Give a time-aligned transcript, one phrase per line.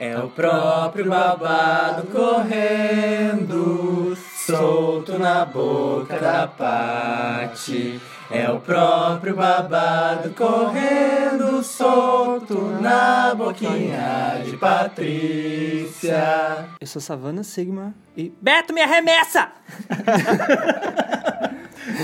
[0.00, 8.00] É o próprio babado correndo, solto na boca da Pati.
[8.30, 16.68] É o próprio babado correndo, solto na boquinha de Patrícia.
[16.80, 18.32] Eu sou Savana Sigma e.
[18.40, 19.50] Beto, me arremessa!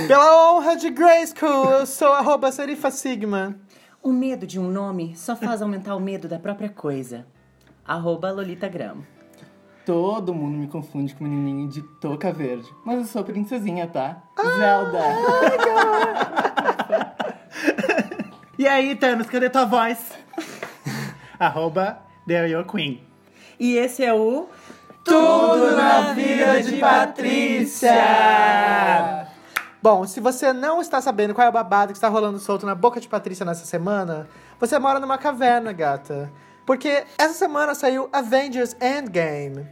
[0.08, 3.54] Pela honra de Grayskull, eu sou arroba Serifa Sigma.
[4.02, 7.24] O medo de um nome só faz aumentar o medo da própria coisa.
[7.86, 9.06] Arroba Lolita Gramo.
[9.84, 12.72] Todo mundo me confunde com menininho de touca verde.
[12.84, 14.22] Mas eu sou princesinha, tá?
[14.58, 14.98] Zelda.
[18.56, 20.12] E aí, Thanos, cadê tua voz?
[21.38, 23.02] Arroba The Your Queen.
[23.58, 24.48] E esse é o
[25.04, 27.90] Tudo na vida de Patrícia!
[29.82, 32.76] Bom, se você não está sabendo qual é o babado que está rolando solto na
[32.76, 34.28] boca de Patrícia nessa semana,
[34.58, 36.32] você mora numa caverna, gata.
[36.66, 39.66] Porque essa semana saiu Avengers Endgame.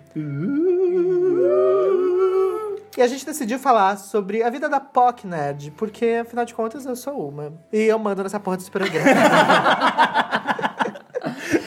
[2.96, 6.84] E a gente decidiu falar sobre a vida da POC Nerd, porque afinal de contas
[6.84, 7.52] eu sou uma.
[7.72, 9.10] E eu mando nessa porra desse programa.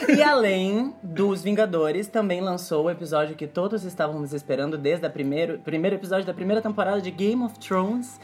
[0.08, 5.58] E além dos Vingadores, também lançou o episódio que todos estávamos esperando desde o primeiro,
[5.58, 8.20] primeiro episódio da primeira temporada de Game of Thrones.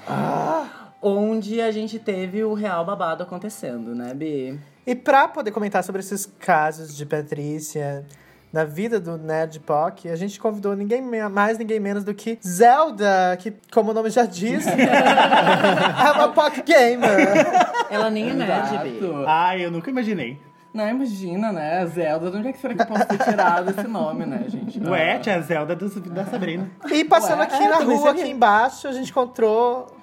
[1.01, 4.59] Onde a gente teve o real babado acontecendo, né, Bi?
[4.87, 8.05] E pra poder comentar sobre esses casos de Patrícia
[8.53, 13.37] na vida do Nerd POC, a gente convidou ninguém mais, ninguém menos do que Zelda,
[13.39, 17.47] que, como o nome já diz, é uma POC gamer.
[17.89, 19.01] Ela nem é nerd, Bi.
[19.27, 20.39] Ai, eu nunca imaginei.
[20.75, 21.85] Não, imagina, né?
[21.87, 24.81] Zelda, de onde é que será que eu posso ter tirado esse nome, né, gente?
[24.83, 26.71] Ué, tia Zelda do- da Sabrina.
[26.91, 29.95] E passando Ué, aqui é, na rua, aqui embaixo, a gente encontrou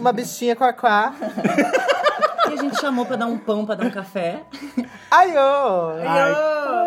[0.00, 1.12] uma bichinha quaquá.
[2.24, 2.25] E
[2.58, 4.42] a gente chamou pra dar um pão, pra dar um café.
[5.10, 5.90] Aiô!
[6.06, 6.34] Ai,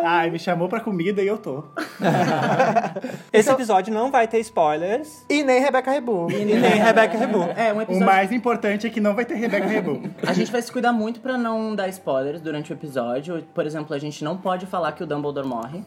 [0.06, 1.64] ai, me chamou pra comida e eu tô.
[3.32, 5.26] Esse episódio não vai ter spoilers.
[5.30, 6.30] E nem Rebeca Rebu.
[6.32, 7.44] E nem Rebecca Rebu.
[7.56, 8.06] É, um O episódio.
[8.06, 10.10] mais importante é que não vai ter Rebecca Rebu.
[10.28, 13.44] A gente vai se cuidar muito pra não dar spoilers durante o episódio.
[13.54, 15.84] Por exemplo, a gente não pode falar que o Dumbledore morre.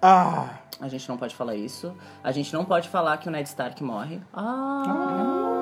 [0.00, 0.46] Ah,
[0.80, 1.94] A gente não pode falar isso.
[2.24, 4.20] A gente não pode falar que o Ned Stark morre.
[4.34, 5.61] Ah.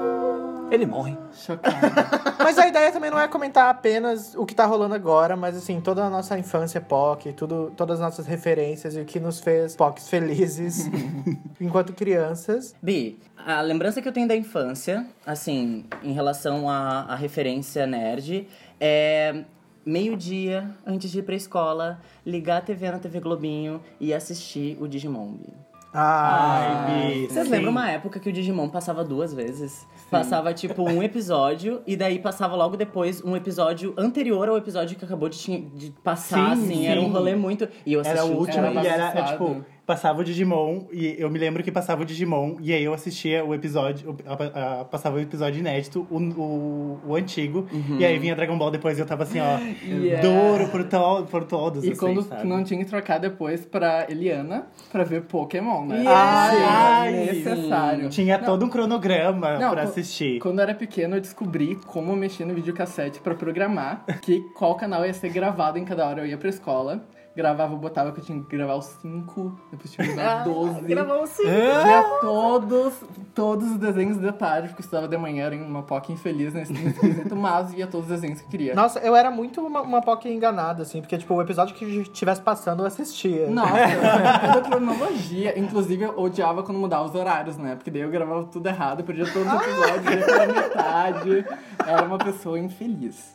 [0.71, 1.17] Ele morre.
[1.33, 1.79] Chocada.
[2.39, 5.81] mas a ideia também não é comentar apenas o que tá rolando agora, mas assim,
[5.81, 9.75] toda a nossa infância POC, tudo, todas as nossas referências e o que nos fez
[9.75, 10.91] POCs felizes
[11.61, 12.75] enquanto crianças.
[12.81, 18.47] Bi, a lembrança que eu tenho da infância, assim, em relação à, referência nerd,
[18.79, 19.45] é
[19.85, 24.87] meio-dia, antes de ir pra escola, ligar a TV na TV Globinho e assistir o
[24.87, 25.53] Digimon, Bi.
[25.93, 27.27] Ah, Ai, Bi.
[27.27, 29.87] Vocês lembram uma época que o Digimon passava duas vezes?
[30.11, 35.05] Passava, tipo, um episódio, e daí passava logo depois um episódio anterior ao episódio que
[35.05, 36.87] acabou de, de passar, Sim, assim.
[36.87, 37.13] Era um sim.
[37.13, 37.69] rolê muito...
[37.87, 38.85] E eu Era assisti o os último três.
[38.85, 42.57] e era, é, tipo, passava o Digimon e eu me lembro que passava o Digimon
[42.61, 47.01] e aí eu assistia o episódio, o- a- a- passava o episódio inédito, o, o,
[47.09, 47.67] o antigo,
[47.99, 50.23] e aí vinha Dragon Ball depois e eu tava assim, ó, Yeah.
[50.23, 52.43] duro por, to, por todos, E assim, quando sabe?
[52.43, 56.05] tu não tinha que trocar depois pra Eliana pra ver Pokémon, né?
[56.07, 58.09] Ai, Sim, ai, necessário.
[58.11, 60.39] Tinha todo um cronograma Não, pra assistir.
[60.39, 65.05] Quando eu era pequeno, eu descobri como mexer no videocassete pra programar que qual canal
[65.05, 66.21] ia ser gravado em cada hora.
[66.23, 67.03] Eu ia pra escola,
[67.35, 70.81] gravava, eu botava que eu tinha que gravar os 5, depois tinha que gravar 12.
[70.83, 71.45] Gravou sim.
[71.45, 72.95] Via todos,
[73.35, 76.73] todos os desenhos de tarde, porque eu estudava de manhã, era uma POC infeliz nesse,
[76.73, 78.75] nesse quesito, mas via todos os desenhos que eu queria.
[78.75, 82.41] Nossa, eu era muito uma, uma POC enganada, assim, porque, tipo, o episódio que estivesse
[82.41, 83.49] passando eu assistia.
[83.49, 83.73] Nossa,
[84.53, 85.59] toda cronologia.
[85.59, 87.77] Inclusive, eu odiava quando mudava os horários, né?
[87.77, 91.45] Porque daí eu gravava tudo errado, perdia todos os episódios, ia pela metade.
[91.87, 93.35] Era uma pessoa infeliz.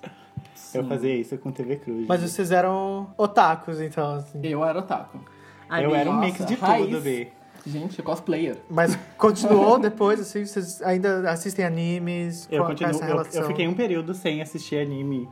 [0.77, 2.05] Eu fazia isso com TV Cruz.
[2.07, 4.39] Mas vocês eram otakus, então, assim.
[4.43, 5.19] Eu era otaku.
[5.69, 6.85] Ai, eu era um nossa, mix de raiz.
[6.85, 7.27] tudo, B.
[7.65, 8.57] Gente, cosplayer.
[8.69, 12.47] Mas continuou depois, assim, vocês ainda assistem animes?
[12.51, 13.41] Eu, é continuo, essa eu, relação?
[13.41, 15.27] eu fiquei um período sem assistir anime.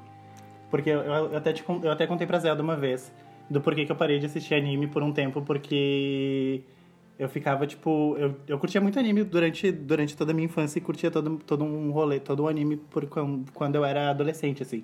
[0.72, 3.12] Porque eu, eu até te eu até contei pra Zelda uma vez
[3.50, 6.64] do porquê que eu parei de assistir anime por um tempo, porque
[7.18, 8.16] eu ficava, tipo.
[8.18, 11.64] Eu, eu curtia muito anime durante, durante toda a minha infância e curtia todo, todo
[11.64, 14.84] um rolê, todo um anime por, quando, quando eu era adolescente, assim.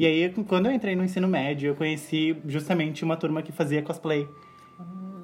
[0.00, 3.82] E aí, quando eu entrei no ensino médio, eu conheci justamente uma turma que fazia
[3.82, 4.26] cosplay.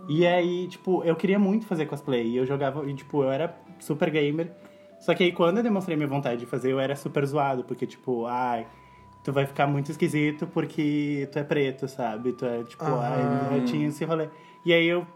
[0.07, 2.27] E aí, tipo, eu queria muito fazer cosplay.
[2.27, 4.53] E eu jogava, e, tipo, eu era super gamer.
[5.01, 7.65] Só que aí, quando eu demonstrei minha vontade de fazer, eu era super zoado.
[7.65, 8.67] Porque, tipo, ai,
[9.25, 12.35] tu vai ficar muito esquisito porque tu é preto, sabe?
[12.35, 13.49] Tu é, tipo, Ah.
[13.51, 14.29] ai, eu tinha esse rolê.
[14.63, 15.07] E aí, eu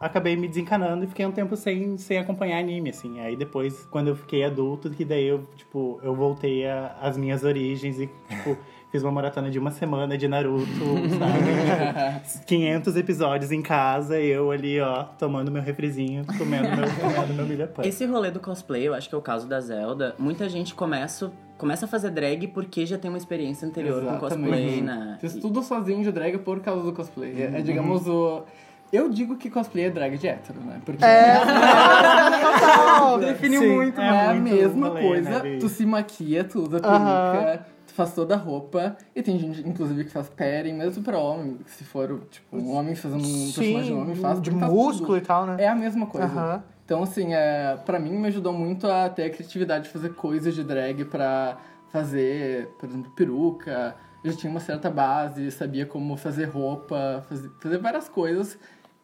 [0.00, 3.20] acabei me desencanando e fiquei um tempo sem, sem acompanhar anime, assim.
[3.20, 6.64] Aí, depois, quando eu fiquei adulto, que daí eu, tipo, eu voltei
[7.00, 8.58] às minhas origens e, tipo...
[8.94, 10.64] Fiz uma maratona de uma semana de Naruto,
[11.18, 12.20] sabe?
[12.46, 17.66] 500 episódios em casa, eu ali, ó, tomando meu refrizinho, comendo meu, comendo meu milho
[17.66, 17.84] pão.
[17.84, 20.14] Esse rolê do cosplay, eu acho que é o caso da Zelda.
[20.16, 24.80] Muita gente começa, começa a fazer drag porque já tem uma experiência anterior com cosplay,
[24.80, 25.18] né?
[25.20, 27.34] Fiz tudo sozinho de drag por causa do cosplay.
[27.52, 28.44] É, é, digamos, o...
[28.92, 30.80] Eu digo que cosplay é drag de hétero, né?
[30.84, 31.34] Porque É,
[32.60, 33.18] total.
[33.18, 33.74] definiu Sim.
[33.74, 35.42] muito, É não é a mesma rolê, coisa.
[35.42, 38.96] né, tu se maquia, tu usa peruca, tu faz toda a roupa.
[39.14, 41.58] E tem gente, inclusive, que faz padding, mesmo pra homem.
[41.66, 45.18] Se for, tipo, um homem fazendo um personagem homem, faz de músculo tudo.
[45.18, 45.56] e tal, né?
[45.58, 46.26] É a mesma coisa.
[46.26, 46.62] Aham.
[46.84, 50.54] Então, assim, é, pra mim me ajudou muito a ter a criatividade de fazer coisas
[50.54, 51.56] de drag pra
[51.90, 53.96] fazer, por exemplo, peruca.
[54.22, 58.58] Eu já tinha uma certa base, sabia como fazer roupa, fazer, fazer várias coisas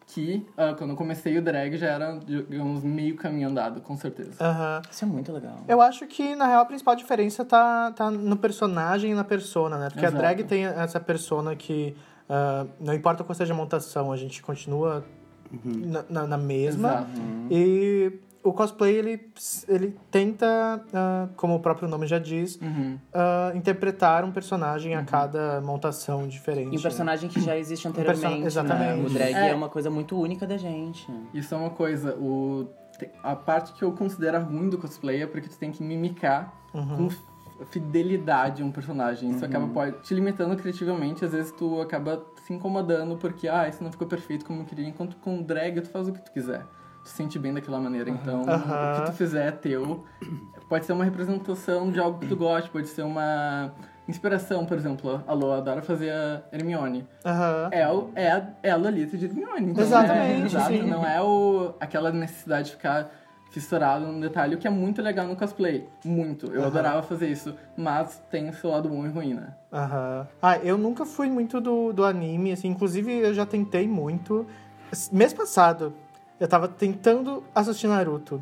[0.07, 4.31] que, ah, quando eu comecei o drag, já era, digamos, meio caminho andado, com certeza.
[4.39, 4.81] Aham.
[4.89, 5.57] Isso é muito legal.
[5.67, 9.77] Eu acho que, na real, a principal diferença tá, tá no personagem e na persona,
[9.77, 9.89] né?
[9.89, 10.17] Porque Exato.
[10.17, 11.95] a drag tem essa persona que,
[12.29, 15.03] ah, não importa qual seja a montação, a gente continua
[15.63, 16.89] na, na, na mesma.
[16.89, 17.21] Exato.
[17.49, 19.31] E o cosplay, ele,
[19.67, 22.97] ele tenta, ah, como o próprio nome já diz, Uhum.
[23.13, 26.73] ah, interpretar um personagem a cada montação diferente.
[26.75, 28.45] E um personagem que já existe anteriormente.
[28.45, 28.99] exatamente.
[29.01, 29.05] Né?
[29.05, 29.49] O drag É.
[29.49, 29.53] é.
[29.55, 31.07] uma coisa muito única da gente.
[31.33, 32.67] Isso é uma coisa, o,
[33.23, 37.07] a parte que eu considero ruim do cosplay é porque tu tem que mimicar com
[37.07, 37.19] f-
[37.81, 39.29] fidelidade um personagem.
[39.31, 43.83] Isso acaba pode, te limitando criativamente, às vezes tu acaba se incomodando porque, ah, isso
[43.83, 46.65] não ficou perfeito como eu queria, enquanto com drag tu faz o que tu quiser.
[47.03, 50.03] Tu se sente bem daquela maneira, então o que tu fizer é teu.
[50.69, 53.73] Pode ser uma representação de algo que tu goste, pode ser uma
[54.07, 55.23] inspiração, por exemplo.
[55.27, 57.07] A Lô adora fazer a Hermione.
[57.25, 57.69] Aham.
[57.71, 57.81] É,
[58.15, 59.71] é, é a Lolita de Hermione.
[59.71, 60.45] Então, Exatamente, né?
[60.45, 60.81] Exato, sim.
[60.83, 63.09] Não é o, aquela necessidade de ficar
[63.51, 65.87] fissurado num detalhe, o que é muito legal no cosplay.
[66.05, 66.47] Muito.
[66.53, 67.53] Eu adorava fazer isso.
[67.75, 69.53] Mas tem o seu lado bom e ruim, né?
[69.73, 70.27] Aham.
[70.41, 74.45] Ah, eu nunca fui muito do, do anime, assim, inclusive eu já tentei muito.
[75.11, 75.93] Mês passado,
[76.41, 78.41] eu tava tentando assistir Naruto.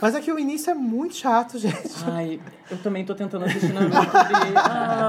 [0.00, 1.76] Mas é que o início é muito chato, gente.
[2.06, 2.40] Ai,
[2.70, 3.96] eu também tô tentando assistir Naruto.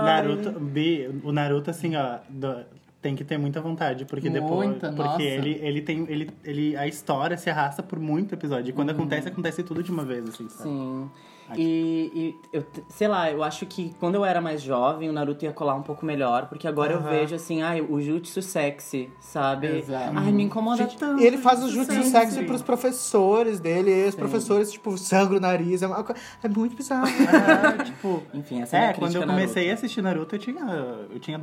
[0.04, 2.66] Naruto, Bi, o Naruto, assim, ó, do-
[3.02, 4.70] tem que ter muita vontade, porque depois.
[4.70, 5.22] Muita, porque nossa.
[5.22, 6.06] ele, ele tem.
[6.10, 8.70] Ele, ele, a história se arrasta por muito episódio.
[8.70, 10.70] E quando acontece, acontece tudo de uma vez, assim, sabe?
[10.70, 11.10] Sim.
[11.56, 15.46] E, e eu, sei lá, eu acho que quando eu era mais jovem, o Naruto
[15.46, 17.10] ia colar um pouco melhor, porque agora eu Aham.
[17.10, 19.68] vejo assim, ai, o jutsu sexy, sabe?
[19.68, 20.14] Exato.
[20.16, 21.22] Ai, me incomoda tanto.
[21.22, 22.10] E ele faz o jutsu sexy.
[22.10, 25.82] sexy pros professores dele, e os professores, tipo, sangram o nariz.
[25.82, 26.06] É, uma
[26.44, 27.08] é muito bizarro.
[27.24, 28.24] É, tipo.
[28.34, 30.62] Enfim, essa é, É, quando eu comecei a assistir Naruto, eu tinha,
[31.10, 31.42] eu tinha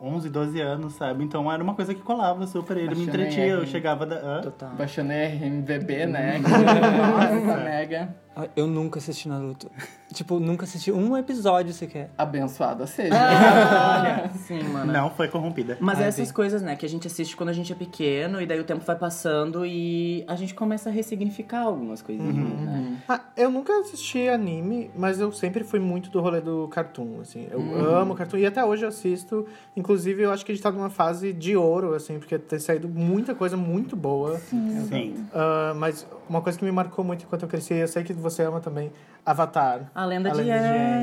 [0.00, 1.24] 11, 12 anos, sabe?
[1.24, 2.76] Então era uma coisa que colava super.
[2.76, 4.16] Ele me entretia, eu chegava da.
[4.16, 4.40] hã?
[4.42, 4.70] Total.
[4.78, 6.38] RMVB, né?
[6.42, 8.25] Nossa, mega.
[8.38, 9.70] Ah, Eu nunca assisti Naruto.
[10.12, 12.10] tipo, nunca assisti um episódio sequer.
[12.18, 13.16] Abençoada seja.
[13.16, 14.92] Olha, sim, mano.
[14.92, 15.78] Não foi corrompida.
[15.80, 16.34] Mas Ai, essas sim.
[16.34, 18.84] coisas, né, que a gente assiste quando a gente é pequeno e daí o tempo
[18.84, 22.98] vai passando e a gente começa a ressignificar algumas coisinhas, né?
[23.08, 27.46] Ah, eu nunca assisti anime, mas eu sempre fui muito do rolê do cartoon, assim.
[27.50, 27.96] Eu Uhum.
[27.96, 29.46] amo cartoon e até hoje eu assisto.
[29.74, 32.86] Inclusive, eu acho que a gente tá numa fase de ouro, assim, porque tem saído
[32.88, 34.38] muita coisa muito boa.
[34.38, 35.26] Sim.
[35.34, 38.42] Ah, mas uma coisa que me marcou muito enquanto eu cresci, eu sei que você
[38.42, 38.92] ama também,
[39.24, 39.90] Avatar.
[39.94, 40.58] A lenda A de Lenda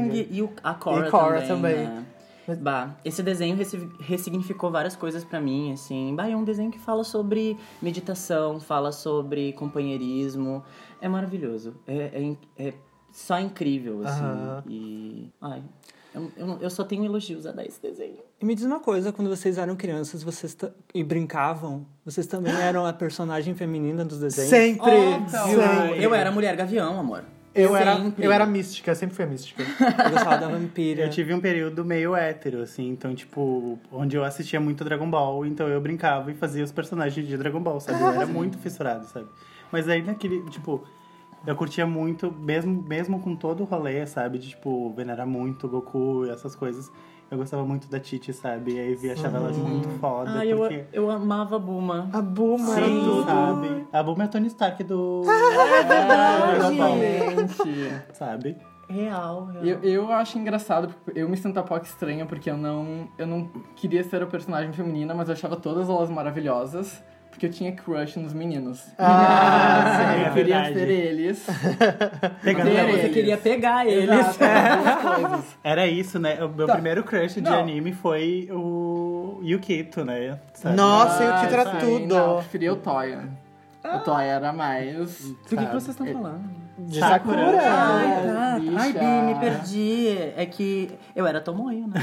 [0.10, 1.88] de Yang e o, a Korra, E Korra também, também.
[1.88, 2.06] né?
[2.60, 6.14] Bah, esse desenho ressi- ressignificou várias coisas pra mim, assim.
[6.14, 10.62] Bah, é um desenho que fala sobre meditação, fala sobre companheirismo.
[11.01, 11.74] É maravilhoso.
[11.88, 12.74] É, é é
[13.12, 14.22] só incrível, assim.
[14.24, 14.63] Aham.
[14.68, 15.32] E...
[15.42, 15.63] Ai,
[16.13, 18.18] eu, eu, eu só tenho elogios a dar esse desenho.
[18.44, 20.54] E me diz uma coisa, quando vocês eram crianças vocês
[20.94, 24.50] e brincavam, vocês também eram a personagem feminina dos desenhos?
[24.50, 24.92] Sempre!
[25.16, 25.48] então.
[25.48, 26.04] sempre.
[26.04, 27.24] Eu era mulher gavião, amor.
[27.56, 29.64] Eu era, eu era mística, sempre fui a mística.
[29.64, 31.04] Eu gostava da vampira.
[31.04, 35.46] Eu tive um período meio hétero, assim, então, tipo, onde eu assistia muito Dragon Ball,
[35.46, 38.02] então eu brincava e fazia os personagens de Dragon Ball, sabe?
[38.02, 39.28] Eu era muito fissurado, sabe?
[39.72, 40.84] Mas aí naquele, tipo,
[41.48, 44.38] eu curtia muito, mesmo, mesmo com todo o rolê, sabe?
[44.38, 46.92] De, tipo, venerar muito Goku e essas coisas.
[47.34, 48.75] Eu gostava muito da Titi, sabe?
[48.75, 50.86] E aí eu achava ela muito foda, Ai, eu, porque...
[50.94, 52.08] eu amava a Buma.
[52.13, 53.25] A Buma era tudo.
[53.25, 53.88] sabe?
[53.92, 55.24] A Buma é a Tony Stark do...
[56.72, 57.56] Realmente.
[58.13, 58.56] sabe?
[58.88, 59.66] Real, real.
[59.66, 63.25] Eu, eu acho engraçado, porque eu me sinto um pouco estranha, porque eu não, eu
[63.25, 67.72] não queria ser a personagem feminina, mas eu achava todas elas maravilhosas, porque eu tinha
[67.72, 68.86] crush nos meninos.
[68.98, 70.74] Ah, eu é queria verdade.
[70.75, 71.46] ser eles.
[72.44, 73.13] Pegando Ter Você eles.
[73.13, 74.10] queria pegar eles.
[74.10, 75.44] Exato.
[75.63, 76.44] Era isso, né?
[76.44, 76.74] O meu Tá.
[76.74, 77.60] primeiro crush de Não.
[77.60, 80.38] anime foi o Yukito, né?
[80.54, 80.75] Sabe?
[80.75, 82.16] Nossa, e o Kito era sim, tudo.
[82.16, 83.28] Não, eu preferia o Toya.
[83.84, 85.20] O Toy era mais.
[85.20, 86.42] Do que, que vocês estão falando?
[86.78, 87.38] De Sakura.
[87.46, 87.62] Sakura.
[87.62, 88.60] Ai, tá.
[88.60, 88.80] bicha.
[88.80, 90.18] Ai, Bi, me perdi.
[90.38, 92.00] É que eu era Tomoyo, né?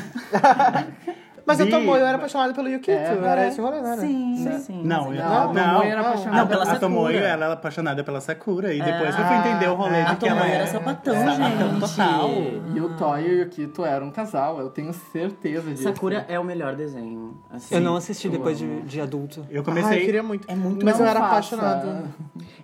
[1.47, 2.91] Mas eu Bi- Tomoyo era apaixonada pelo Yukito.
[2.91, 4.01] É, era esse rolê, não era?
[4.01, 4.83] Sim, sim.
[4.85, 7.29] Não, eu, Não, não, a Tomoyo era apaixonada Não, pela a Tomoyo, Sakura.
[7.29, 8.75] ela era apaixonada pela Sakura.
[8.75, 10.57] E depois que eu fui entender o rolê A de que ela Tomoyo é...
[10.57, 11.81] era sapatão, Sapatão gente.
[11.81, 12.31] total.
[12.75, 15.83] E o Toy e o Yukito eram um casal, eu tenho certeza disso.
[15.83, 17.39] Sakura é o melhor desenho.
[17.51, 17.75] assim.
[17.75, 19.47] Eu não assisti eu depois de, de adulto.
[19.51, 20.01] Eu Ah, comecei...
[20.03, 20.51] eu queria muito.
[20.51, 21.33] É muito Mas Não eu era faça.
[21.57, 22.09] apaixonado.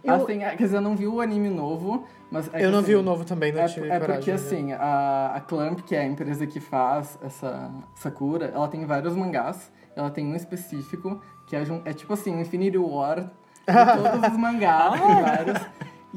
[0.05, 2.53] Eu- Assim, quer dizer, eu não vi o anime novo, mas...
[2.53, 4.33] é Eu não assim, vi o novo também, não É, tive é porque, ver.
[4.33, 9.15] assim, a, a Clamp, que é a empresa que faz essa Sakura, ela tem vários
[9.17, 9.71] mangás.
[9.95, 13.31] Ela tem um específico, que é, é tipo assim, Infinity War de
[14.13, 15.59] todos os mangás, tem vários.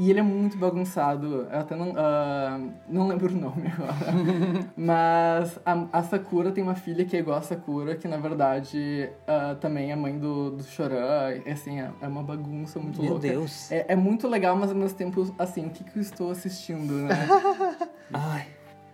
[0.01, 1.45] E ele é muito bagunçado.
[1.51, 4.71] Eu até não, ah, não lembro o nome agora.
[4.77, 9.09] Mas a, a Sakura tem uma filha que é igual a Sakura, que na verdade
[9.27, 11.35] ah, também é mãe do, do Choran.
[11.45, 13.27] E, assim, é, é uma bagunça muito Meu louca.
[13.27, 13.69] Deus.
[13.69, 16.93] É, é muito legal, mas ao mesmo tempo, assim, o que, que eu estou assistindo,
[16.93, 17.27] né?
[18.13, 18.47] Ai.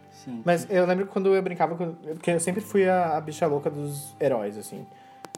[0.10, 0.42] Sim.
[0.44, 3.70] Mas eu lembro quando eu brincava, com- porque eu sempre fui a, a bicha louca
[3.70, 4.88] dos heróis, assim.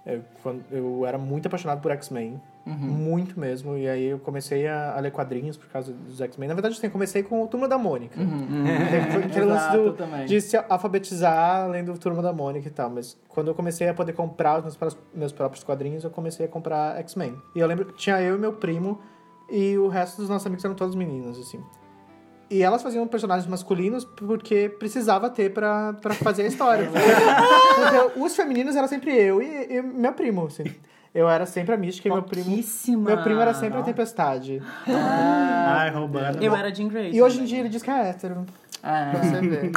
[0.10, 4.96] Eu, quando- eu era muito apaixonado por X-Men, muito mesmo, e aí eu comecei a,
[4.96, 6.48] a ler quadrinhos por causa dos X-Men.
[6.50, 8.16] Na verdade, assim, eu comecei com o Turma da Mônica.
[9.12, 13.18] Foi aquele lance Exato, do, de se alfabetizar lendo Turma da Mônica e tal, mas
[13.28, 16.98] quando eu comecei a poder comprar os meus, meus próprios quadrinhos, eu comecei a comprar
[17.00, 17.36] X-Men.
[17.56, 19.00] E eu lembro que tinha eu e meu primo,
[19.50, 21.62] e o resto dos nossos amigos eram todos meninos, assim.
[22.50, 26.90] E elas faziam personagens masculinos porque precisava ter pra, pra fazer a história.
[27.76, 30.64] Porque os femininos eram sempre eu e, e meu primo, assim.
[31.14, 32.56] Eu era sempre a Mística e meu primo...
[32.98, 34.62] Meu primo era sempre a Tempestade.
[34.88, 36.42] Ai, roubando.
[36.42, 37.12] Eu era Jean Grey.
[37.14, 38.46] E hoje em dia ele diz que é hétero.
[38.82, 39.72] Ah, Pra você ver.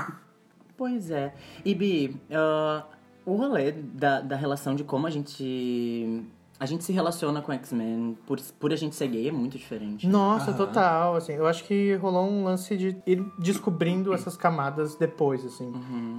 [0.76, 1.32] Pois é.
[1.64, 2.84] E Bi, ah,
[3.26, 6.22] o rolê da, da relação de como a gente.
[6.60, 10.06] A gente se relaciona com X-Men por, por a gente ser gay é muito diferente.
[10.06, 15.42] Nossa, total, assim, eu acho que rolou um lance de ir descobrindo essas camadas depois,
[15.44, 15.72] assim,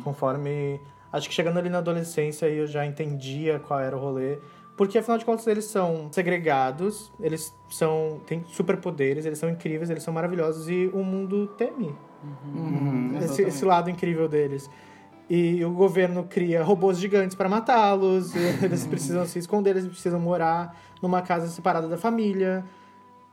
[0.04, 0.82] conforme...
[1.14, 4.40] Acho que chegando ali na adolescência eu já entendia qual era o rolê,
[4.78, 10.02] porque afinal de contas eles são segregados, eles são têm superpoderes, eles são incríveis, eles
[10.02, 11.94] são maravilhosos e o mundo teme.
[12.24, 13.42] Uhum, esse, exatamente.
[13.50, 14.70] esse lado incrível deles.
[15.34, 20.78] E o governo cria robôs gigantes para matá-los, eles precisam se esconder, eles precisam morar
[21.02, 22.66] numa casa separada da família.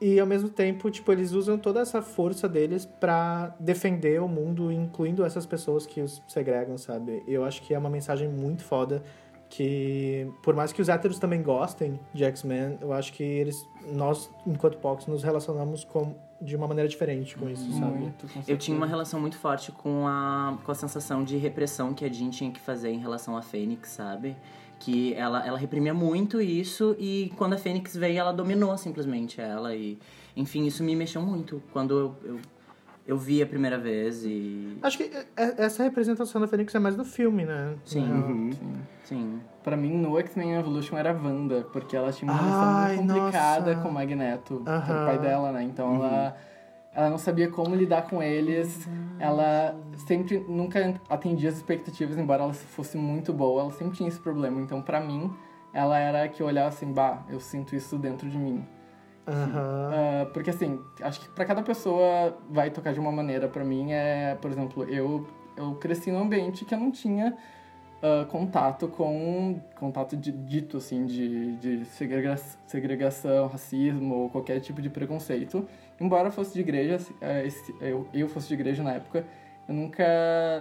[0.00, 4.70] E ao mesmo tempo, tipo, eles usam toda essa força deles pra defender o mundo,
[4.70, 7.24] incluindo essas pessoas que os segregam, sabe?
[7.26, 9.02] Eu acho que é uma mensagem muito foda
[9.50, 14.30] que por mais que os héteros também gostem de X-Men, eu acho que eles nós
[14.46, 17.98] enquanto Pox nos relacionamos com de uma maneira diferente com isso, sabe?
[17.98, 21.92] Muito, com Eu tinha uma relação muito forte com a, com a sensação de repressão
[21.92, 24.36] que a Jean tinha que fazer em relação à Fênix, sabe?
[24.78, 29.74] Que ela, ela reprimia muito isso e quando a Fênix veio, ela dominou simplesmente ela.
[29.74, 29.98] E,
[30.36, 32.40] enfim, isso me mexeu muito quando eu, eu,
[33.08, 34.76] eu vi a primeira vez e...
[34.82, 37.74] Acho que é- essa representação da Fênix é mais do filme, né?
[37.82, 38.04] Sim.
[38.04, 38.52] É.
[38.54, 38.74] Sim.
[39.04, 39.40] Sim.
[39.64, 43.70] Pra mim, no X-Men Evolution era a Wanda, porque ela tinha uma relação muito complicada
[43.70, 43.82] nossa.
[43.82, 44.92] com o Magneto, que Aham.
[44.92, 45.62] era o pai dela, né?
[45.62, 46.36] Então ela,
[46.94, 48.86] ela não sabia como lidar com eles.
[49.18, 49.74] Ela
[50.06, 54.60] sempre nunca atendia as expectativas, embora ela fosse muito boa, ela sempre tinha esse problema.
[54.60, 55.32] Então, pra mim,
[55.72, 58.62] ela era a que eu olhava assim, bah, eu sinto isso dentro de mim.
[59.28, 59.90] Aham.
[59.92, 63.46] Ah, porque assim, acho que pra cada pessoa vai tocar de uma maneira.
[63.48, 67.36] Pra mim é, por exemplo, eu eu cresci num ambiente que eu não tinha
[68.02, 74.80] ah, contato com contato de, dito assim de, de segrega- segregação, racismo ou qualquer tipo
[74.80, 75.66] de preconceito.
[76.00, 79.24] Embora fosse de igreja, eh, esse- eu, eu fosse de igreja na época,
[79.68, 80.04] eu nunca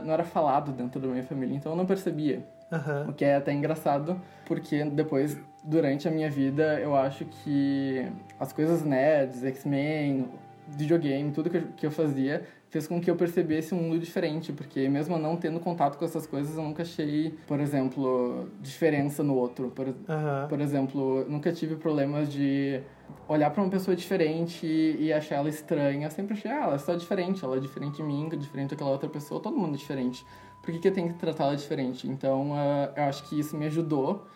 [0.04, 2.44] não era falado dentro da minha família, então eu não percebia.
[2.72, 3.08] Aham.
[3.10, 8.06] O que é até engraçado, porque depois, durante a minha vida, eu acho que
[8.40, 10.28] as coisas nerds, X-Men,
[10.68, 14.52] videogame, tudo que eu, que eu fazia, fez com que eu percebesse um mundo diferente,
[14.52, 19.36] porque mesmo não tendo contato com essas coisas, eu nunca achei, por exemplo, diferença no
[19.36, 19.72] outro.
[19.72, 20.48] Por, Aham.
[20.50, 22.82] por exemplo, nunca tive problemas de
[23.28, 26.08] olhar pra uma pessoa diferente e, e achar ela estranha.
[26.08, 28.90] Eu sempre achei, ah, ela é só diferente, ela é diferente de mim, diferente daquela
[28.90, 30.26] outra pessoa, todo mundo é diferente.
[30.68, 32.10] Por que, que eu tenho que tratá-la diferente?
[32.10, 34.28] Então, ah, eu acho que isso me ajudou.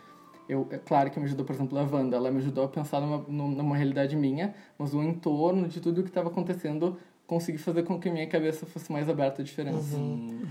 [0.47, 2.15] Eu, é claro que me ajudou, por exemplo, a Wanda.
[2.15, 6.00] Ela me ajudou a pensar numa, num- numa realidade minha, mas o entorno de tudo
[6.00, 6.95] o que estava acontecendo
[7.27, 9.97] consegui fazer com que a minha cabeça fosse mais aberta à diferença.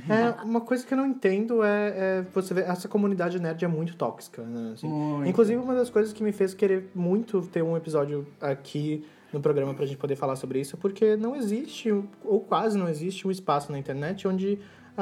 [0.09, 3.69] É, uma coisa que eu não entendo é, é você ver, essa comunidade nerd é
[3.69, 4.73] muito tóxica, né?
[4.75, 4.87] assim.
[4.87, 5.31] Muito.
[5.31, 9.73] Inclusive, uma das coisas que me fez querer muito ter um episódio aqui no programa
[9.73, 11.91] pra gente poder falar sobre isso, porque não existe,
[12.25, 14.59] ou quase não existe, um espaço na internet onde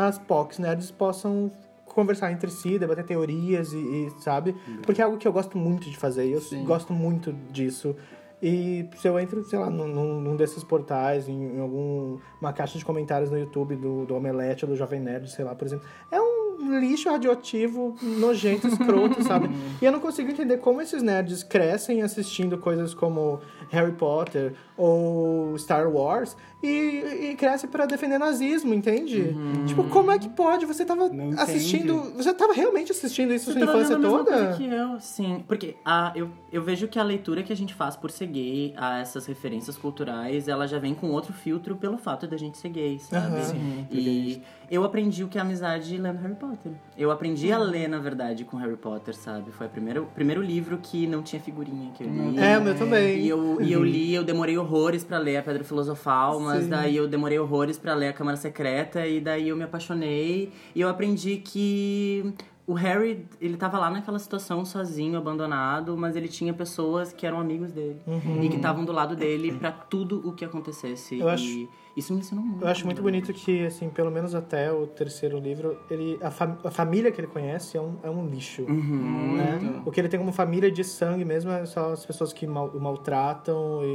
[0.07, 1.50] as POCs nerds possam
[1.87, 4.55] conversar entre si, debater teorias e, e, sabe?
[4.85, 6.64] Porque é algo que eu gosto muito de fazer, e eu Sim.
[6.64, 7.97] gosto muito disso.
[8.40, 12.78] E se eu entro, sei lá, num, num- num desses portais, em, em alguma caixa
[12.78, 15.85] de comentários no YouTube do, do Omelete ou do Jovem Nerd, sei lá, por exemplo,
[16.12, 16.38] é um
[16.68, 19.48] lixo radioativo, nojento, escroto, sabe?
[19.80, 25.56] E eu não consigo entender como esses nerds crescem assistindo coisas como Harry Potter ou
[25.56, 29.37] Star Wars e, e crescem pra defender nazismo, entende?
[29.66, 30.66] Tipo, como é que pode?
[30.66, 31.40] Você tava Não entende.
[31.40, 32.12] assistindo.
[32.16, 34.25] Você tava realmente assistindo isso Você sua infância toda?
[34.32, 35.44] coisa que eu, sim.
[35.46, 38.75] Porque a, eu, eu vejo que a leitura que a gente faz por ser gay,
[38.76, 42.70] a essas referências culturais, ela já vem com outro filtro pelo fato da gente ser
[42.70, 43.37] gay, sabe?
[43.37, 43.42] Aham.
[43.44, 46.57] Sim, E eu aprendi o que é amizade lendo Harry Potter.
[46.96, 47.54] Eu aprendi Uhum.
[47.54, 49.50] a ler, na verdade, com Harry Potter, sabe?
[49.52, 52.38] Foi o primeiro, primeiro livro que não tinha figurinha que eu li.
[52.38, 53.20] É, o meu também.
[53.20, 56.70] E eu, e eu li, eu demorei horrores pra ler a Pedra Filosofal, mas Sim.
[56.70, 60.50] daí eu demorei horrores pra ler a Câmara Secreta, e daí eu me apaixonei.
[60.74, 62.32] E eu aprendi que
[62.66, 67.40] o Harry, ele tava lá naquela situação sozinho, abandonado, mas ele tinha pessoas que eram
[67.40, 67.96] amigos dele.
[68.42, 71.18] E que estavam do lado dele pra tudo o que acontecesse.
[71.18, 71.68] Eu e acho-
[71.99, 72.62] isso me ensinou muito.
[72.64, 76.59] Eu acho muito bonito que, assim, pelo menos até o terceiro livro, ele, a, fam-
[76.64, 78.62] a família que ele conhece é um, é um lixo.
[78.62, 79.37] Uhum.
[79.37, 79.83] Né?
[79.85, 82.71] O que ele tem como família de sangue mesmo é só as pessoas que mal-
[82.75, 83.87] o maltratam e,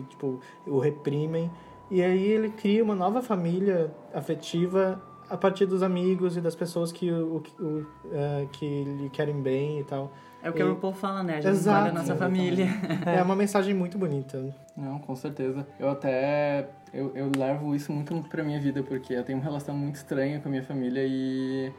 [0.00, 1.50] e, tipo, o reprimem.
[1.90, 6.92] E aí ele cria uma nova família afetiva a partir dos amigos e das pessoas
[6.92, 10.12] que, o, o- eh, que lhe querem bem e tal.
[10.44, 11.32] É o que E- o RuPaul fala, né?
[11.38, 11.76] A gente Exato.
[11.78, 12.66] escolhe a nossa família.
[13.06, 14.44] É uma mensagem muito bonita.
[14.76, 15.66] Não, com certeza.
[15.80, 16.68] Eu até.
[16.92, 20.38] Eu, eu levo isso muito pra minha vida, porque eu tenho uma relação muito estranha
[20.40, 21.72] com a minha família e.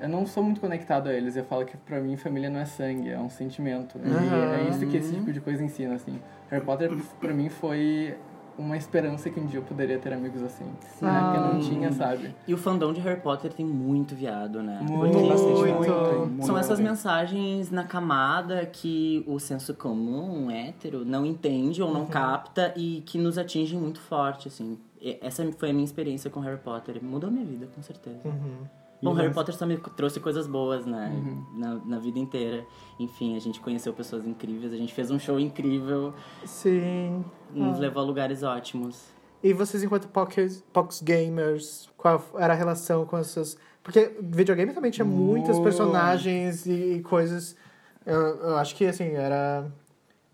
[0.00, 1.36] Eu não sou muito conectado a eles.
[1.36, 4.00] Eu falo que pra mim família não é sangue, é um sentimento.
[4.02, 4.54] E Aham.
[4.54, 6.18] é isso que esse tipo de coisa ensina, assim.
[6.50, 6.90] Harry Potter
[7.20, 8.14] pra mim foi
[8.58, 10.64] uma esperança que um dia eu poderia ter amigos assim.
[11.00, 11.30] Né?
[11.32, 12.34] Que eu não tinha, sabe?
[12.46, 14.78] E o fandom de Harry Potter tem muito viado, né?
[14.82, 15.92] Muito, Porque muito.
[16.28, 16.46] muito.
[16.46, 22.72] São essas mensagens na camada que o senso comum hétero não entende ou não capta
[22.76, 24.78] e que nos atingem muito forte, assim.
[25.00, 27.02] E Essa foi a minha experiência com Harry Potter.
[27.02, 28.20] Mudou a minha vida, com certeza.
[29.02, 31.10] Bom, Harry Potter só me trouxe coisas boas, né?
[31.54, 32.66] Na, na vida inteira.
[32.98, 36.12] Enfim, a gente conheceu pessoas incríveis, a gente fez um show incrível,
[36.44, 37.24] Sim.
[37.52, 39.10] nos levou a lugares ótimos.
[39.42, 43.56] E vocês, enquanto Pox, Pox Gamers, qual era a relação com essas.
[43.82, 45.62] Porque videogame também tinha muitos Muito.
[45.62, 47.56] personagens e, e coisas.
[48.04, 49.66] Eu, eu acho que, assim, era.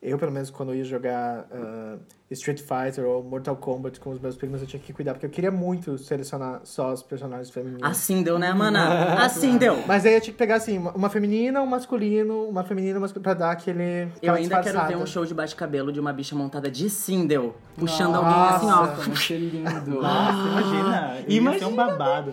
[0.06, 1.96] Eu, pelo menos, quando eu ia jogar ah,
[2.30, 5.30] Street Fighter ou Mortal Kombat com os meus primos, eu tinha que cuidar, porque eu
[5.30, 7.82] queria muito selecionar só os personagens femininos.
[7.82, 9.14] Assim deu, né, mana?
[9.24, 9.82] Assim deu!
[9.84, 13.24] Mas aí eu tinha que pegar, assim, uma- feminina, um masculino, uma feminina, um masculino,
[13.24, 14.08] pra dar aquele.
[14.22, 14.98] Eu ainda quero ver disfarçada.
[14.98, 18.56] um show de bate-cabelo de uma bicha montada de Sindel, puxando alguém Nossa.
[18.56, 19.04] assim, ó.
[19.04, 20.00] Como ser lindo.
[20.00, 21.18] Nossa, imagina.
[21.26, 21.58] Imagina.
[21.58, 22.32] ser um babado.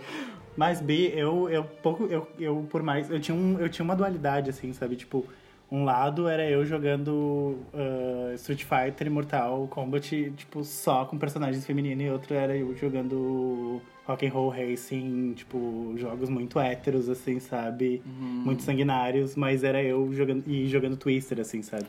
[0.56, 3.96] Mas, B, eu, eu pouco, eu, eu por mais, eu tinha, um, eu tinha uma
[3.96, 4.96] dualidade, assim, sabe?
[4.96, 5.26] Tipo,
[5.74, 11.66] um lado era eu jogando ah, Street Fighter e Mortal Kombat, tipo, só com personagens
[11.66, 17.40] femininos, e outro era eu jogando Rock and Roll Racing, tipo, jogos muito héteros, assim,
[17.40, 18.04] sabe?
[18.06, 21.86] Muito sanguinários, mas era eu jogando, e jogando Twister, assim, sabe?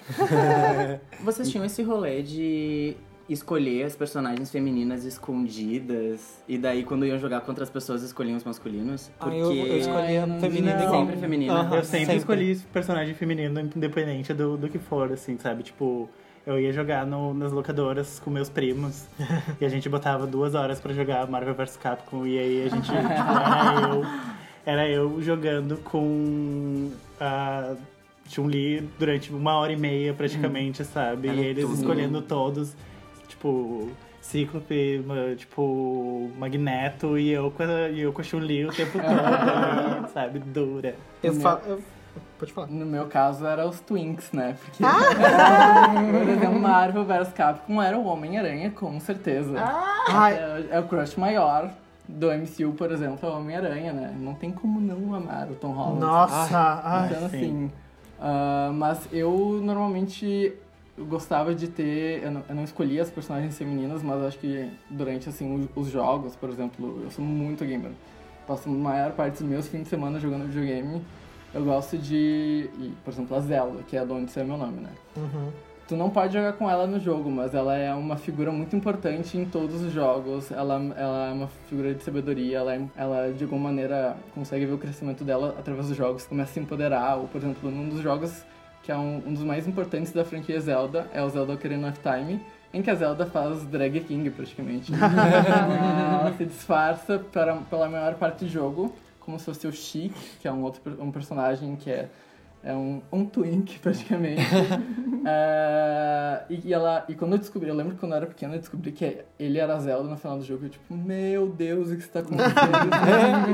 [1.21, 2.97] Vocês tinham esse rolê de
[3.29, 8.45] escolher as personagens femininas escondidas e daí quando iam jogar contra as pessoas escolhiam os
[8.45, 9.11] masculinos?
[9.19, 11.01] Ah, Porque eu, eu escolhi a Ah, eu não- feminina igual.
[11.07, 11.53] Sempre feminina.
[11.55, 15.63] Aham, Eu sempre, escolhi personagem feminino independente do, do que for, assim, sabe?
[15.63, 16.09] Tipo,
[16.47, 19.07] eu ia jogar no- nas locadoras com meus primos
[19.61, 22.85] e a gente botava duas horas pra jogar Marvel vs Capcom e aí a gente,
[22.85, 24.05] tipo, era eu,
[24.67, 27.75] era eu jogando com a
[28.29, 31.29] Chun-Li durante uma hora e meia praticamente, sabe?
[31.29, 31.75] Ela E é eles tudo.
[31.77, 32.75] escolhendo todos,
[33.49, 33.91] tipo...
[34.23, 35.05] Cíclope,
[35.37, 37.53] tipo, Magneto e eu
[37.93, 40.39] e eu com a Chun-Li o tempo todo, sabe?
[40.39, 40.95] Dura.
[41.23, 41.61] Eu Meu- falo.
[41.67, 41.83] eu-
[42.39, 42.67] Pode falar.
[42.69, 44.57] No meu caso, era os Twinks, né?
[44.65, 44.83] Porque,
[46.25, 49.57] por exemplo, Marvel vs Capcom era o Homem-Aranha, com certeza.
[50.09, 51.71] Ai, É, é o crush maior
[52.09, 54.15] do MCU, por exemplo, é o Homem-Aranha, né?
[54.19, 56.01] Não tem como não amar o Tom Holland.
[56.01, 56.81] nossa.
[56.83, 57.09] ai.
[57.09, 57.37] Então, sim.
[57.37, 57.73] assim...
[58.21, 60.55] ah, mas eu, normalmente,
[60.97, 62.23] eu gostava de ter...
[62.23, 65.93] Eu não, eu não escolhia as personagens femininas, mas acho que durante, assim, os, os
[65.93, 67.91] jogos, por exemplo, eu sou muito gamer.
[68.47, 71.03] Passo a maior parte dos meus fins de semana jogando videogame.
[71.53, 72.69] Eu gosto de...
[73.05, 74.91] por exemplo, a Zelda, que é de onde é meu nome, né?
[75.17, 75.51] Uhum.
[75.87, 79.37] Tu não pode jogar com ela no jogo, mas ela é uma figura muito importante
[79.37, 80.51] em todos os jogos.
[80.51, 84.73] Ela, ela é uma figura de sabedoria, ela, é- ela de alguma maneira consegue ver
[84.73, 87.17] o crescimento dela através dos jogos, começa a se empoderar.
[87.17, 88.43] Ou, por exemplo, num dos jogos
[88.85, 91.99] que é um, um dos mais importantes da franquia Zelda, é o Zelda Ocarina of
[92.01, 92.39] Time,
[92.73, 94.93] em que a Zelda faz drag king praticamente.
[94.95, 100.47] ela se disfarça para, pela maior parte do jogo, como se fosse o Sheik, que
[100.47, 102.11] é um outro um personagem que é
[102.63, 104.43] É um, um twink, praticamente.
[105.27, 108.59] É, e, ela, e quando eu descobri, eu lembro que quando eu era pequeno, eu
[108.59, 110.67] descobri que ele era Zelda no final do jogo.
[110.67, 112.53] Eu, tipo, meu Deus, o que está acontecendo?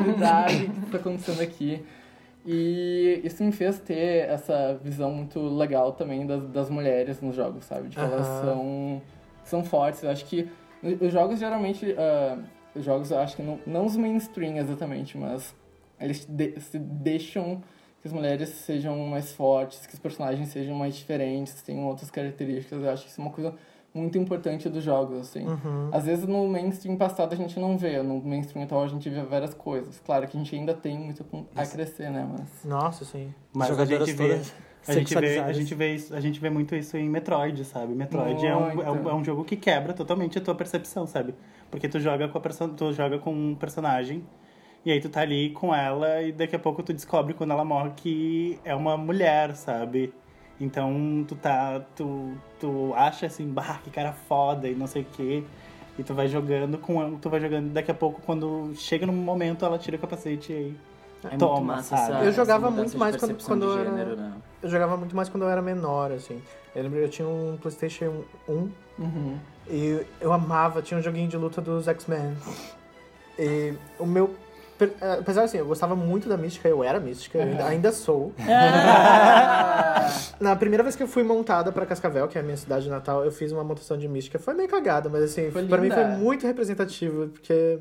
[0.01, 1.85] O que está acontecendo aqui?
[2.45, 7.65] E isso me fez ter essa visão muito legal também das, das mulheres nos jogos,
[7.65, 7.89] sabe?
[7.91, 8.41] Tipo, elas Aham.
[8.41, 9.03] são,
[9.45, 10.03] são fortes.
[10.03, 10.49] Eu acho que
[11.01, 11.95] os jogos geralmente.
[11.99, 12.39] ah,
[12.75, 15.53] os jogos, eu acho que não, não os mainstream exatamente, mas
[16.01, 17.61] eles de- se deixam
[18.01, 22.83] que as mulheres sejam mais fortes, que os personagens sejam mais diferentes, tenham outras características.
[22.83, 23.55] Eu acho que isso é uma coisa
[23.93, 25.47] muito importante dos jogos, assim.
[25.47, 25.89] Uhum.
[25.93, 29.23] Às vezes no mainstream passado a gente não vê, no mainstream atual a gente vê
[29.23, 30.01] várias coisas.
[30.05, 31.25] Claro que a gente ainda tem muito
[31.55, 32.29] a crescer, né?
[32.31, 32.65] Mas.
[32.65, 33.33] Nossa, sim.
[33.53, 34.41] Mas a Jogadoras gente vê.
[34.89, 37.95] A gente, vê, a, gente vê isso, a gente vê muito isso em Metroid, sabe?
[37.95, 41.35] Metroid é um, é, um, é um jogo que quebra totalmente a tua percepção, sabe?
[41.71, 44.25] Porque tu joga com, a perso tu joga com um personagem
[44.85, 47.65] e aí tu tá ali com ela e daqui a pouco tu descobre quando ela
[47.65, 50.15] morre que é uma mulher, sabe?
[50.61, 51.81] Então tu tá.
[51.97, 55.43] Tu, tu acha assim, bah, que cara foda e não sei o quê.
[55.99, 59.65] E tu vai jogando com tu vai jogando daqui a pouco quando chega num momento
[59.65, 60.77] ela tira o capacete e aí
[61.25, 62.13] É Toma, muito massa sabe?
[62.13, 64.33] essa, Eu jogava muito mais quando- quando eu era- gênero, né?
[64.63, 66.41] Eu jogava muito mais quando eu era menor, assim.
[66.75, 69.39] Eu lembro, eu tinha um Playstation 1 Uhum.
[69.69, 72.35] e eu amava, tinha um joguinho de luta dos X-Men.
[73.39, 74.35] E o meu...
[75.19, 78.33] Apesar assim, eu gostava muito da mística, eu era mística, eu ainda, ainda sou.
[80.41, 83.25] Na primeira vez que eu fui montada pra Cascavel, que é a minha cidade natal,
[83.25, 84.39] eu fiz uma montação de mística.
[84.39, 87.79] Foi meio cagada, mas assim, Foi pra mim foi muito representativo, porque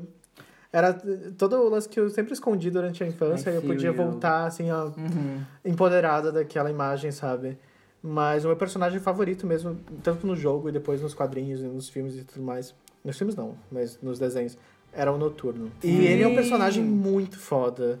[0.72, 0.92] era
[1.36, 3.94] todo o lance que eu sempre escondi durante a infância, I e eu podia you.
[3.94, 5.40] voltar, assim, ó, Uhum.
[5.64, 7.58] empoderada daquela imagem, sabe?
[8.02, 11.88] Mas o meu personagem favorito mesmo, tanto no jogo e depois nos quadrinhos e nos
[11.88, 12.74] filmes e tudo mais.
[13.04, 14.56] Nos filmes não, mas nos desenhos.
[14.92, 15.70] Era o Noturno.
[15.82, 18.00] E ele é um personagem muito foda.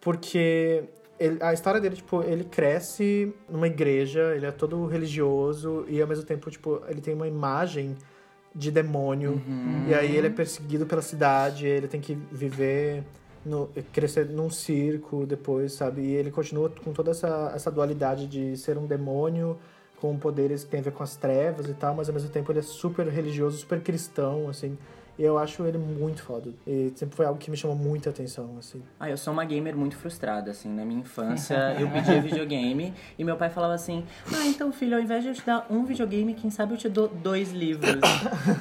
[0.00, 0.84] Porque
[1.18, 6.06] ele- a história dele, tipo, ele cresce numa igreja, ele é todo religioso e ao
[6.06, 7.96] mesmo tempo, tipo, ele tem uma imagem
[8.54, 9.40] de demônio.
[9.88, 13.02] E aí ele é perseguido pela cidade, ele tem que viver,
[13.44, 16.02] no, crescer num circo depois, sabe?
[16.02, 19.58] E ele continua com toda essa, essa dualidade de ser um demônio
[20.00, 22.50] com poderes que tem a ver com as trevas e tal, mas ao mesmo tempo
[22.52, 24.78] ele é super religioso, super cristão, assim.
[25.18, 26.50] E eu acho ele muito foda.
[26.64, 28.80] E sempre foi algo que me chamou muita atenção, assim.
[29.00, 30.68] Ah, eu sou uma gamer muito frustrada, assim.
[30.68, 35.02] Na minha infância, eu pedia videogame e meu pai falava assim: Ah, então, filho, ao
[35.02, 38.00] invés de eu te dar um videogame, quem sabe eu te dou dois livros.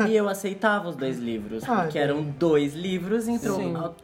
[0.10, 3.56] e eu aceitava os dois livros, Ah, porque eram dois livros, então.
[3.56, 3.76] Sim.
[3.76, 3.96] ao-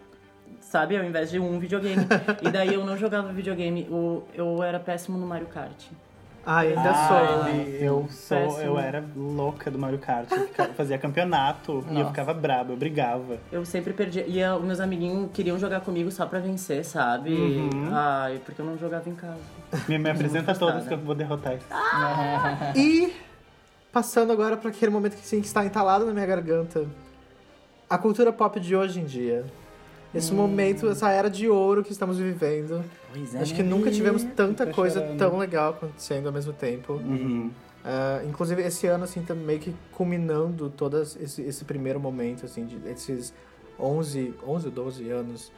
[0.62, 2.04] Sabe, ao invés de um videogame.
[2.42, 5.86] e daí eu não jogava videogame, o- eu era péssimo no Mario Kart.
[6.46, 7.50] Ah, ainda Ah, sou.
[7.50, 8.62] ele- eu sou, Péssimo.
[8.64, 10.30] eu era louca do Mario Kart.
[10.30, 12.10] Eu ficava- fazia campeonato e eu Nossa.
[12.10, 13.38] ficava braba, eu brigava.
[13.52, 14.26] Eu sempre perdia.
[14.28, 17.34] E ah, os meus amiguinhos queriam jogar comigo só pra vencer, sabe?
[17.34, 17.90] Uhum.
[17.94, 19.40] Ai, porque eu não jogava em casa.
[19.88, 21.58] Me, me apresenta todos que eu vou derrotar.
[22.76, 23.14] E
[23.92, 26.86] passando agora para aquele momento que, sim, que está entalado na minha garganta.
[27.90, 29.46] A cultura pop de hoje em dia.
[30.14, 32.84] Esse momento, essa era de ouro que estamos vivendo.
[33.12, 33.40] Pois é.
[33.40, 35.18] Acho que nunca tivemos tanta coisa chorando.
[35.18, 36.94] tão legal acontecendo ao mesmo tempo.
[36.94, 37.50] Uhum.
[37.84, 42.66] Ah, inclusive, esse ano, assim, tá meio que culminando todo esse, esse primeiro momento, assim,
[42.66, 43.34] de, esses
[43.80, 45.52] 11, 11 ou 12 anos.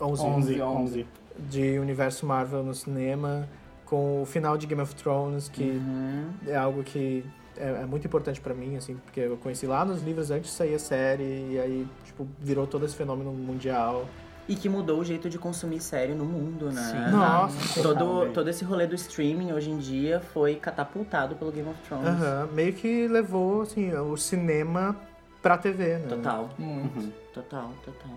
[0.00, 0.62] 11, 11, 11.
[0.62, 1.06] 11.
[1.50, 3.48] de universo Marvel no cinema,
[3.84, 6.30] com o final de Game of Thrones, que Uhum.
[6.46, 7.24] é algo que
[7.56, 10.56] é, é muito importante pra mim, assim, porque eu conheci lá nos livros antes de
[10.56, 11.86] sair a série, e aí,
[12.18, 14.06] tipo, virou todo esse fenômeno mundial.
[14.48, 16.80] E que mudou o jeito de consumir série no mundo, né?
[16.80, 17.12] Sim.
[17.14, 21.78] Nossa, Todo, todo esse rolê do streaming hoje em dia foi catapultado pelo Game of
[21.82, 22.08] Thrones.
[22.08, 24.96] Aham, meio que levou, assim, o cinema
[25.42, 26.08] pra TV, né?
[26.08, 27.12] Total, Muito.
[27.34, 28.10] total, total.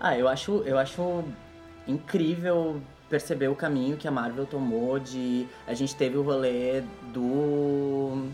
[0.00, 1.22] Ah, eu acho, eu acho
[1.86, 5.46] incrível perceber o caminho que a Marvel tomou de...
[5.68, 6.82] A gente teve o rolê
[7.12, 8.26] do...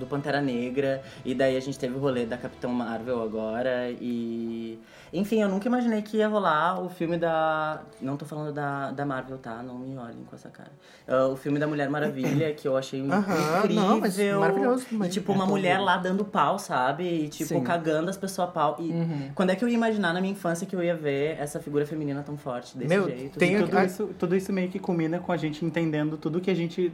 [0.00, 4.78] Do Pantera Negra, e daí a gente teve o rolê da Capitão Marvel agora, e...
[5.12, 7.82] Enfim, eu nunca imaginei que ia rolar o filme da...
[8.00, 9.60] Não tô falando da, da Marvel, tá?
[9.60, 10.70] Não me olhem com essa cara.
[11.06, 13.82] Ah, o filme da Mulher Maravilha, que eu achei Aham, incrível.
[13.82, 15.10] não, mas maravilhoso E, também.
[15.10, 17.02] tipo, É uma mulher lá dando pau, sabe?
[17.24, 17.64] E, tipo, Sim.
[17.64, 18.76] cagando as pessoas a pau.
[18.78, 19.30] E Uhum.
[19.34, 21.84] quando é que eu ia imaginar na minha infância que eu ia ver essa figura
[21.84, 23.36] feminina tão forte desse Meu, jeito?
[23.36, 26.40] tem- E tudo, a- isso, tudo isso meio que culmina com a gente entendendo tudo
[26.40, 26.92] que a gente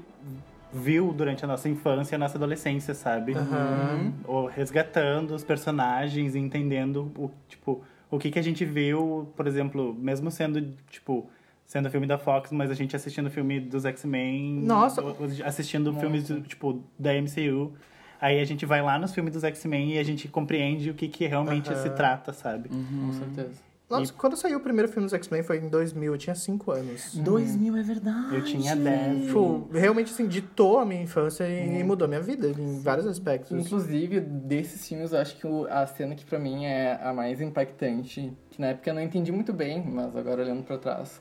[0.72, 3.34] viu durante a nossa infância e a nossa adolescência, sabe?
[3.34, 4.12] Aham.
[4.24, 9.46] Ou resgatando os personagens e entendendo o, tipo, o que, que a gente viu, por
[9.46, 11.28] exemplo, mesmo sendo, tipo,
[11.64, 14.60] sendo filme da Fox, mas a gente assistindo filme dos X-Men.
[14.62, 15.02] Nossa.
[15.44, 17.72] Assistindo filmes, do- tipo, da MCU.
[18.20, 21.06] Aí a gente vai lá nos filmes dos X-Men e a gente compreende o que,
[21.08, 21.82] que realmente Aham.
[21.82, 22.68] se trata, sabe?
[22.70, 23.65] Com certeza.
[23.88, 27.14] Nossa, quando saiu o primeiro filme dos X-Men foi em 2000, eu tinha 5 anos.
[27.14, 28.34] 2000 é verdade.
[28.34, 29.26] Eu tinha 10.
[29.26, 33.52] Tipo, realmente, assim, ditou a minha infância e mudou a minha vida em vários aspectos.
[33.64, 38.32] Inclusive, desses filmes, eu acho que a cena que pra mim é a mais impactante,
[38.50, 41.20] que na época eu não entendi muito bem, mas agora olhando pra trás,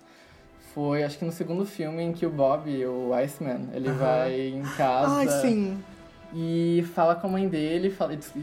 [0.74, 4.00] foi acho que no segundo filme em que o Bob, o Iceman, ele Aham.
[4.00, 5.84] vai em casa Ai, sim.
[6.38, 8.34] E fala com a mãe dele, fala, diz,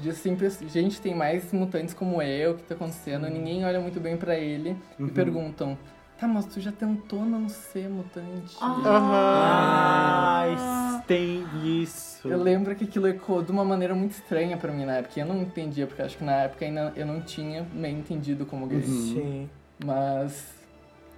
[0.00, 0.34] diz assim,
[0.66, 3.28] gente, tem mais mutantes como eu, o que tá acontecendo?
[3.28, 5.76] Ninguém olha muito bem pra ele e perguntam,
[6.18, 8.56] tá, mas tu já tentou não ser mutante?
[8.62, 10.56] Ai,
[11.06, 11.44] tem
[11.82, 12.26] isso.
[12.26, 15.20] Eu lembro que aquilo ecoou de uma maneira muito estranha pra mim na época.
[15.20, 18.66] Eu não entendia, porque acho que na época ainda eu não tinha me entendido como
[18.66, 18.80] gay.
[18.82, 19.50] Sim.
[19.84, 20.57] Mas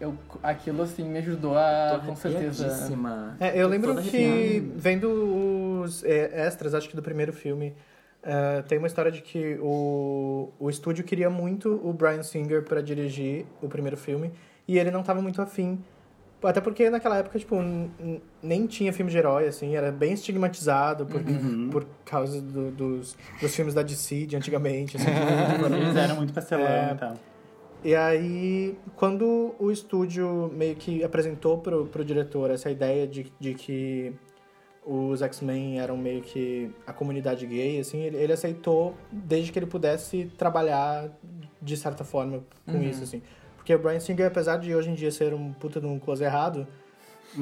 [0.00, 2.66] eu, aquilo assim me ajudou a, Tô com certeza.
[3.38, 7.74] É, eu Tô lembro que, vendo os é, extras, acho que do primeiro filme,
[8.22, 12.80] é, tem uma história de que o, o estúdio queria muito o Brian Singer pra
[12.80, 14.30] dirigir o primeiro filme
[14.66, 15.78] e ele não tava muito afim.
[16.42, 17.54] Até porque naquela época, tipo,
[18.42, 21.20] nem tinha filme de herói, assim, era bem estigmatizado por,
[21.70, 25.04] por causa do- dos, dos filmes da DC de antigamente, assim.
[25.76, 26.92] Eles eram muito pastelão É.
[26.94, 27.16] e tal.
[27.82, 33.54] E aí, quando o estúdio meio que apresentou pro, pro diretor essa ideia de, de
[33.54, 34.12] que
[34.84, 39.66] os X-Men eram meio que a comunidade gay, assim, ele, ele aceitou desde que ele
[39.66, 41.10] pudesse trabalhar
[41.60, 43.22] de certa forma com isso, assim.
[43.56, 46.22] Porque o Brian Singer, apesar de hoje em dia ser um puta de um close
[46.22, 46.66] errado,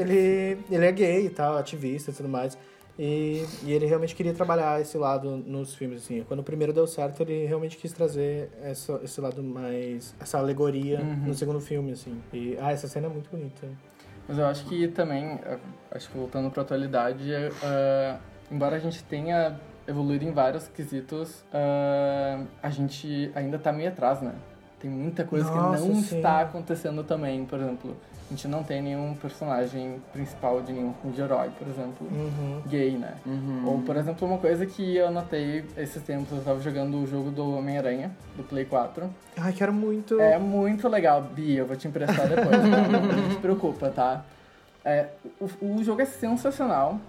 [0.00, 2.56] ele, ele é gay e tal, ativista e tudo mais.
[3.02, 6.22] E, e ele realmente queria trabalhar esse lado nos filmes, assim.
[6.28, 10.14] Quando o primeiro deu certo, ele realmente quis trazer essa, esse lado mais...
[10.20, 12.20] Essa alegoria no segundo filme, assim.
[12.30, 13.66] E, ah, essa cena é muito bonita.
[14.28, 15.58] Mas eu acho que também, eh,
[15.92, 18.16] acho que voltando pra atualidade, eh,
[18.52, 19.58] embora a gente tenha
[19.88, 24.34] evoluído em vários quesitos, eh, a gente ainda tá meio atrás, né?
[24.78, 26.16] Tem muita coisa Nossa, que não sim.
[26.18, 27.96] está acontecendo também, por exemplo.
[28.30, 32.62] A gente não tem nenhum personagem principal de nenhum filme de herói, por exemplo, Uhum.
[32.64, 33.14] gay, né?
[33.66, 37.32] Ou, por exemplo, uma coisa que eu notei esses tempos, eu tava jogando o jogo
[37.32, 39.10] do Homem-Aranha, do Play 4.
[39.36, 40.20] Ai, quero muito...
[40.20, 42.86] É muito legal, Bia, eu vou te emprestar depois, tá?
[42.88, 44.24] não se preocupa, tá?
[44.84, 45.08] É,
[45.40, 47.00] o, o jogo é sensacional,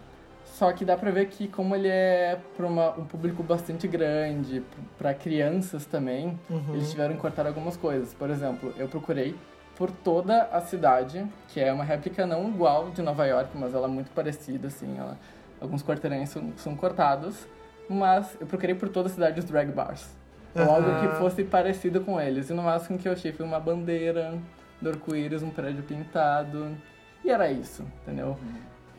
[0.43, 4.63] só que dá pra ver que como ele é pra uma- um público bastante grande,
[4.97, 6.37] pra crianças também,
[6.73, 8.11] eles tiveram que cortar algumas coisas.
[8.11, 9.35] Por exemplo, eu procurei
[9.81, 13.87] por toda a cidade, que é uma réplica não igual de Nova York, mas ela
[13.87, 15.17] é muito parecida, assim, ela-
[15.59, 17.47] alguns quarteirões são, são cortados,
[17.89, 20.07] mas eu procurei por toda a cidade os drag bars.
[20.53, 20.99] Ou algo Aham.
[20.99, 22.51] que fosse parecido com eles.
[22.51, 24.37] E no máximo que eu achei foi uma bandeira
[24.79, 26.77] do arco-íris, um prédio pintado.
[27.25, 28.37] E era isso, entendeu?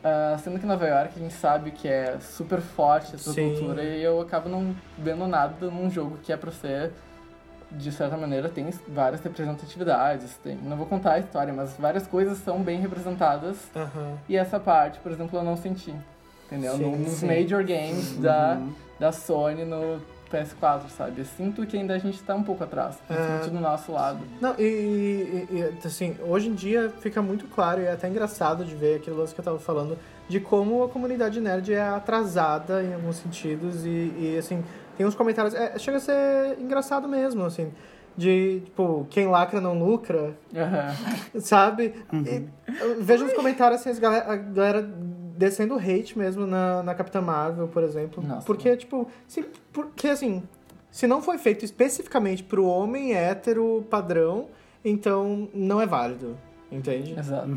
[0.03, 3.53] Ah, sendo que Nova York a gente sabe que é super forte essa Sim.
[3.55, 6.91] cultura e eu acabo não vendo nada num jogo que é pra ser,
[7.77, 10.37] de certa maneira, tem várias representatividades.
[10.43, 14.17] Tem, não vou contar a história, mas várias coisas são bem representadas Aham.
[14.27, 15.93] e essa parte, por exemplo, eu não senti.
[16.47, 16.73] Entendeu?
[16.77, 17.27] Sim, No- Nos sim.
[17.27, 18.59] major games da,
[18.99, 19.99] da Sony no
[20.31, 21.19] PS4, sabe?
[21.21, 24.19] Eu sinto que ainda a gente tá um pouco atrás, principalmente do nosso lado.
[24.41, 28.63] Não, e, e- e, assim, hoje em dia fica muito claro e é até engraçado
[28.65, 32.83] de ver aquele lance que eu tava falando de como a comunidade nerd é atrasada
[32.83, 34.63] em alguns sentidos e, e, assim,
[34.97, 37.71] tem uns comentários, é, chega a ser engraçado mesmo, assim,
[38.15, 40.95] de, tipo, quem lacra não lucra, Aham.
[41.41, 41.93] sabe?
[42.11, 44.81] Eu vejo nos comentários, assim, as galera, a galera
[45.35, 48.23] descendo hate mesmo na, na Capitã Marvel, por exemplo.
[48.25, 48.45] Nossa.
[48.45, 50.43] Porque, tipo, se, porque, assim,
[50.91, 54.47] se não foi feito especificamente pro homem hétero padrão,
[54.85, 56.37] então não é válido,
[56.71, 57.17] entende?
[57.17, 57.49] Exato.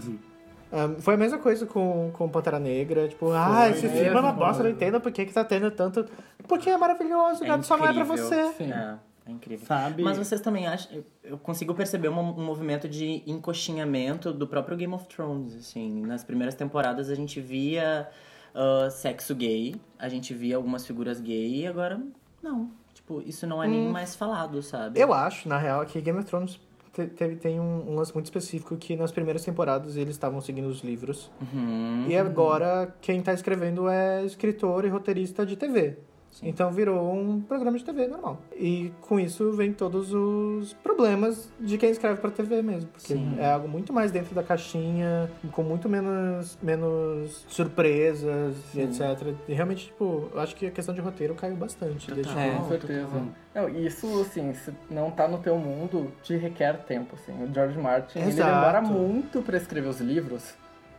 [0.73, 4.33] Um, foi a mesma coisa com, com Pantera Negra, tipo, ah, esse filme é uma
[4.33, 6.07] bosta, não entendo por que, que tá tendo tanto...
[6.49, 8.53] Porque é maravilhoso, É gato, só não é pra você.
[8.55, 8.73] Sim.
[8.73, 8.95] É,
[9.27, 9.67] é incrível.
[9.67, 10.03] Sabe?
[10.03, 11.03] Mas vocês também acham.
[11.25, 16.03] eu- consigo perceber um, um movimento de encoxinhamento do próprio Game of Thrones, assim.
[16.03, 18.09] Nas primeiras temporadas a gente via
[18.55, 22.01] ah, sexo gay, a gente via algumas figuras gay e agora
[22.43, 22.71] não.
[22.95, 24.99] Tipo, isso não é nem mais falado, sabe?
[25.01, 26.59] Eu acho, na real, que Game of Thrones
[26.93, 30.67] te- teve, tem um, um lance muito específico que nas primeiras temporadas eles estavam seguindo
[30.67, 31.31] os livros.
[31.53, 32.07] Uhum.
[32.09, 35.99] E agora quem tá escrevendo é escritor e roteirista de TV.
[36.43, 38.39] Então virou um programa de TV normal.
[38.55, 42.89] E com isso vem todos os problemas de quem escreve pra TV mesmo.
[42.91, 43.37] Porque Sim.
[43.39, 49.35] é algo muito mais dentro da caixinha, com muito menos, menos surpresas e etc.
[49.49, 52.11] E realmente, tipo, eu acho que a questão de roteiro caiu bastante.
[52.13, 52.51] desde Total.
[52.51, 53.23] que- Com certeza.
[53.55, 57.33] Não, e isso, assim, se não tá no teu mundo, te requer tempo, assim.
[57.43, 58.51] O George Martin, ele Exato.
[58.55, 60.55] demora muito pra escrever os livros,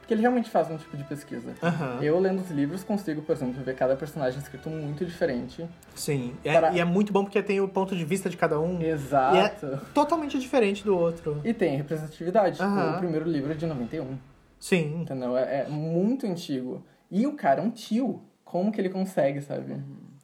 [0.07, 1.53] Porque ele realmente faz um tipo de pesquisa.
[1.61, 1.99] Aham.
[2.01, 5.67] Eu, lendo os livros, consigo, por exemplo, ver cada personagem escrito muito diferente.
[5.93, 6.33] Sim.
[6.45, 8.81] É- Para- E é muito bom porque tem o ponto de vista de cada um.
[8.81, 9.81] Exato.
[9.93, 11.41] Totalmente diferente do outro.
[11.43, 12.55] E tem representatividade.
[12.55, 12.95] Tipo, Aham.
[12.95, 14.17] o primeiro livro é de 91.
[14.57, 15.01] Sim.
[15.01, 15.35] Entendeu?
[15.37, 16.81] É, é muito antigo.
[17.11, 18.21] E o cara é um tio.
[18.45, 19.75] Como que ele consegue, sabe?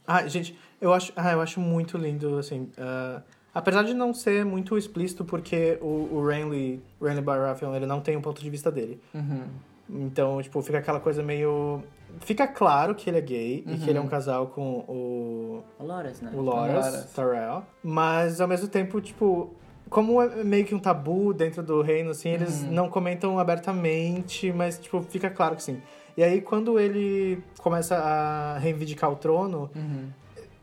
[0.07, 2.69] Ah, gente, eu acho, ah, eu acho muito lindo, assim.
[2.77, 3.21] ah,
[3.53, 8.15] apesar de não ser muito explícito, porque o, o Renly, Renly Baratheon, ele não tem
[8.15, 8.97] um ponto de vista dele.
[9.13, 9.43] Uhum.
[9.89, 11.81] Então, tipo, fica aquela coisa meio...
[12.19, 14.05] Fica claro que ele é gay e que ele é Uhum.
[14.07, 16.31] um casal com o, O Loras, né?
[16.33, 17.11] o Loras, Loras.
[17.13, 17.63] Tyrell.
[17.83, 19.49] Mas, ao mesmo tempo, tipo...
[19.89, 22.71] Como é meio que um tabu dentro do reino, assim, eles Uhum.
[22.71, 25.81] não comentam abertamente, mas, tipo, fica claro que sim.
[26.15, 30.07] E aí, quando ele começa a reivindicar o trono, Uhum.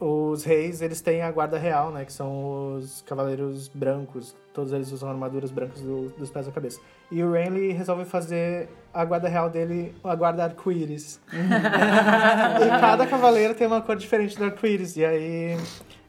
[0.00, 2.04] Os reis, eles têm a guarda real, né?
[2.06, 4.34] Que são os cavaleiros brancos.
[4.54, 6.80] Todos eles usam armaduras brancas do- dos pés à cabeça.
[7.12, 11.20] E o Renly resolve fazer a guarda real dele, a guarda arco-íris.
[11.32, 14.96] e cada cavaleiro tem uma cor diferente do arco-íris.
[14.96, 15.56] E aí...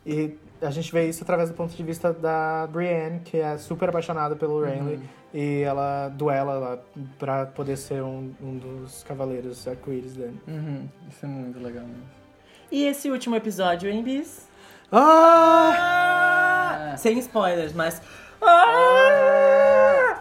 [0.06, 3.90] E a gente vê isso através do ponto de vista da Brienne, que é super
[3.90, 5.00] apaixonada pelo Renly.
[5.34, 6.78] E ela duela lá
[7.20, 10.40] pra poder ser um, um dos cavaleiros arco-íris dele.
[10.48, 10.88] Uhum.
[11.10, 12.21] Isso é muito legal mesmo.
[12.72, 14.48] E esse último episódio, hein, Bis?
[15.72, 16.96] Ah!
[16.98, 18.02] Sem spoilers, mas.
[18.42, 20.20] Ah!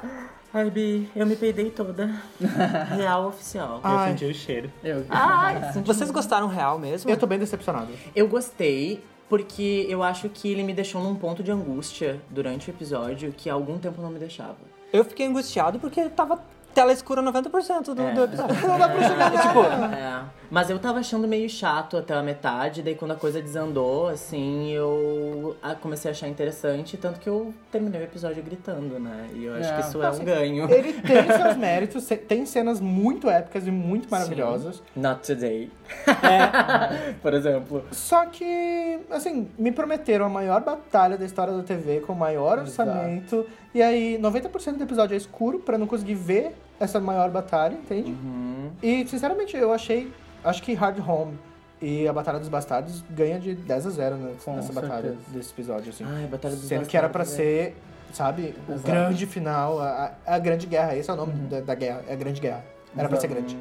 [0.52, 2.10] Ai, Bi, eu me peidei toda.
[2.96, 3.80] Real oficial.
[3.84, 4.08] Eu Ai.
[4.10, 4.70] senti o cheiro.
[4.82, 7.08] Eu, Ai, senti Vocês gostaram real mesmo?
[7.08, 7.88] Eu tô bem decepcionado.
[8.16, 12.72] Eu gostei porque eu acho que ele me deixou num ponto de angústia durante o
[12.72, 14.56] episódio que há algum tempo não me deixava.
[14.92, 16.40] Eu fiquei angustiado porque tava
[16.74, 18.66] tela escura 90% do, do episódio.
[18.66, 19.38] Não dá pra chegar nada.
[19.38, 19.62] tipo,
[19.94, 24.08] É, mas eu tava achando meio chato até a metade, daí quando a coisa desandou,
[24.08, 29.28] assim, eu ah, comecei a achar interessante, tanto que eu terminei o episódio gritando, né?
[29.34, 29.74] E eu acho É.
[29.74, 30.70] que isso é um ganho.
[30.70, 34.82] Ele tem seus méritos, tem cenas muito épicas e muito maravilhosas.
[34.96, 35.70] Not today.
[36.08, 37.12] É.
[37.22, 37.84] Por exemplo.
[37.92, 42.58] Só que, assim, me prometeram a maior batalha da história da TV com o maior
[42.58, 42.90] Exato.
[42.90, 43.46] orçamento.
[43.74, 48.10] E aí, 90% do episódio é escuro pra não conseguir ver essa maior batalha, entende?
[48.10, 48.70] Uhum.
[48.82, 50.10] E, sinceramente, eu achei.
[50.44, 51.38] Acho que Hard Home
[51.80, 55.22] e a Batalha dos Bastardos ganha de 10 a 0 né, Com nessa batalha certeza.
[55.28, 56.04] desse episódio, assim.
[56.06, 57.76] Ai, Batalha dos Sendo que era pra Bastardos, ser,
[58.12, 58.86] sabe, o Exato.
[58.86, 60.96] grande final, a, a- grande guerra.
[60.96, 62.64] Esse é o nome da, da guerra, é a grande guerra.
[62.96, 63.42] Era pra ser Exato.
[63.42, 63.58] grande.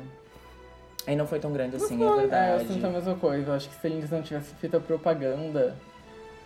[1.08, 2.68] Aí não foi tão grande assim, é É, eu verdade.
[2.68, 3.48] sinto a mesma coisa.
[3.52, 5.76] Eu acho que se eles não tivessem feito a propaganda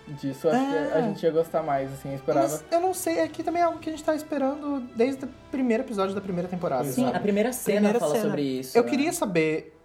[0.07, 0.87] disso, acho É.
[0.91, 2.47] que a gente ia gostar mais, assim, eu esperava.
[2.47, 5.29] Mas eu não sei, aqui também é algo que a gente tá esperando desde o
[5.49, 6.85] primeiro episódio da primeira temporada.
[6.85, 7.17] Sim, sabe?
[7.17, 8.23] a primeira cena Primeira fala cena.
[8.25, 8.77] sobre isso.
[8.77, 8.89] Eu né?
[8.89, 9.75] queria saber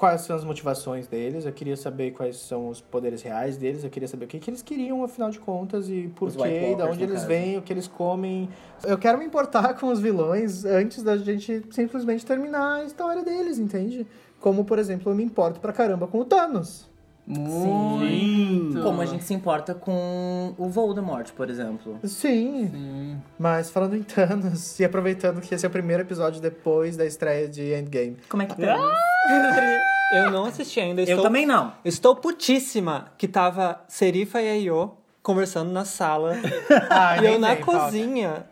[0.00, 3.90] quais são as motivações deles, eu queria saber quais são os poderes reais deles, eu
[3.90, 7.02] queria saber o que, que eles queriam, afinal de contas, e por quê, da onde
[7.02, 8.48] eles vêm, o que eles comem.
[8.82, 13.58] Eu quero me importar com os vilões antes da gente simplesmente terminar a história deles,
[13.58, 14.06] entende?
[14.40, 16.89] Como, por exemplo, eu me importo pra caramba com o Thanos.
[17.38, 18.82] Muito!
[18.82, 21.98] Como a gente se importa com o Voldemort, por exemplo.
[22.02, 23.22] Sim, Sim.
[23.38, 27.48] mas falando em Thanos, e aproveitando que esse é o primeiro episódio depois da estreia
[27.48, 28.16] de Endgame.
[28.28, 28.76] Como é que tá?
[30.12, 31.02] eu não assisti ainda.
[31.02, 31.72] Eu Estou, também não.
[31.84, 36.34] Estou putíssima que tava Serifa e Ayo conversando na sala
[36.90, 38.46] Ai, e eu na cozinha.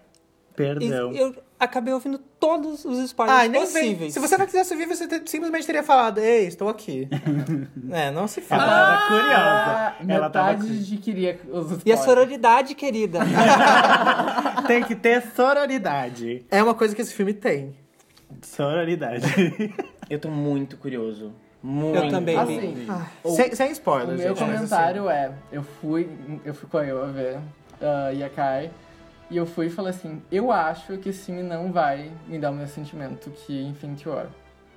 [0.52, 1.12] E Perdão.
[1.12, 3.60] eu acabei ouvindo todos os spoilers vem.
[3.60, 4.12] possíveis.
[4.14, 7.08] Se você não quisesse vir, você te- simplesmente teria falado, ei, estou aqui.
[7.90, 8.64] é, não se Ela fala.
[8.66, 10.12] tava Ah, curiosa.
[10.14, 12.00] Ela tava de queria os E a spoilers.
[12.04, 13.20] sororidade, querida.
[14.66, 16.44] Tem que ter sororidade.
[16.50, 17.74] É uma coisa que esse filme tem.
[18.42, 19.24] Sororidade.
[20.08, 21.32] Eu tô muito curioso.
[21.62, 21.98] Muito.
[21.98, 22.36] Eu também.
[22.38, 22.86] Assim,
[23.24, 26.08] o, Sem, sem o spoilers, meu gente, mas comentário é, eu fui,
[26.44, 28.70] eu fui com a eu a ver uh, Yakai,
[29.30, 32.50] e eu fui e falei assim, eu acho que esse filme não vai me dar
[32.50, 34.26] o mesmo sentimento que Infinity War.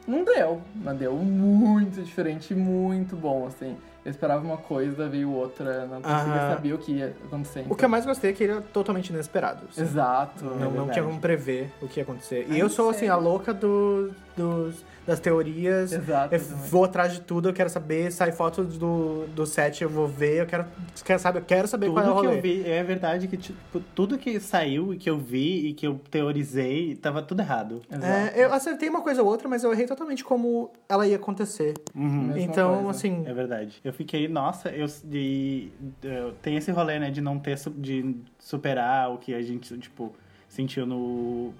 [0.08, 3.78] Não deu, mas deu muito diferente e muito bom, assim.
[4.04, 6.48] Eu esperava uma coisa, veio outra, não conseguia Aham.
[6.56, 7.60] saber o que ia acontecer.
[7.60, 9.60] assim, o que eu mais gostei é que ele era totalmente inesperado.
[9.70, 9.82] assim.
[9.82, 10.44] Exato.
[10.44, 12.48] Não, É não tinha como prever o que ia acontecer.
[12.50, 13.14] E Ai, eu sou, assim, sério?
[13.14, 15.92] a louca do, dos, das teorias.
[15.92, 16.34] Exato.
[16.36, 20.08] Eu vou atrás de tudo, eu quero saber, sai foto do, do set, eu vou
[20.08, 20.66] ver, eu quero,
[21.04, 22.38] quero saber, eu quero saber qual é o Tudo que rolê.
[22.38, 25.86] eu vi, é verdade que tipo, tudo que saiu e que eu vi e que
[25.88, 27.82] eu teorizei, tava tudo errado.
[27.92, 28.06] Exato.
[28.06, 31.74] É, eu acertei uma coisa ou outra, mas eu errei totalmente como ela ia acontecer.
[31.96, 32.38] Uhum.
[32.38, 32.90] Então, coisa.
[32.92, 33.80] assim, É verdade.
[33.84, 35.70] Eu fiquei, nossa, eu de,
[36.04, 40.14] eu- tem esse rolê, né, de não ter de superar o que a gente, tipo,
[40.48, 41.54] sentiu no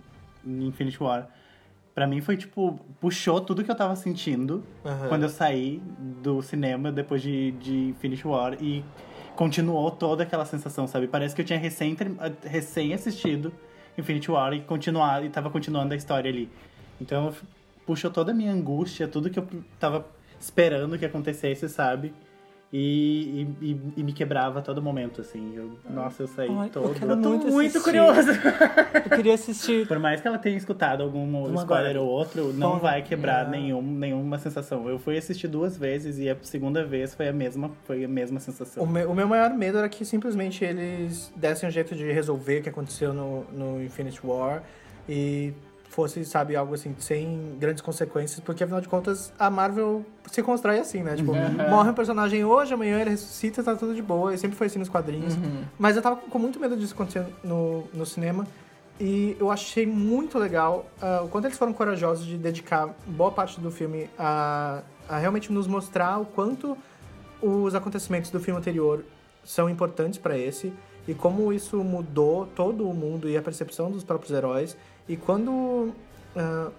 [0.46, 1.28] Infinity War.
[2.02, 5.08] Pra mim foi tipo, puxou tudo que eu tava sentindo Aham.
[5.08, 5.80] quando eu saí
[6.24, 8.84] do cinema depois de, de Infinity War e
[9.36, 11.08] continuou toda aquela sensação, sabe?
[11.08, 12.12] Parece que eu tinha recém, ter-
[12.44, 13.54] recém assistido
[13.96, 16.50] Infinity War e continuado e tava continuando a história ali.
[17.00, 17.32] Então
[17.86, 19.48] puxou toda a minha angústia, tudo que eu
[19.80, 20.04] tava
[20.40, 22.16] esperando que acontecesse, sabe?
[22.74, 25.54] E, e, e- e me quebrava a todo momento, assim.
[25.56, 26.94] Eu- nossa, eu saí Ai, eu todo.
[26.94, 28.32] quero Eu tô muito muito curiosa.
[28.32, 29.86] Eu queria assistir.
[29.88, 32.02] Por mais que ela tenha escutado algum Vamos spoiler agora.
[32.02, 33.50] ou outro, não vai quebrar É.
[33.50, 34.88] nenhum, nenhuma sensação.
[34.88, 38.40] Eu fui assistir duas vezes e a segunda vez foi a mesma, foi a mesma
[38.40, 38.84] sensação.
[38.84, 42.60] O meu, o meu maior medo era que simplesmente eles dessem um jeito de resolver
[42.60, 44.64] o que aconteceu no, no Infinity War
[45.10, 45.52] e
[45.92, 50.80] fosse, sabe, algo assim, sem grandes consequências, porque afinal de contas a Marvel se constrói
[50.80, 51.18] assim, né?
[51.18, 51.34] Tipo,
[51.70, 54.80] morre um personagem hoje, amanhã ele ressuscita, tá tudo de boa, e sempre foi assim
[54.80, 55.36] nos quadrinhos.
[55.78, 58.48] Mas eu tava com muito medo disso acontecer no, no cinema.
[59.00, 63.60] E eu achei muito legal ah, o quanto eles foram corajosos de dedicar boa parte
[63.60, 66.78] do filme a, a realmente nos mostrar o quanto
[67.42, 69.04] os acontecimentos do filme anterior
[69.44, 70.72] são importantes pra esse
[71.08, 74.78] e como isso mudou todo o mundo e a percepção dos próprios heróis.
[75.08, 75.92] E quando.
[76.36, 76.70] ah,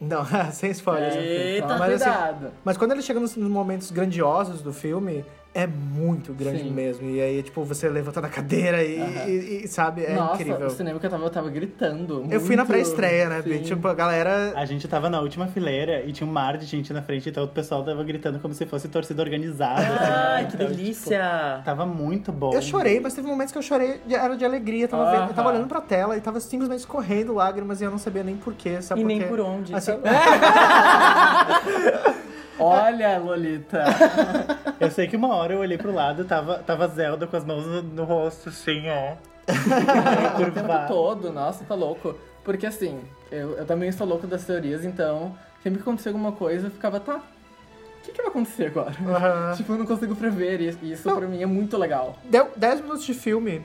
[0.00, 1.14] não, sem spoilers.
[1.14, 1.28] filme.
[1.28, 5.24] Eita, mas, assim, mas quando ele chega nos momentos grandiosos do filme,
[5.54, 6.70] é muito grande Sim.
[6.72, 7.08] mesmo.
[7.08, 10.66] E aí, tipo, você levanta da cadeira e, e- e, sabe, é Nossa, incrível.
[10.66, 12.26] o cinema que eu tava, eu tava gritando.
[12.28, 12.72] Eu fui na muito.
[12.72, 13.40] pré-estreia, né?
[13.42, 13.58] Sim.
[13.62, 14.52] Tipo, a galera.
[14.56, 17.44] A gente tava na última fileira e tinha um mar de gente na frente, então
[17.44, 19.80] o pessoal tava gritando como se fosse torcida organizada.
[19.82, 20.48] Ai, assim.
[20.48, 21.20] que Então, delícia.
[21.52, 22.52] tipo, tava muito bom.
[22.52, 24.84] Eu chorei, mas teve momentos que eu chorei, era de alegria.
[24.84, 27.90] Eu tava, vendo- eu tava olhando pra tela e tava simplesmente escorrendo lágrimas e eu
[27.92, 29.72] não sabia nem porquê, sabe E por nem por onde.
[29.74, 29.92] Assim,
[32.58, 33.84] Olha, Lolita.
[34.80, 37.64] Eu sei que uma hora eu olhei pro lado, tava, tava Zelda com as mãos
[37.64, 39.14] no, no rosto, assim, ó.
[40.40, 42.14] o tempo todo, nossa, tá louco.
[42.42, 43.00] Porque assim,
[43.30, 47.00] eu, eu também sou louco das teorias, então sempre que acontecia alguma coisa, eu ficava,
[47.00, 48.94] tá, o que, que vai acontecer agora?
[49.06, 49.54] Aham.
[49.56, 51.16] tipo, eu não consigo prever, e isso Não.
[51.16, 52.16] pra mim é muito legal.
[52.24, 53.62] Deu 10 minutos de filme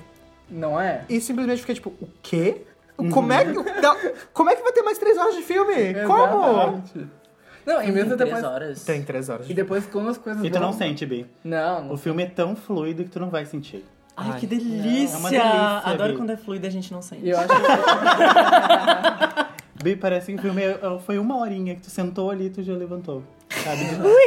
[0.50, 1.04] Não é?
[1.10, 2.62] e simplesmente fiquei tipo, o quê?
[3.12, 3.54] Como é, que,
[4.34, 5.94] como é que vai ter mais 3 horas de filme?
[6.06, 6.84] Como?
[7.70, 8.43] Não, e mesmo Três depois.
[8.43, 8.84] horas.
[8.84, 11.26] Tem 3 horas E depois quando as coisas E tu não vão- sente, Bi.
[11.43, 11.93] Não, não.
[11.93, 13.86] O filme é tão fluido que tu não vai sentir.
[14.17, 15.15] Ai, Ai, que delícia.
[15.15, 16.17] É uma delícia, Adoro Bi.
[16.17, 17.28] quando é fluido e a gente não sente.
[17.28, 17.55] Eu acho que.
[19.84, 22.61] Bi, parece que o filme é- foi uma horinha que tu sentou ali e tu
[22.61, 23.24] já levantou.
[23.50, 23.82] Sabe?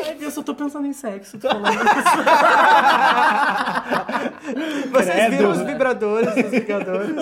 [0.09, 1.39] Ai, eu só tô pensando em sexo.
[1.39, 1.79] Tô falando isso.
[4.91, 5.31] Vocês Credo.
[5.37, 7.15] viram os vibradores dos Vingadores?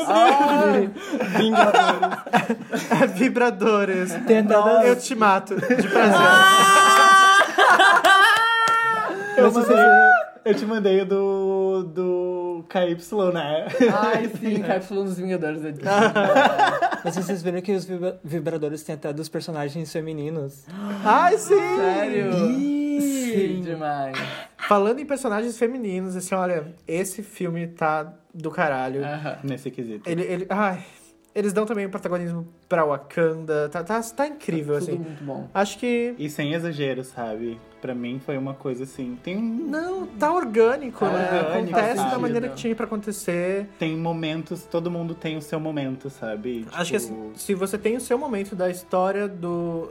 [1.36, 3.12] Vingadores.
[3.16, 4.12] vibradores.
[4.26, 6.20] Tentadas- Eu te mato, de prazer.
[9.36, 9.76] Eu, mandei,
[10.45, 12.97] eu te mandei o do, do KY,
[13.32, 13.66] né?
[13.93, 15.64] Ai, sim, cápsula dos Vingadores.
[15.64, 15.72] é
[17.05, 20.66] Mas vocês viram que os vibra- vibradores têm até dos personagens femininos.
[21.05, 21.55] Ai, sim!
[21.76, 22.32] Sério?
[23.01, 23.61] Sim.
[23.62, 24.16] Demais.
[24.68, 29.05] Falando em personagens femininos, assim, olha, esse filme tá do caralho.
[29.05, 29.38] Aham.
[29.43, 30.09] Nesse quesito.
[30.09, 30.84] Ele, ele, ai,
[31.34, 33.68] eles dão também o protagonismo pra Wakanda.
[33.68, 34.99] Tá, tá, tá incrível, Tudo assim.
[34.99, 35.49] muito bom.
[35.55, 36.14] Acho que.
[36.18, 37.59] E sem exagero, sabe?
[37.80, 39.16] Pra mim foi uma coisa assim.
[39.22, 41.24] Tem, Não, tá orgânico, Tá né?
[41.24, 42.22] orgânico, Acontece da sabe?
[42.22, 43.68] maneira que tinha pra acontecer.
[43.78, 46.66] tem momentos, todo mundo tem o seu momento, sabe?
[46.72, 49.88] Acho que Tipo, assim, se você tem o seu momento da história do,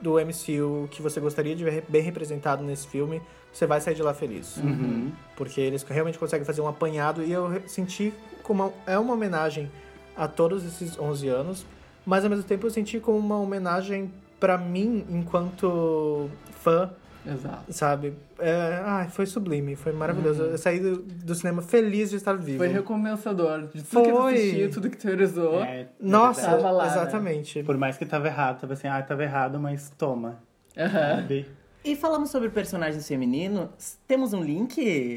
[0.00, 3.22] do MCU que você gostaria de ver bem representado nesse filme,
[3.52, 4.56] você vai sair de lá feliz.
[4.56, 5.12] Uhum.
[5.36, 8.12] Porque eles realmente conseguem fazer um apanhado e eu senti
[8.42, 9.70] como é uma homenagem
[10.16, 11.64] a todos esses 11 anos,
[12.04, 16.28] mas ao mesmo tempo eu senti como uma homenagem pra mim enquanto
[16.62, 16.90] fã,
[17.26, 17.72] Exato.
[17.72, 18.14] sabe?
[18.38, 20.42] É, ai, foi sublime, foi maravilhoso.
[20.42, 22.58] Eu saí do, do cinema feliz de estar vivo.
[22.58, 24.34] Foi recompensador de tudo que tu Foi.
[24.34, 25.62] assistiu, tudo que teorizou.
[25.62, 26.42] É, Nossa.
[26.42, 26.90] Tava lá, né?
[26.90, 27.62] exatamente.
[27.62, 30.38] Por mais que tava errado, tava assim, ah, tava errado, mas toma.
[30.76, 31.16] Aham.
[31.16, 31.46] Sabe?
[31.82, 33.68] E falamos sobre personagens femininos.
[34.06, 35.16] Temos um link?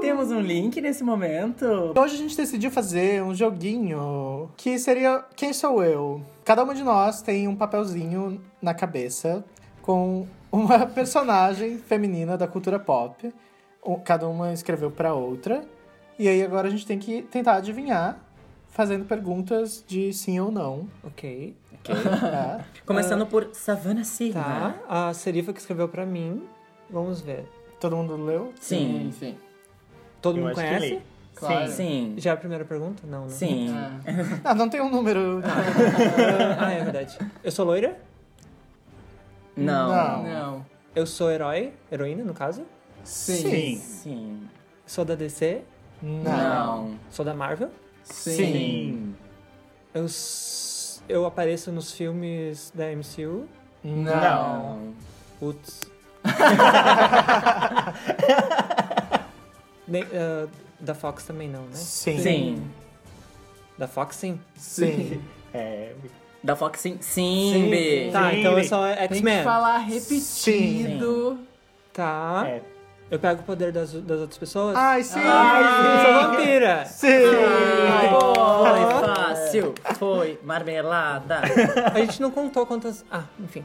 [0.00, 1.92] Temos um link nesse momento.
[1.96, 6.22] Hoje a gente decidiu fazer um joguinho que seria Quem Sou Eu?
[6.44, 9.44] Cada uma de nós tem um papelzinho na cabeça
[9.90, 13.34] com uma personagem feminina da cultura pop.
[14.04, 15.64] Cada uma escreveu pra outra.
[16.16, 18.20] E aí agora a gente tem que tentar adivinhar,
[18.68, 20.86] fazendo perguntas de sim ou não.
[21.02, 21.56] Ok.
[21.82, 22.64] tá?
[22.86, 24.44] Começando por Savannah Sigma.
[24.44, 25.08] Tá.
[25.08, 26.44] A Serifa que escreveu pra mim.
[26.88, 27.48] Vamos ver.
[27.80, 28.52] Todo mundo leu?
[28.60, 29.12] Sim.
[29.18, 29.36] sim.
[30.22, 30.94] Todo Eu mundo acho que conhece?
[30.94, 31.02] li.
[31.34, 31.70] Claro.
[31.72, 32.14] Sim.
[32.18, 33.02] Já é a primeira pergunta?
[33.06, 33.30] Não, né?
[33.30, 33.74] Sim.
[33.74, 34.00] Ah.
[34.44, 35.40] Ah, não tem um número.
[36.60, 37.18] ah, é verdade.
[37.42, 37.98] Eu sou loira?
[39.56, 39.88] Não.
[39.88, 40.22] Não.
[40.22, 40.66] Não.
[40.94, 41.72] Eu sou herói?
[41.90, 42.64] Heroína, no caso?
[43.04, 43.76] Sim.
[43.76, 44.48] Sim.
[44.86, 45.62] Sou da DC?
[46.02, 46.96] Não.
[47.10, 47.70] Sou da Marvel?
[48.02, 49.14] Sim.
[49.94, 53.46] Eu, s- eu apareço nos filmes da MCU?
[53.84, 54.92] Não.
[55.38, 55.80] Putz.
[59.86, 60.46] Nem- ah,
[60.78, 61.72] da Fox também não, né?
[61.74, 62.18] Sim.
[62.18, 62.70] Sim.
[63.78, 64.40] Da Fox sim.
[64.56, 65.22] Sim.
[65.52, 65.94] É,
[66.42, 66.96] Da Fox sim.
[67.00, 68.08] Sim, B.
[68.12, 68.68] Tá, Sim, então eu Lee.
[68.68, 69.44] sou Tem que X-Men.
[69.44, 71.38] falar repetido.
[71.92, 72.44] Tá.
[72.46, 72.62] É.
[73.10, 74.76] Eu pego o poder das, das outras pessoas.
[74.76, 75.18] Ai, sim!
[75.18, 76.84] Eu sou vampira.
[76.86, 77.08] Sim!
[78.08, 79.74] Foi fácil.
[79.98, 81.40] Foi marmelada.
[81.92, 83.04] A gente não contou quantas.
[83.10, 83.64] Ah, enfim.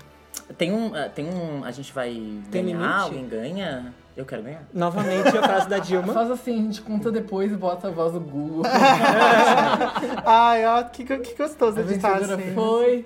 [0.57, 0.93] Tem um.
[0.95, 1.63] ah, Tem um.
[1.63, 2.09] A gente vai
[2.51, 2.78] Tem ganhar?
[2.78, 2.99] limite?
[3.03, 3.93] Alguém ganha?
[4.16, 4.63] Eu quero ganhar.
[4.74, 6.11] Novamente a frase da Dilma.
[6.13, 8.63] Faz assim, a gente conta depois e bota a voz do Google.
[10.26, 12.53] Ai, ó, que, que gostoso A editar vencedora assim.
[12.53, 13.05] foi.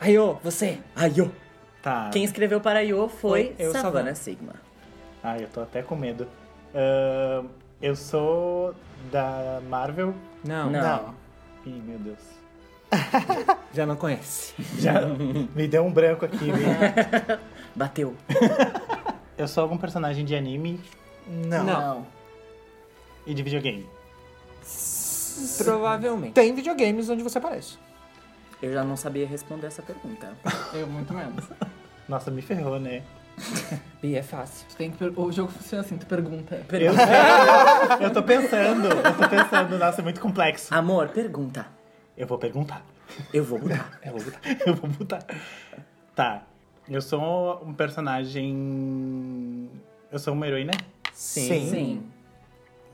[0.00, 0.78] Aí, ô, você.
[0.94, 1.30] Ai, eu.
[1.82, 2.10] Tá.
[2.12, 4.14] Quem escreveu para Yo foi Foi eu, Savannah Savannah.
[4.14, 4.52] Sigma.
[5.22, 6.26] Ai, eu tô até com medo.
[6.74, 7.46] Ahn,
[7.82, 8.74] eu sou
[9.10, 10.14] da Marvel.
[10.44, 10.82] Não, Não.
[10.82, 11.14] Não.
[11.66, 12.18] Ih, meu Deus.
[13.74, 14.54] já não conhece.
[14.78, 15.00] Já
[15.54, 17.38] me deu um branco aqui, viu?
[17.74, 18.14] Bateu.
[19.38, 20.80] Eu sou algum personagem de anime
[21.26, 21.64] Não.
[21.64, 22.06] Não.
[23.26, 23.86] e de videogame.
[25.58, 26.32] Provavelmente.
[26.32, 27.78] Tem videogames onde você aparece.
[28.62, 30.32] Eu já não sabia responder essa pergunta.
[30.72, 31.44] Eu, muito menos.
[32.08, 33.02] Nossa, me ferrou, né?
[34.00, 34.66] Bi, é fácil.
[34.70, 36.62] Tu tem que per- O jogo funciona assim, tu pergunta.
[36.72, 36.94] Eu,
[38.00, 40.74] eu tô pensando, eu tô pensando, nossa, é muito complexo.
[40.74, 41.66] Amor, pergunta.
[42.16, 42.82] Eu vou perguntar.
[43.32, 43.98] Eu vou mudar.
[44.02, 44.40] Eu vou botar.
[44.66, 45.18] Eu vou botar.
[46.14, 46.42] Tá.
[46.88, 49.70] Eu sou um personagem.
[50.10, 50.72] Eu sou uma heroína?
[51.12, 51.68] Sim.
[51.70, 52.06] Sim.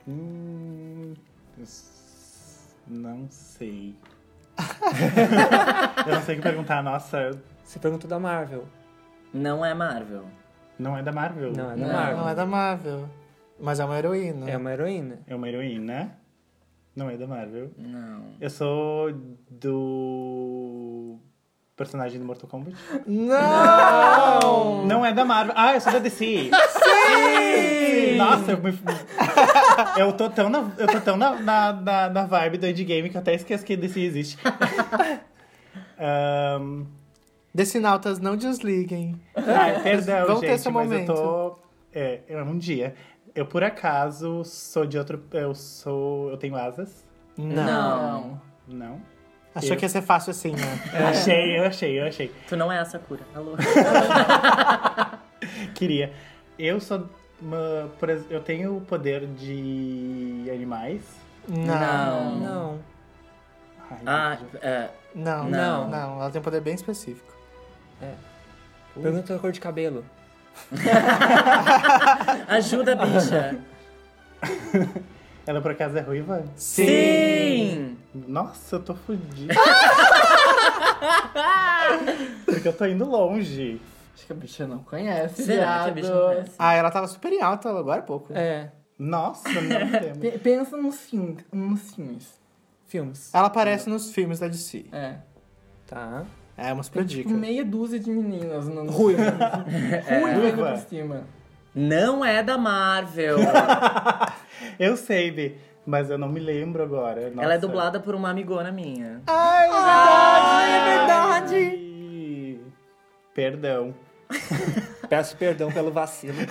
[0.08, 1.14] Hum,
[1.58, 3.94] eu s- não sei.
[6.06, 6.82] eu não sei o que perguntar.
[6.82, 7.30] Nossa,
[7.64, 8.66] Você perguntou da Marvel.
[9.32, 10.24] Não é Marvel.
[10.78, 11.52] não é da Marvel.
[11.52, 11.92] Não, é da Não.
[11.92, 12.16] Marvel.
[12.18, 13.08] Não é da Marvel.
[13.60, 14.50] Mas é uma heroína.
[14.50, 15.18] É uma heroína.
[15.26, 16.18] É uma heroína.
[16.96, 17.70] Não é da Marvel.
[17.78, 18.32] Não.
[18.40, 19.12] Eu sou
[19.50, 21.18] do.
[21.76, 22.76] Personagem do Mortal Kombat?
[23.06, 24.84] Não!
[24.86, 25.54] Não é da Marvel.
[25.56, 26.50] Ah, eu sou da DC.
[26.50, 28.16] Sim!
[28.16, 28.78] Nossa, eu, me...
[29.96, 33.16] eu tô tão, na, eu tô tão na, na, na, na vibe do endgame que
[33.16, 34.38] eu até esqueço que DC existe.
[35.98, 36.84] Ahn,
[37.54, 39.20] Decinautas, não desliguem.
[39.34, 41.10] ai, perdão, Vamos ter gente, esse mas momento.
[41.10, 41.58] eu tô...
[41.94, 42.94] É, é um dia.
[43.34, 45.22] Eu, por acaso, sou de outro...
[45.32, 46.30] Eu sou...
[46.30, 47.06] Eu tenho asas?
[47.36, 48.40] Não.
[48.68, 49.00] Não.
[49.54, 50.80] Achou Eu- que ia ser fácil assim, né?
[51.10, 52.32] Achei, eu achei, eu achei.
[52.48, 53.20] Tu não é a Sakura.
[53.34, 53.56] Alô?
[55.74, 56.12] Queria.
[56.58, 57.08] Eu sou...
[57.40, 57.90] Uma,
[58.30, 61.02] eu tenho o poder de animais.
[61.48, 62.36] Não.
[62.38, 62.78] Não.
[63.90, 65.50] Ai, Ah, é, Não, Não.
[65.50, 66.20] não, não.
[66.20, 67.32] Ela tem um poder bem específico.
[68.94, 70.04] Pergunta a cor de cabelo.
[72.48, 73.58] ajuda, bicha.
[75.46, 76.44] Ela por acaso é ruiva?
[76.56, 77.96] Sim!
[78.14, 79.52] Nossa, eu tô fudido.
[82.46, 83.80] Porque eu tô indo longe.
[84.14, 85.42] Acho que a bicha não conhece.
[85.44, 86.52] Será que a bicha não conhece?
[86.58, 88.32] Ah, ela tava super em alta agora há pouco.
[88.32, 88.70] É.
[88.98, 90.14] Nossa, não.
[90.20, 91.44] Pe- Pensa nos filmes.
[91.52, 92.40] Nos filmes.
[92.86, 93.34] Filmes.
[93.34, 94.86] Ela aparece nos filmes da DC.
[94.92, 95.14] É.
[95.86, 96.24] Tá.
[96.56, 97.40] É uma super Tem tipo dica.
[97.40, 99.24] meia dúzia de meninas no Ruiva.
[100.20, 100.72] Ruiva Ruiva.
[100.72, 101.22] por cima.
[101.74, 103.38] Não é da Marvel.
[104.78, 107.28] Eu sei, Bi, mas eu não me lembro agora.
[107.30, 107.42] Nossa.
[107.42, 109.20] Ela é dublada por uma amigona minha.
[109.26, 111.56] Ai, é verdade.
[111.56, 112.58] Ai,
[113.34, 113.94] Perdão.
[115.08, 116.36] Peço perdão pelo vacilo.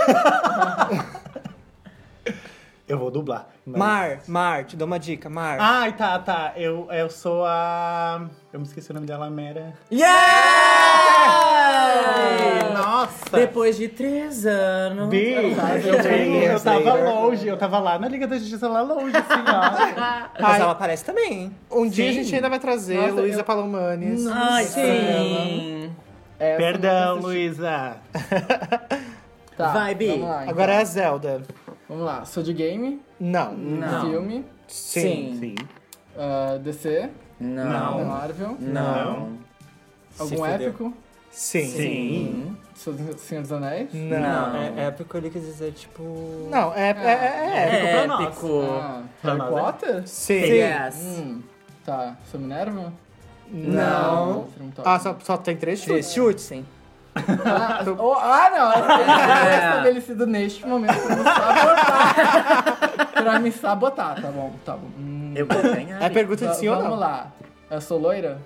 [2.87, 3.47] Eu vou dublar.
[3.65, 5.57] mas- Mar, Mar, te dou uma dica, Mar.
[5.61, 6.51] Ai, tá, tá.
[6.57, 8.27] Eu, eu sou a.
[8.51, 9.73] Eu me esqueci o nome dela, Mera.
[9.89, 10.80] Yeah!
[12.73, 13.37] Nossa!
[13.37, 15.09] Depois de três anos.
[15.09, 19.41] Bi, eu, eu tava longe, eu tava lá na Liga da Justiça, lá longe, assim,
[19.47, 20.31] ó.
[20.41, 21.55] Mas ela aparece também, hein?
[21.71, 24.25] Um dia a gente ainda vai trazer Nossa, Luísa eu- Palomanes.
[24.27, 25.91] Ai, sim.
[26.39, 27.27] Essa Perdão, eu nunca assisti.
[27.27, 27.97] Luísa.
[29.57, 30.07] Tá, Vai, Bi.
[30.07, 30.49] Vamos lá, então.
[30.49, 31.41] Agora é a Zelda.
[31.87, 32.25] Vamos lá.
[32.25, 33.51] Sou de game, Não.
[33.53, 34.09] Não.
[34.09, 35.37] filme, Sim.
[35.39, 35.55] Sim.
[36.17, 37.09] ah, DC,
[37.39, 38.05] Não.
[38.05, 39.33] Marvel, Não.
[39.33, 39.50] Se
[40.21, 40.93] algum épico,
[41.31, 41.65] Sim.
[41.65, 42.57] Sim.
[42.75, 43.93] Sou do Senhor dos Anéis.
[43.93, 44.19] Não.
[44.19, 44.55] Não.
[44.55, 46.47] É, é porque ele quis dizer, tipo...
[46.51, 47.67] Não, é, é, é, é.
[47.67, 48.27] Épico pra nós.
[48.27, 48.61] Épico.
[48.63, 49.45] Ah, Harry é?
[49.45, 50.07] Potter?
[50.07, 50.33] Sim.
[50.33, 50.95] Yes.
[51.01, 51.41] Hum,
[51.85, 52.17] tá.
[52.29, 52.93] Sou Minerva?
[53.49, 54.47] Não.
[54.57, 54.73] Não.
[54.83, 55.91] Ah, só, só tem três chutes?
[55.91, 56.65] Três chutes, sim.
[57.15, 58.95] Ah, oh, ah, não.
[58.97, 62.77] É estabelecido neste momento pra me sabotar.
[63.13, 64.87] pra me sabotar, tá bom, tá bom.
[64.97, 66.01] Hum, Eu vou ganhar.
[66.01, 66.99] É pergunta de sim ou Vamos não?
[66.99, 67.31] lá.
[67.69, 68.37] Eu sou loira?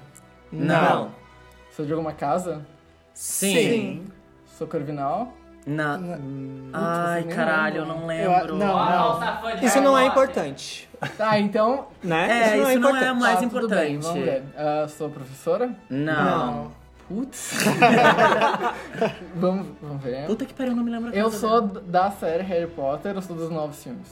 [0.51, 1.11] Não.
[1.75, 2.61] Sou de alguma casa?
[3.13, 4.05] Sim.
[4.57, 5.33] Sou corvinal?
[5.67, 5.93] Não.
[6.73, 8.55] Ai, vocês nem caralho, eu não Eu- lembro.
[8.55, 9.63] não, não.
[9.63, 11.87] Isso não é importante, Tá, então.
[12.03, 12.29] né?
[12.29, 13.19] É, isso não é importante.
[13.19, 14.03] mais tá, tudo bem, importante.
[14.03, 14.43] vamos ver.
[14.55, 15.71] Ah, sou professora?
[15.89, 16.71] Não.
[17.07, 17.53] Putz.
[19.35, 20.25] vamos, vamos ver.
[20.27, 21.13] Puta que pariu, eu não me lembro.
[21.13, 21.83] Eu sou dela.
[21.87, 24.07] da série Harry Potter, eu sou dos novos filmes.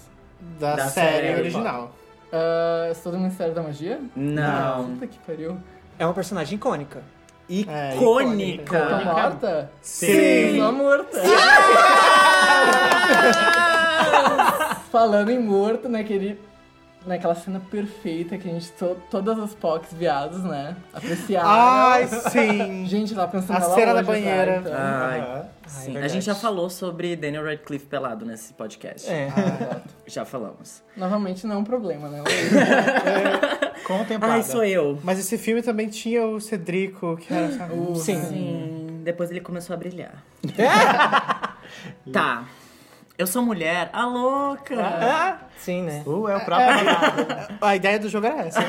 [0.60, 1.92] Da, Da série, série original.
[2.32, 4.00] Ah, sou do Ministério da Magia?
[4.16, 4.90] Não.
[4.92, 5.58] Puta que pariu.
[6.00, 7.02] É uma personagem icônica.
[7.50, 9.02] É, Icônica.
[9.06, 9.72] Morta?
[9.82, 10.58] Sim.
[10.58, 11.22] Sou morta.
[14.92, 16.40] Falando em morto, naquele,
[17.06, 20.76] naquela cena perfeita que a gente, to, todas as POCs viados, né?
[20.94, 21.50] Apreciaram.
[21.50, 22.86] Ai, sim.
[22.88, 24.62] Gente, tá pensando A cena da banheira.
[24.62, 24.74] Tá, então.
[24.76, 25.46] Ai, Aham.
[25.68, 25.98] sim.
[25.98, 29.10] é a gente já falou sobre Daniel Radcliffe pelado nesse podcast.
[29.10, 29.30] É.
[30.08, 30.82] Já falamos.
[30.96, 32.24] Novamente não é um problema, né?
[33.86, 34.34] Contemplada.
[34.34, 35.00] Ai, sou eu.
[35.04, 37.50] Mas esse filme também tinha o Cedrico, que era...
[37.96, 38.22] Sim.
[38.24, 40.24] Sim, depois ele começou a brilhar.
[42.12, 42.46] tá.
[43.18, 44.76] Eu sou mulher, a louca!
[44.82, 46.04] Ah, Sim, né?
[46.06, 47.54] Uh, é o próprio babado.
[47.62, 48.60] a ideia do jogo era essa.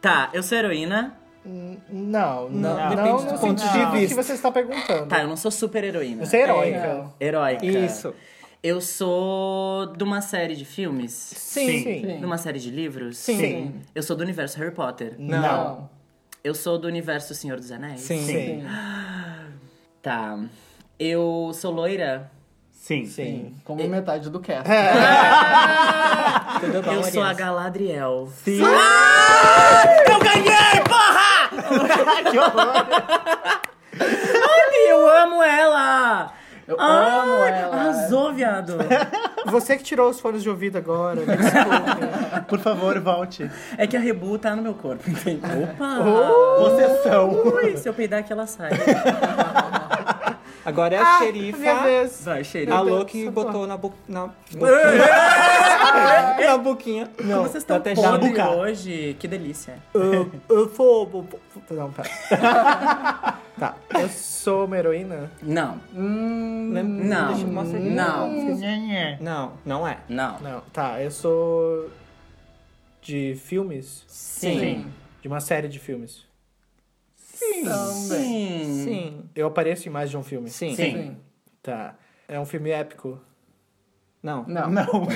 [0.00, 1.16] Tá, eu sou heroína.
[1.44, 4.22] Não, não, não, Depende no do ponto de sentido que vista.
[4.22, 5.06] você está perguntando.
[5.06, 6.24] Tá, eu não sou super heroína.
[6.24, 7.10] Você é heróica.
[7.18, 7.26] É.
[7.26, 7.66] Heróica.
[7.66, 8.14] Isso.
[8.62, 11.12] Eu sou de uma série de filmes.
[11.12, 12.18] Sim.
[12.18, 13.16] De uma série de livros.
[13.18, 13.38] Sim.
[13.38, 13.74] Sim.
[13.94, 15.14] Eu sou do universo Harry Potter.
[15.18, 15.88] Não.
[16.44, 18.00] Eu sou do universo Senhor dos Anéis.
[18.00, 18.24] Sim.
[18.24, 18.64] Sim.
[20.00, 20.38] Tá.
[20.98, 22.30] Eu sou loira.
[22.72, 23.06] Sim.
[23.06, 23.54] Sim.
[23.64, 24.64] Como metade do cast.
[26.60, 27.32] Tudo bom, eu sou a?
[27.34, 28.28] Galadriel.
[28.42, 28.60] Sim.
[28.62, 31.50] Eu ganhei, porra!
[32.30, 32.86] que horror.
[34.00, 36.32] Ai, eu amo ela!
[36.66, 37.76] Eu Ai, amo ela.
[37.76, 38.78] Arrasou, viado.
[39.46, 42.46] Você que tirou os fones de ouvido agora, me desculpe.
[42.48, 43.50] Por favor, volte.
[43.76, 45.40] É que a Rebu tá no meu corpo, entende?
[45.46, 45.98] Opa!
[46.58, 47.30] Possessão.
[47.30, 48.70] Ui, se eu peidar aqui, ela sai.
[50.68, 51.56] Agora é a Ah, xerifa.
[51.58, 52.24] minha vez.
[52.24, 52.74] Vai, cheiro.
[52.74, 53.90] A Deus, Lô que botou na, bo...
[54.06, 55.06] na boquinha.
[56.46, 57.10] na boquinha.
[57.16, 58.50] Como vocês estão até podres jabucar.
[58.50, 59.16] hoje.
[59.18, 59.78] Que delícia.
[59.94, 61.24] Eu, eu sou...
[61.70, 62.08] Não, pera.
[63.58, 65.30] tá, eu sou uma heroína?
[65.42, 65.80] Não.
[65.94, 67.28] Hum, Não.
[67.28, 67.88] Deixa eu mostrar aqui.
[67.88, 68.28] Não.
[69.20, 69.98] Não, não é.
[70.06, 70.38] Não.
[70.40, 70.60] Não.
[70.70, 71.88] Tá, eu sou
[73.00, 74.04] de filmes?
[74.06, 74.86] Sim.
[75.22, 76.27] De uma série de filmes.
[77.64, 78.64] Também.
[78.64, 78.84] Sim.
[78.84, 79.24] Sim.
[79.34, 80.48] Eu apareço em mais de um filme?
[80.50, 80.74] Sim.
[80.74, 80.92] Sim.
[80.92, 81.16] Sim.
[81.62, 81.94] Tá.
[82.26, 83.20] É um filme épico?
[84.22, 84.44] Não.
[84.48, 84.68] Não.
[84.68, 84.86] Não.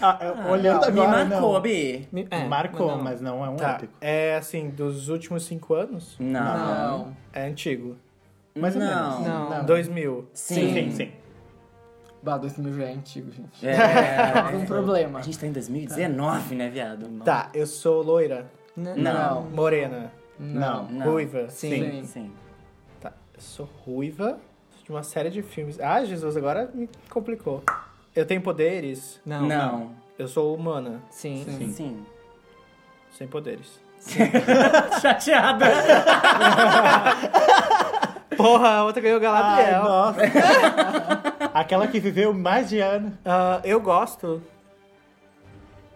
[0.00, 1.60] Ah, eu- olhando Me agora, marcou, não.
[1.60, 2.08] Bi.
[2.12, 3.02] Me- é, Marcou, não.
[3.02, 3.70] mas não é um Tá.
[3.72, 3.92] épico.
[4.00, 6.16] É assim, dos últimos cinco anos?
[6.20, 6.58] Não.
[6.58, 7.16] Não.
[7.32, 7.96] É antigo.
[8.54, 9.20] Mais ou não.
[9.20, 9.26] menos.
[9.26, 9.50] Não.
[9.58, 9.64] Não.
[9.64, 10.28] 2000.
[10.32, 10.72] Sim.
[10.74, 11.12] Sim, sim.
[12.22, 13.66] Bah, 2000 já é antigo, gente.
[13.66, 13.74] É.
[14.50, 15.18] Tem um problema.
[15.18, 17.08] A gente tá em 2019, né, viado?
[17.24, 18.46] Tá, eu sou loira,
[18.76, 19.42] N- Não.
[19.50, 20.88] morena, Não.
[20.88, 21.12] Não.
[21.12, 21.48] ruiva.
[21.48, 21.70] Sim.
[21.70, 22.04] Sim.
[22.04, 22.32] Sim.
[23.00, 24.38] Tá, eu sou ruiva
[24.84, 25.80] de uma série de filmes.
[25.80, 27.62] Ah, Jesus, agora me complicou.
[28.14, 29.20] Eu tenho poderes?
[29.24, 29.46] Não.
[29.46, 29.90] Não.
[30.18, 31.44] Eu sou humana, Sim.
[31.48, 31.72] Sim.
[31.72, 32.06] Sim.
[33.12, 33.80] sem poderes.
[35.00, 35.64] Chateada.
[38.36, 39.82] Porra, a outra ganhou Ai, Galadriel.
[39.82, 40.20] nossa.
[41.54, 43.16] Aquela que viveu mais de ano.
[43.24, 44.42] Ah, eu gosto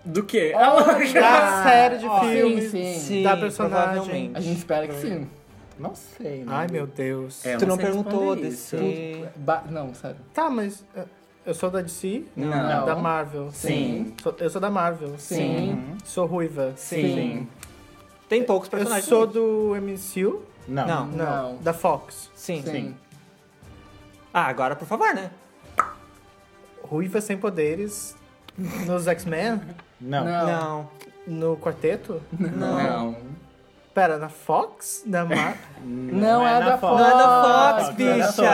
[0.09, 0.53] Do quê?
[0.53, 2.99] da série de Ó, filmes, sim, sim.
[2.99, 4.31] Sim, da personagem.
[4.35, 5.29] A gente espera que sim.
[5.79, 6.47] Não sei, né?
[6.49, 7.45] Ai, meu Deus.
[7.47, 9.25] É, eu Tu não perguntou desse...
[9.37, 10.17] Ba- não, sério.
[10.35, 11.05] Tá, mas uh,
[11.47, 12.25] eu sou da DC?
[12.35, 12.85] Não.
[12.85, 13.51] Da Marvel.
[13.53, 14.13] Sim.
[14.23, 15.15] Sou- eu sou da Marvel.
[15.19, 15.97] Sim.
[16.05, 16.73] Sou ruiva.
[16.75, 17.47] Sim.
[18.29, 19.05] Tem poucos Eu personagens.
[19.05, 20.43] sou do MCU?
[20.67, 20.87] Não.
[20.87, 21.07] Não.
[21.07, 21.53] Não.
[21.53, 21.57] Não.
[21.59, 22.31] Da Fox.
[22.35, 22.63] Sim.
[22.63, 22.97] Sim.
[24.35, 25.31] Ah, agora por favor, né?
[26.83, 28.17] Ruiva sem poderes
[28.59, 29.61] nos X-Men?
[30.01, 30.25] Não.
[30.25, 30.47] Não.
[30.47, 30.89] Não.
[31.27, 32.23] No quarteto?
[32.39, 33.17] Não.
[33.95, 35.03] Pera, na Fox?
[35.05, 35.57] Da Mar...
[35.85, 37.01] Não, é, da Fox.
[37.01, 38.33] Não é da Fox, Fox, é da bicha.
[38.33, 38.49] Sony.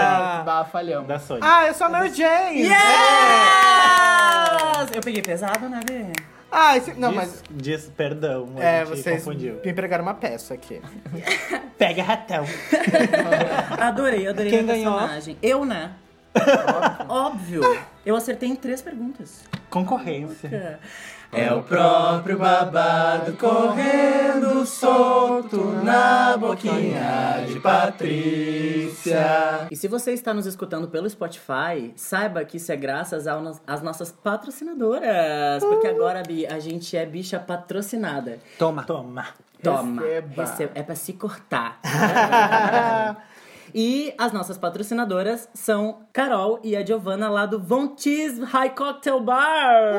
[0.44, 1.09] Bah, falhamos.
[1.09, 1.40] Da Sony.
[1.42, 2.62] ah, eu sou a Mary Jane!
[2.62, 2.70] Yes!
[4.94, 6.07] Eu peguei pesado, né, Bê?
[6.50, 6.92] Ah, esse...
[6.94, 7.42] não, diz, mas...
[7.50, 9.61] diz perdão, É, vocês confundiu.
[9.64, 10.80] me empregaram uma peça aqui.
[11.76, 12.44] Pega ratão.
[13.80, 14.92] Adorei, adorei Quem minha ganhou?
[14.94, 15.36] personagem.
[15.42, 15.92] Eu, né?
[17.09, 17.62] Óbvio.
[18.05, 19.45] Eu acertei em três perguntas.
[19.70, 20.78] Concorrência.
[21.32, 29.66] É o próprio babado correndo solto na boquinha de Patrícia.
[29.68, 33.26] E se você está nos escutando pelo Spotify, saiba que isso é graças
[33.66, 35.64] às nossas patrocinadoras.
[35.64, 38.39] Porque agora, Bi, a gente é bicha patrocinada.
[38.57, 38.85] Toma.
[38.85, 39.26] Toma.
[39.61, 40.03] Toma.
[40.03, 40.45] Receba.
[40.45, 40.72] Receba.
[40.74, 41.80] É pra se cortar.
[43.74, 49.20] e as nossas patrocinadoras são Carol e a Giovanna lá do Von Cheese High Cocktail
[49.20, 49.92] Bar.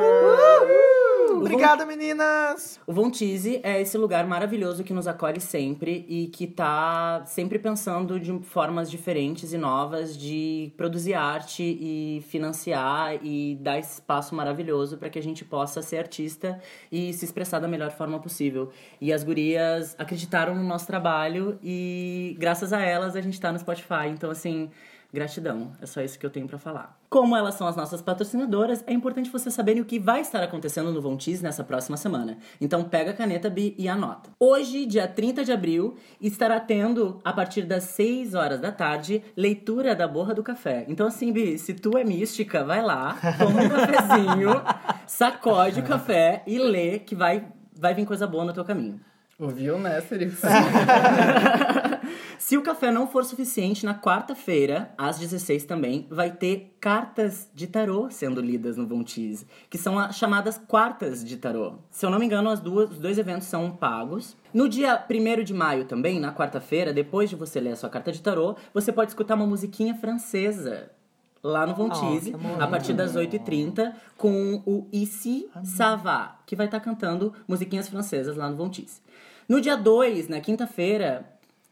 [1.38, 2.80] Obrigada, meninas!
[2.86, 7.58] O Von Cheese é esse lugar maravilhoso que nos acolhe sempre e que tá sempre
[7.58, 14.34] pensando de formas diferentes e novas de produzir arte e financiar e dar esse espaço
[14.34, 16.60] maravilhoso para que a gente possa ser artista
[16.90, 18.70] e se expressar da melhor forma possível.
[19.00, 23.58] E as gurias acreditaram no nosso trabalho e graças a elas a gente tá no
[23.58, 24.08] Spotify.
[24.10, 24.70] Então, assim,
[25.12, 26.98] Gratidão, é só isso que eu tenho pra falar.
[27.08, 30.92] Como elas são as nossas patrocinadoras, é importante você saberem o que vai estar acontecendo
[30.92, 32.36] no Von Tease nessa próxima semana.
[32.60, 34.30] Então pega a caneta Bi e anota.
[34.38, 39.94] Hoje, dia 30 de abril, estará tendo, a partir das 6 horas da tarde, leitura
[39.94, 40.84] da borra do café.
[40.88, 44.50] Então assim, Bi, se tu é mística, vai lá, toma um cafezinho,
[45.06, 49.00] sacode o café e lê que vai, vai vir coisa boa no teu caminho.
[49.38, 50.40] Ouviu, né, Sirius?
[52.38, 57.66] Se o café não for suficiente, na quarta-feira, às 16 também, vai ter cartas de
[57.66, 61.74] tarô sendo lidas no Von Tease, que são as chamadas quartas de tarô.
[61.90, 64.36] Se eu não me engano, as duas, os dois eventos são pagos.
[64.52, 68.12] No dia 1 de maio também, na quarta-feira, depois de você ler a sua carta
[68.12, 70.90] de tarô, você pode escutar uma musiquinha francesa
[71.42, 76.80] lá no Von Tease, a partir das 8h30, com o Ici Sava, que vai estar
[76.80, 79.00] cantando musiquinhas francesas lá no Von Tease.
[79.48, 81.24] No dia 2, na quinta-feira,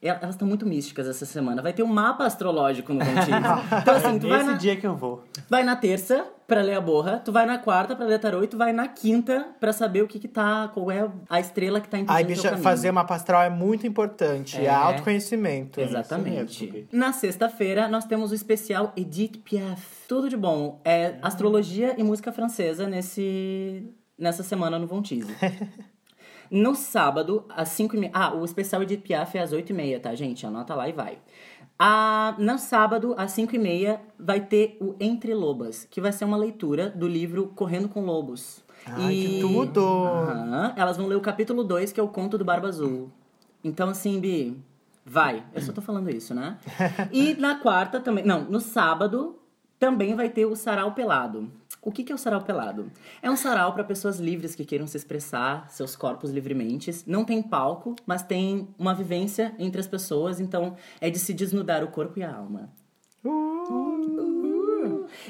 [0.08, 1.62] elas estão muito místicas essa semana.
[1.62, 3.30] Vai ter um mapa astrológico no Von Tease.
[3.82, 5.24] Então, assim, tu vai Esse na, dia que eu vou.
[5.48, 8.46] vai na terça pra ler a borra, tu vai na quarta pra ler tarô e
[8.46, 11.88] tu vai na quinta pra saber o que que tá, qual é a estrela que
[11.88, 14.58] tá impedindo Ai, teu bicha, fazer mapa astral é muito importante.
[14.60, 14.68] É, É.
[14.70, 15.80] autoconhecimento.
[15.80, 16.66] Exatamente.
[16.70, 16.88] mesmo.
[16.92, 19.82] Na sexta-feira, nós temos o especial Edith Piaf.
[20.06, 20.80] Tudo de bom.
[20.84, 23.88] É astrologia e música francesa nesse,
[24.18, 25.34] nessa semana no Von Tease.
[26.50, 28.12] No sábado, às 5 e meia...
[28.14, 30.46] Ah, o especial Edith Piaf é às 8 e meia, tá, gente?
[30.46, 31.18] Anota lá e vai.
[31.78, 36.24] Ah, no sábado, às 5 e meia, vai ter o Entre Lobas, que vai ser
[36.24, 38.62] uma leitura do livro Correndo com Lobos.
[38.86, 39.80] Ai, que tudo!
[39.80, 43.10] Aham, elas vão ler o capítulo 2, que é o Conto do Barba Azul.
[43.62, 44.56] Então, assim, Bi,
[45.04, 45.42] vai.
[45.54, 46.58] Eu só tô falando isso, né?
[47.10, 48.24] E na quarta também...
[48.24, 49.38] Não, no sábado
[49.78, 51.50] também vai ter o Sarau Pelado.
[51.84, 52.90] O que que é o Sarau Pelado?
[53.22, 56.90] É um sarau para pessoas livres que queiram se expressar, seus corpos livremente.
[57.06, 60.40] Não tem palco, mas tem uma vivência entre as pessoas.
[60.40, 62.70] Então, é de se desnudar o corpo e a alma.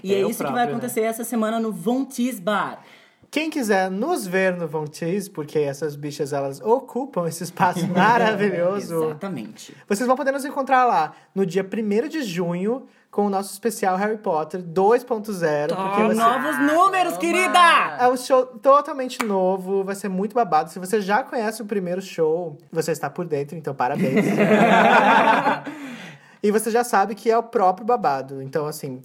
[0.02, 0.72] E é, É isso que vai próprio, né?
[0.72, 2.84] acontecer essa semana no Von Teese Bar.
[3.30, 9.07] Quem quiser nos ver no Von Tease, porque essas bichas elas ocupam esse espaço maravilhoso,
[9.11, 9.74] Exatamente.
[9.88, 13.96] vocês vão poder nos encontrar lá no dia 1 de junho com o nosso especial
[13.96, 15.06] Harry Potter 2.0.
[15.06, 17.96] Porque ser- Novos números, querida!
[18.00, 20.68] É um show totalmente novo, vai ser muito babado.
[20.68, 24.26] Se você já conhece o primeiro show, você está por dentro, então parabéns.
[26.42, 28.42] e você já sabe que é o próprio babado.
[28.42, 29.00] Então, assim,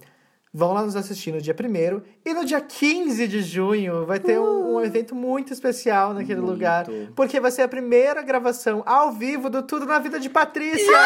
[0.52, 4.40] vão lá nos assistir no dia 1 E no dia 15 de junho vai ter
[4.40, 6.50] um, um evento muito especial naquele Muito.
[6.50, 6.86] lugar.
[7.14, 10.96] Porque vai ser a primeira gravação ao vivo do Tudo na Vida de Patrícia!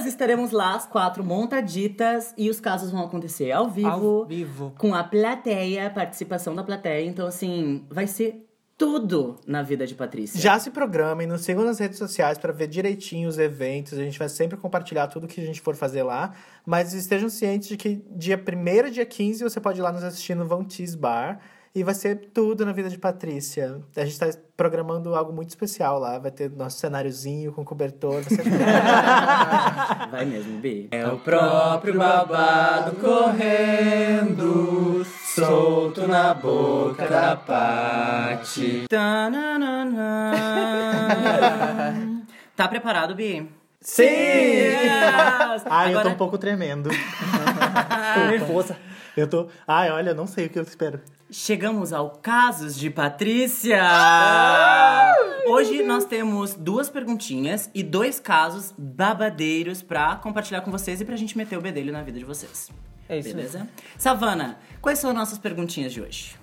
[0.00, 4.72] Mas estaremos lá, as quatro montaditas, e os casos vão acontecer ao vivo, Ao vivo.
[4.78, 7.04] com a plateia, participação da plateia.
[7.06, 8.46] Então, assim, vai ser
[8.78, 10.40] tudo na vida de Patrícia.
[10.40, 13.92] Já se programem, nos sigam nas redes sociais para ver direitinho os eventos.
[13.92, 16.32] A gente vai sempre compartilhar tudo que a gente for fazer lá.
[16.64, 20.02] Mas estejam cientes de que dia 1 e dia 15 você pode ir lá nos
[20.02, 21.38] assistir no Von Tease Bar.
[21.72, 23.80] E vai ser tudo na vida de Patrícia.
[23.96, 26.18] A gente tá programando algo muito especial lá.
[26.18, 28.22] Vai ter nosso cenáriozinho com cobertor.
[28.22, 28.42] Vai ser
[30.10, 30.88] Vai mesmo, Bi.
[30.90, 34.36] É o próprio babado correndo,
[35.32, 38.86] solto na boca da Pati.
[42.56, 43.48] Tá preparado, Bi?
[43.80, 44.02] Sim!
[44.04, 45.62] Yes!
[45.64, 46.90] Ai, eu tô Agora- um pouco tremendo.
[48.14, 48.76] tô nervosa.
[49.16, 49.48] Eu tô.
[49.66, 51.00] Ai, olha, não sei o que eu espero.
[51.30, 53.80] Chegamos ao Casos de Patrícia!
[55.46, 61.14] Hoje nós temos duas perguntinhas e dois casos babadeiros pra compartilhar com vocês e pra
[61.16, 62.68] gente meter o bedelho na vida de vocês.
[63.08, 63.68] É isso Beleza?
[63.96, 66.36] Savana, quais são as nossas perguntinhas de hoje?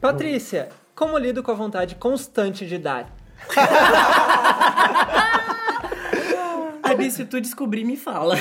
[0.00, 3.08] Patrícia, como lido com a vontade constante de dar?
[6.82, 8.36] Abi, se tu descobrir, me fala.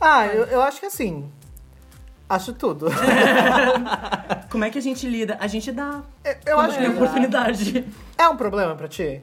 [0.00, 1.30] ah, eu, eu acho que assim.
[2.28, 2.86] Acho tudo.
[4.50, 5.36] Como é que a gente lida?
[5.40, 6.02] A gente dá.
[6.24, 7.84] Eu, eu acho Tem que oportunidade.
[8.18, 9.22] é um problema pra ti.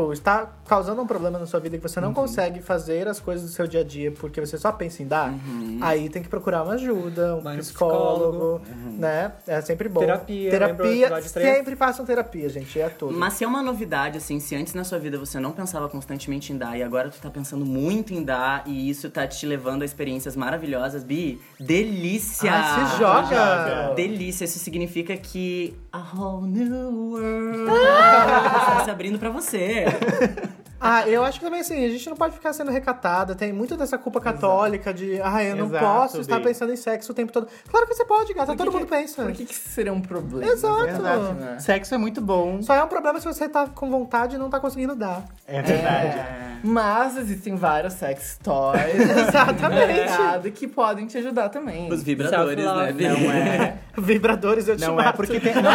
[0.00, 2.14] Tipo, está causando um problema na sua vida que você não Uhum.
[2.14, 5.30] consegue fazer as coisas do seu dia a dia porque você só pensa em dar.
[5.30, 5.78] Uhum.
[5.80, 8.96] Aí tem que procurar uma ajuda, um Vai no psicólogo, Uhum.
[8.98, 9.32] né?
[9.46, 10.00] É sempre bom.
[10.00, 13.16] Terapia, terapia, sempre façam terapia, gente, é tudo.
[13.16, 16.52] Mas se é uma novidade, assim, se antes na sua vida você não pensava constantemente
[16.52, 19.82] em dar e agora tu tá pensando muito em dar e isso tá te levando
[19.82, 22.50] a experiências maravilhosas, Bi, delícia!
[22.52, 23.94] Ah, se joga!
[23.94, 29.84] Delícia, isso significa que a whole new world está se abrindo pra você.
[30.82, 33.34] Ah, eu acho que também assim, a gente não pode ficar sendo recatada.
[33.34, 36.44] Tem muito dessa culpa católica de, ah, eu não Exato, posso estar Bi.
[36.44, 37.46] pensando em sexo o tempo todo.
[37.68, 39.22] Claro que você pode, gata, todo mundo pensa.
[39.24, 40.50] Por que, que isso seria um problema?
[40.50, 40.86] Exato.
[40.88, 41.58] Exato, né?
[41.58, 42.62] Sexo é muito bom.
[42.62, 45.22] Só é um problema se você tá com vontade e não tá conseguindo dar.
[45.46, 46.18] É verdade.
[46.64, 48.94] Mas existem vários sex toys
[49.28, 49.62] Exatamente.
[49.62, 51.92] no mercado que podem te ajudar também.
[51.92, 52.86] Os vibradores, né?
[52.86, 53.04] Self-love.
[53.06, 53.78] Não é.
[53.98, 55.16] Vibradores eu te Não é mato.
[55.16, 55.54] porque tem.
[55.56, 55.70] Não...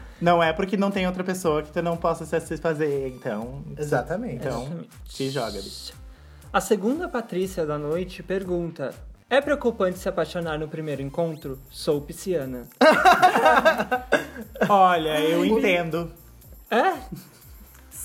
[0.20, 3.62] não é porque não tem outra pessoa que tu não possa se satisfazer, então.
[3.76, 4.36] Exatamente.
[4.36, 5.70] Então, se joga, Bi.
[6.52, 8.94] A segunda Patrícia da noite pergunta:
[9.28, 11.58] É preocupante se apaixonar no primeiro encontro?
[11.70, 12.66] Sou pisciana.
[14.68, 16.10] Olha, eu entendo.
[16.70, 16.94] É?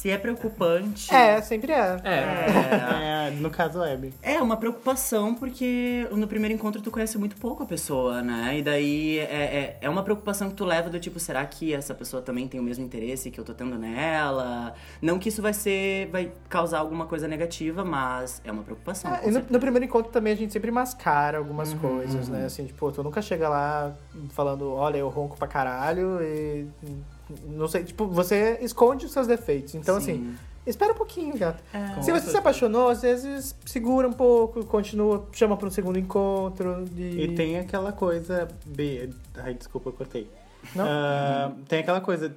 [0.01, 1.13] Se é preocupante.
[1.13, 2.01] É, sempre é.
[2.03, 3.27] É.
[3.27, 3.99] É, no caso, é.
[4.23, 8.57] É uma preocupação porque no primeiro encontro tu conhece muito pouco a pessoa, né?
[8.57, 11.93] E daí é, é, é uma preocupação que tu leva do tipo, será que essa
[11.93, 14.73] pessoa também tem o mesmo interesse que eu tô tendo nela?
[14.99, 16.07] Não que isso vai ser.
[16.07, 19.13] vai causar alguma coisa negativa, mas é uma preocupação.
[19.13, 22.45] É, e no, no primeiro encontro também a gente sempre mascara algumas Uhum, coisas, né?
[22.45, 23.93] Assim, tipo, tu nunca chega lá
[24.31, 26.65] falando, olha, eu ronco pra caralho e.
[27.47, 29.75] Não sei, tipo, você esconde os seus defeitos.
[29.75, 30.35] Então, assim, Sim.
[30.65, 31.63] espera um pouquinho, gato.
[31.73, 32.01] É.
[32.01, 36.85] Se você se apaixonou, às vezes segura um pouco, continua, chama pra um segundo encontro.
[36.85, 37.21] De...
[37.21, 38.47] E tem aquela coisa.
[38.65, 39.09] Bi...
[39.37, 40.29] Ai, desculpa, eu cortei.
[40.75, 40.85] Não?
[40.87, 42.35] Ah, tem aquela coisa.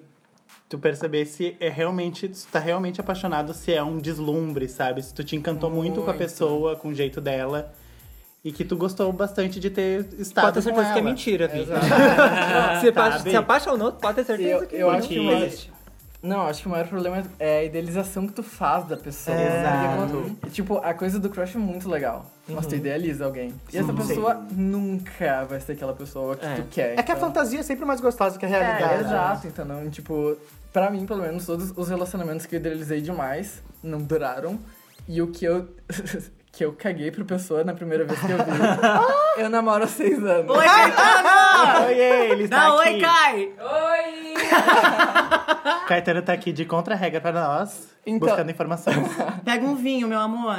[0.68, 2.34] Tu perceber se é realmente.
[2.34, 5.03] Se tá realmente apaixonado, se é um deslumbre, sabe?
[5.03, 6.18] Se tu te encantou muito, com a Muito.
[6.18, 7.72] pessoa, com o jeito dela.
[8.45, 11.61] E que tu gostou bastante de ter estado Pode ter certeza que é mentira, Vi.
[11.61, 11.80] Exato.
[12.80, 15.72] Se, Tá, se apaixonou, pode ter certeza Eu- que eu acho que não existe.
[16.22, 19.36] Não, acho que o maior problema é a idealização que tu faz da pessoa.
[19.36, 19.78] Exato.
[19.78, 22.30] Porque quando- Tipo, a coisa do crush é muito legal.
[22.49, 23.53] Mas tu idealiza alguém.
[23.72, 23.95] E essa Sim.
[23.97, 26.55] pessoa nunca vai ser aquela pessoa que É.
[26.57, 26.99] tu quer.
[26.99, 29.05] É que a então- fantasia é sempre mais gostosa que a É, realidade.
[29.05, 29.90] exato, entendeu?
[29.90, 30.36] Tipo,
[30.72, 34.59] pra mim, pelo menos, todos os relacionamentos que eu idealizei demais não duraram.
[35.07, 35.68] E o que eu.
[36.57, 38.44] Que eu caguei pra pessoa na primeira vez que eu vi.
[39.42, 40.55] eu namoro há seis anos.
[40.57, 41.86] Oi, Caetano!
[41.86, 42.88] Oi, ele está Dá aqui.
[42.92, 43.52] oi, Kai!
[45.88, 48.96] Caetano tá aqui de contra-regra pra nós, Então- buscando informações.
[49.44, 50.57] Pega um vinho, meu amor.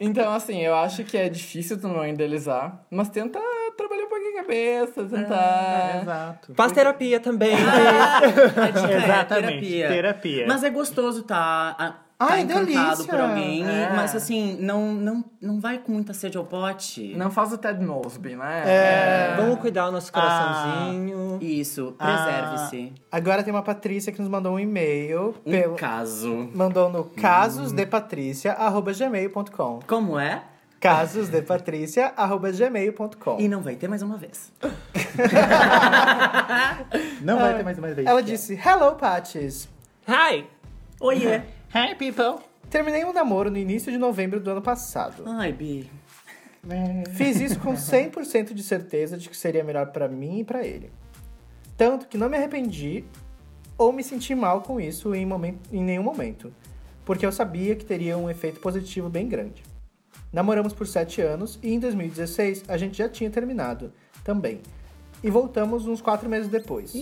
[0.00, 3.38] Então, assim, eu acho que é difícil tu não idealizar, mas tenta
[3.76, 6.00] trabalhar um pouquinho a cabeça, tentar.
[6.02, 6.54] Exato.
[6.54, 7.54] Faz terapia também.
[7.54, 9.88] A dica é Exatamente, terapia.
[9.88, 10.44] terapia.
[10.46, 13.04] Mas é gostoso tá, tá Ai, encantado delícia.
[13.04, 13.92] por alguém, É.
[13.94, 17.14] mas assim, não, não, não vai com muita sede ao pote.
[17.16, 18.62] Não faz o Ted Mosby, né?
[18.66, 19.36] É.
[19.36, 21.38] Vamos cuidar do nosso coraçãozinho.
[21.40, 22.04] Isso, Ah.
[22.06, 22.92] preserve-se.
[23.12, 25.36] Agora tem uma Patrícia que nos mandou um e-mail.
[25.46, 25.76] Um Pelo...
[25.76, 26.50] caso.
[26.54, 30.42] Mandou no casosdepatricia.gmail.com Como é?
[30.80, 34.52] casosdepatricia.gmail.com E não vai ter mais uma vez.
[37.20, 38.06] Não vai ter mais uma vez.
[38.06, 39.68] Ela disse, Hello, Patches.
[40.08, 40.46] Hi!
[41.00, 41.42] Oiê.
[41.70, 42.42] Hi, people.
[42.70, 45.24] Terminei um namoro no início de novembro do ano passado.
[45.26, 45.90] Ai, Bi.
[47.14, 50.90] Fiz isso com 100% de certeza de que seria melhor pra mim e pra ele.
[51.76, 53.04] Tanto que não me arrependi
[53.76, 56.52] ou me senti mal com isso em, momento, em nenhum momento,
[57.04, 59.62] porque eu sabia que teria um efeito positivo bem grande.
[60.32, 63.92] Namoramos por 7 anos e em 2016 a gente já tinha terminado
[64.24, 64.62] também.
[65.22, 66.94] E voltamos uns 4 meses depois.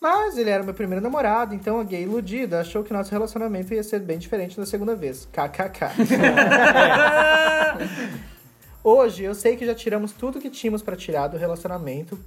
[0.00, 3.82] Mas ele era meu primeiro namorado, então a gay iludida achou que nosso relacionamento ia
[3.82, 5.26] ser bem diferente da segunda vez.
[5.32, 5.96] KKK.
[8.84, 12.18] Hoje eu sei que já tiramos tudo que tínhamos pra tirar do relacionamento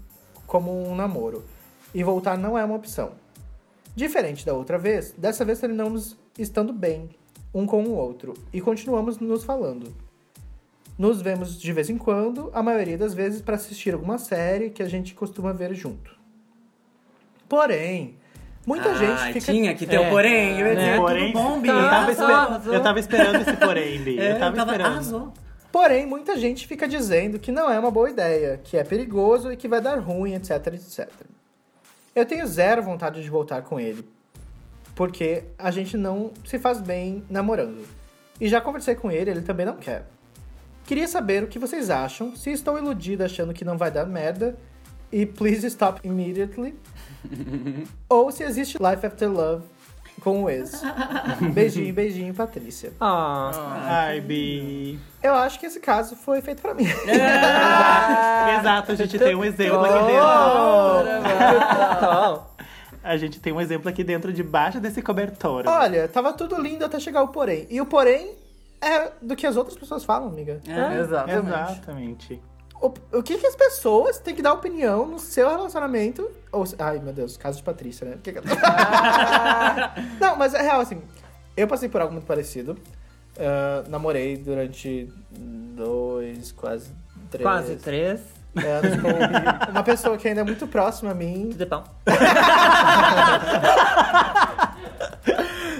[0.45, 1.45] como um namoro.
[1.93, 3.11] E voltar não é uma opção.
[3.95, 7.09] Diferente da outra vez, dessa vez terminamos estando bem,
[7.53, 9.93] um com o outro, e continuamos nos falando.
[10.97, 14.83] Nos vemos de vez em quando, a maioria das vezes para assistir alguma série que
[14.83, 16.18] a gente costuma ver junto.
[17.49, 18.15] Porém,
[18.65, 19.51] muita ah, gente fica.
[19.51, 19.99] tinha que ter É.
[20.07, 20.59] o porém.
[20.59, 21.67] Eu ia dizer, Porém, tudo bom, Bi?
[21.67, 22.73] eu, tava Arrasou, esper- arrasou.
[22.73, 24.19] eu tava esperando esse porém, Bi.
[24.19, 24.85] É, eu tava esperando.
[24.85, 25.33] Arrasou.
[25.71, 29.57] Porém, muita gente fica dizendo que não é uma boa ideia, que é perigoso e
[29.57, 31.09] que vai dar ruim, etc, etc.
[32.15, 34.03] Eu tenho zero vontade de voltar com ele,
[34.95, 37.85] porque a gente não se faz bem namorando.
[38.41, 40.05] E já conversei com ele, ele também não quer.
[40.85, 44.57] Queria saber o que vocês acham, se estou iludida achando que não vai dar merda,
[45.11, 46.73] e please stop immediately,
[48.09, 49.63] ou se existe life after love
[50.19, 50.81] com o ex.
[51.53, 52.91] Beijinho, beijinho, Patrícia.
[52.99, 53.51] Ah,
[54.07, 54.99] Ai, Bi.
[55.23, 56.85] Eu acho que esse caso foi feito pra mim.
[58.59, 60.29] Exato, a gente tem um exemplo aqui dentro.
[63.01, 65.63] A gente tem um exemplo aqui dentro, debaixo desse cobertor.
[65.67, 67.65] Olha, tava tudo lindo até chegar o porém.
[67.69, 68.35] E o porém
[68.81, 70.59] é do que as outras pessoas falam, amiga.
[70.67, 70.99] É.
[70.99, 71.47] Exatamente.
[71.47, 72.41] Exatamente.
[72.81, 76.29] O, o que, que as pessoas têm que dar opinião no seu relacionamento.
[76.51, 78.17] Ou, ai, meu Deus, caso de Patrícia, né?
[78.23, 78.39] Que que-
[80.19, 81.01] Não, mas é real, assim.
[81.57, 82.77] Eu passei por algo muito parecido.
[83.37, 86.91] Ah, namorei durante dois, quase
[87.29, 88.21] três Quase três.
[88.55, 91.49] anos com uma pessoa que ainda é muito próxima a mim.
[91.51, 91.83] Tudo bom?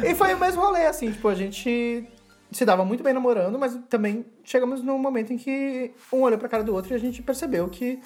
[0.03, 2.07] E foi o mesmo rolê, assim, tipo, a gente
[2.51, 6.49] se dava muito bem namorando, mas também chegamos num momento em que um olhou pra
[6.49, 7.99] cara do outro e a gente percebeu que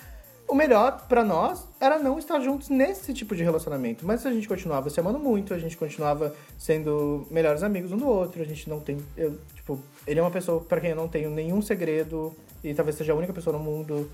[0.48, 4.06] o melhor pra nós era não estar juntos nesse tipo de relacionamento.
[4.06, 8.08] Mas a gente continuava se amando muito, a gente continuava sendo melhores amigos um do
[8.08, 8.98] outro, a gente não tem.
[9.16, 12.98] Eu, tipo, ele é uma pessoa pra quem eu não tenho nenhum segredo e talvez
[12.98, 14.10] seja a única pessoa no mundo.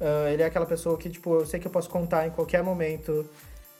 [0.00, 2.62] Ah, ele é aquela pessoa que, tipo, eu sei que eu posso contar em qualquer
[2.62, 3.26] momento.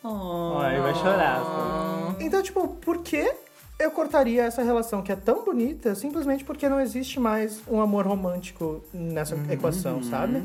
[0.05, 2.16] Ai, vai chorar.
[2.20, 3.34] Então, tipo, por que
[3.79, 8.07] eu cortaria essa relação que é tão bonita simplesmente porque não existe mais um amor
[8.07, 10.43] romântico nessa equação, sabe?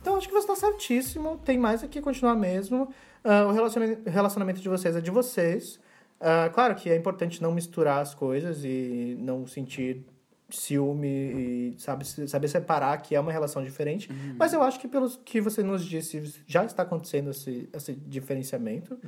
[0.00, 1.38] Então, acho que você tá certíssimo.
[1.44, 2.88] Tem mais aqui continuar mesmo.
[3.22, 5.78] Ah, o relacionamento, relacionamento de vocês é de vocês.
[6.20, 10.04] Ah, claro que é importante não misturar as coisas e não sentir
[10.48, 14.10] ciúme e sabe, saber separar que é uma relação diferente.
[14.38, 18.98] Mas eu acho que pelo que você nos disse, já está acontecendo esse, esse diferenciamento.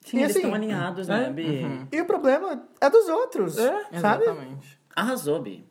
[0.00, 1.64] Sim, E eles assim, estão alinhados, né, Bi?
[1.92, 4.24] E o problema é dos outros, sabe?
[4.24, 4.78] Exatamente.
[4.94, 5.64] Arrasou, Bi.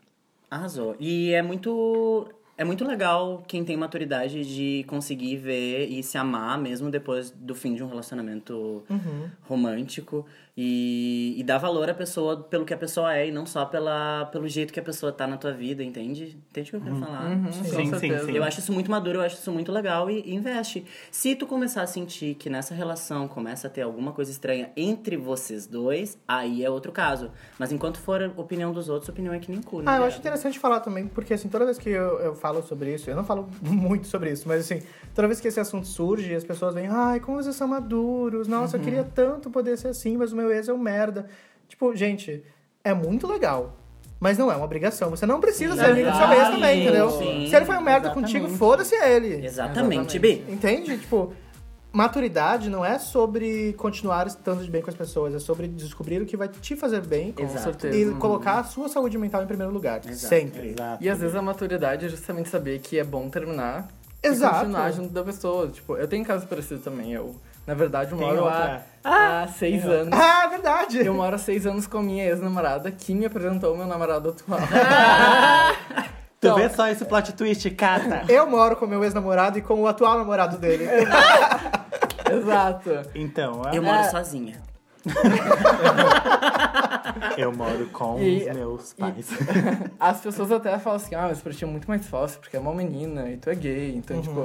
[0.49, 0.95] Arrasou.
[0.99, 2.27] E é muito.
[2.59, 7.53] É muito legal quem tem maturidade de conseguir ver e se amar mesmo depois do
[7.53, 8.83] fim de um relacionamento
[9.43, 10.25] romântico
[10.59, 14.25] e, e dar valor à pessoa pelo que a pessoa é e não só pela,
[14.31, 16.35] pelo jeito que a pessoa tá na tua vida, entende?
[16.49, 17.29] Entende o que eu quero falar?
[17.51, 18.31] Sim, sim, sim.
[18.35, 20.83] Eu acho isso muito maduro, eu acho isso muito legal e, e investe.
[21.11, 25.15] Se tu começar a sentir que nessa relação começa a ter alguma coisa estranha entre
[25.15, 27.29] vocês dois, aí é outro caso.
[27.59, 29.91] Mas enquanto for a opinião dos outros, a opinião é que nem cu, né?
[29.91, 32.95] Ah, eu acho interessante falar também, porque assim, toda vez que eu, eu falo sobre
[32.95, 34.81] isso, eu não falo muito sobre isso, mas assim,
[35.13, 38.77] toda vez que esse assunto surge, as pessoas vêm, ai, como vocês são maduros, nossa,
[38.77, 41.27] eu queria tanto poder ser assim, mas o meu ex é um merda.
[41.67, 42.43] Tipo, gente,
[42.83, 43.77] é muito legal.
[44.19, 45.11] Mas não é uma obrigação.
[45.11, 47.09] Você não precisa ser amigo do seu ex também, entendeu?
[47.11, 47.47] Sim.
[47.47, 48.33] Se ele foi um merda Exatamente.
[48.33, 49.45] contigo, foda-se ele.
[49.45, 50.43] Exatamente, Bi.
[50.49, 50.97] Entende?
[50.97, 51.33] Tipo,
[51.93, 56.25] maturidade não é sobre continuar estando de bem com as pessoas, é sobre descobrir o
[56.25, 57.63] que vai te fazer bem Com Exato.
[57.63, 57.97] certeza.
[57.97, 60.01] e colocar a sua saúde mental em primeiro lugar.
[60.13, 60.69] Sempre.
[60.69, 61.03] Exato.
[61.03, 63.87] E às vezes a maturidade é justamente saber que é bom terminar
[64.21, 64.55] Exato.
[64.55, 65.67] e continuar junto da pessoa.
[65.67, 67.13] Tipo, eu tenho caso parecido também.
[67.13, 67.35] Eu,
[67.67, 68.85] na verdade, Tem moro outra.
[69.03, 70.17] há, há seis anos.
[70.17, 71.05] Ah, verdade!
[71.05, 74.29] Eu moro há seis anos com a minha ex-namorada, que me apresentou o meu namorado
[74.29, 74.59] atual.
[76.39, 78.23] Tu vê só esse plot twist, Cata?
[78.29, 80.87] Eu moro com meu ex-namorado e com o atual namorado dele.
[82.31, 82.91] Exato.
[83.15, 84.03] Então, Eu eu, moro É.
[84.03, 84.61] sozinha.
[87.37, 89.27] eu moro com E- os meus pais.
[89.99, 92.59] As pessoas até falam assim, ah, mas pra ti é muito mais fácil, porque é
[92.59, 94.41] uma menina e tu é gay, então, tipo...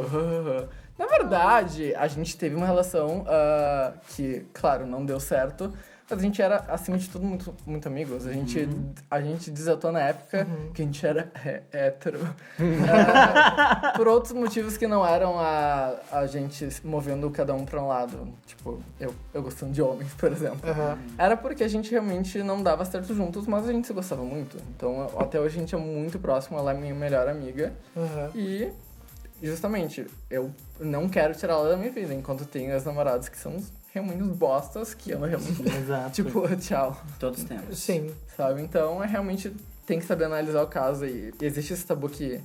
[1.03, 5.73] Na verdade, a gente teve uma relação ah, que, claro, não deu certo,
[6.09, 8.25] mas a gente era, acima de tudo, muito, muito amigos.
[8.25, 8.69] A gente,
[9.11, 12.21] a gente desatou na época que a gente era é, hétero.
[12.89, 17.89] Ah, por outros motivos que não eram a, a gente movendo cada um pra um
[17.89, 18.29] lado.
[18.47, 20.71] Tipo, eu, eu gostando de homens, por exemplo.
[20.71, 20.99] Aham.
[21.19, 24.57] Era porque a gente realmente não dava certo juntos, mas a gente se gostava muito.
[24.77, 27.73] Então, até hoje a gente é muito próximo, ela é minha melhor amiga.
[28.35, 28.71] E,
[29.43, 33.57] justamente, eu não quero tirar ela da minha vida, enquanto tenho as namoradas que são
[33.93, 36.11] realmente bostas, que eu realmente, Exato.
[36.13, 37.79] tipo, tchau, Todos temos.
[37.79, 38.15] Sim.
[38.37, 38.63] sabe?
[38.63, 39.55] Então, é realmente,
[39.87, 42.41] tem que saber analisar o caso e existe esse tabu que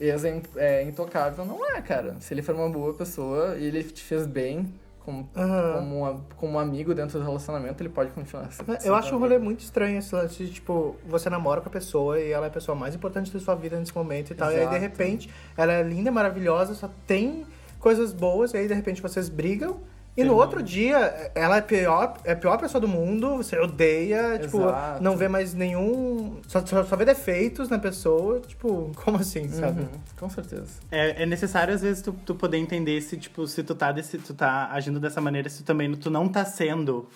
[0.00, 1.44] ex é é intocável.
[1.44, 2.16] Não é, cara.
[2.20, 4.72] Se ele for uma boa pessoa e ele te fez bem
[5.04, 5.72] como, Aham.
[5.74, 8.50] como, como um amigo dentro do relacionamento, ele pode continuar.
[8.52, 11.68] se- sendo Eu acho o rolê muito estranho esse lance de, tipo, você namora com
[11.68, 14.34] a pessoa e ela é a pessoa mais importante da sua vida nesse momento e
[14.34, 14.50] tal.
[14.50, 14.80] E aí, de Exato.
[14.80, 17.44] repente, ela é linda, maravilhosa, só tem
[17.80, 19.78] coisas boas, e aí, de repente, vocês brigam.
[20.14, 23.58] E no outro dia, ela é a pior, é a pior pessoa do mundo, você
[23.58, 25.02] odeia, tipo, Exato.
[25.02, 26.36] não vê mais nenhum.
[26.46, 29.80] Só, só, só vê defeitos na pessoa, tipo, como assim, sabe?
[29.80, 29.88] Uhum,
[30.18, 30.66] com certeza.
[30.90, 34.18] É, é necessário, às vezes, tu, tu poder entender se, tipo, se tu tá, desse,
[34.18, 37.08] tu tá agindo dessa maneira, se também tu não tá sendo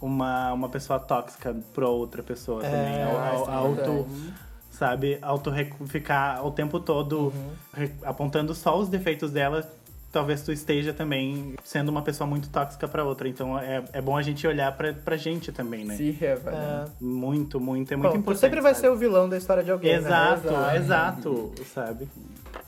[0.00, 3.02] uma, uma pessoa tóxica pra outra pessoa também.
[3.02, 3.74] Ao, ao, é auto,
[4.04, 4.34] verdade.
[4.70, 5.50] sabe, auto
[5.86, 7.32] ficar o tempo todo
[7.74, 9.68] re- apontando só os defeitos dela,
[10.12, 13.28] talvez tu esteja também sendo uma pessoa muito tóxica pra outra.
[13.28, 15.96] Então é, é bom a gente olhar pra, pra gente também, né?
[15.96, 16.86] Se reavaliar.
[16.86, 16.90] É.
[17.04, 18.40] Muito, muito, é muito Bom, tu importante.
[18.40, 18.86] sempre vai sabe?
[18.86, 19.92] ser o vilão da história de alguém.
[19.92, 19.98] né?
[19.98, 20.76] Exato, Exato.
[20.76, 22.08] exato, sabe?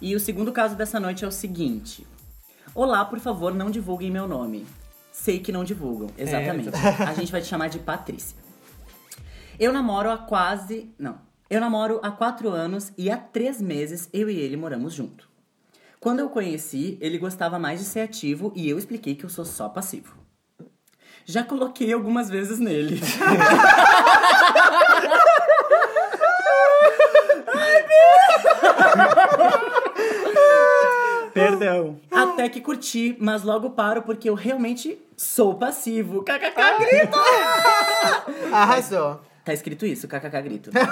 [0.01, 2.07] E o segundo caso dessa noite é o seguinte:
[2.74, 4.66] Olá, por favor, não divulguem meu nome.
[5.12, 6.70] Sei que não divulgam, exatamente.
[7.07, 8.36] A gente vai te chamar de Patrícia.
[9.61, 10.90] Eu namoro há quase.
[10.99, 11.18] Não.
[11.51, 15.28] Eu namoro há quatro anos e há três meses eu e ele moramos junto.
[16.03, 19.44] Quando eu conheci, ele gostava mais de ser ativo e eu expliquei que eu sou
[19.44, 20.16] só passivo.
[21.24, 23.00] Já coloquei algumas vezes nele.
[31.32, 32.00] Perdão.
[32.11, 36.24] Até que curti, mas logo paro porque eu realmente sou passivo.
[36.24, 37.16] KKK grito!
[38.53, 39.20] Arrasou.
[39.44, 40.72] Tá escrito isso, kkk grito.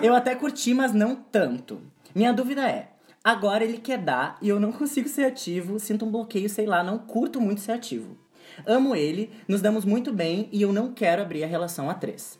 [0.00, 1.90] eu até curti, mas não tanto.
[2.14, 2.88] Minha dúvida é,
[3.22, 6.82] agora ele quer dar e eu não consigo ser ativo, sinto um bloqueio, sei lá,
[6.82, 8.16] não curto muito ser ativo.
[8.66, 12.38] Amo ele, nos damos muito bem e eu não quero abrir a relação a três.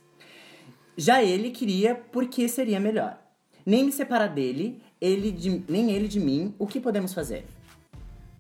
[0.97, 3.18] Já ele queria porque seria melhor.
[3.64, 7.47] Nem me separar dele, ele de, nem ele de mim, o que podemos fazer?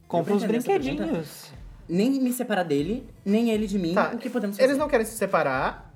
[0.06, 1.50] Compra os brinquedinhos.
[1.88, 4.68] Nem me separar dele, nem ele de mim, Tá, o que podemos fazer?
[4.68, 5.91] Eles não querem se separar.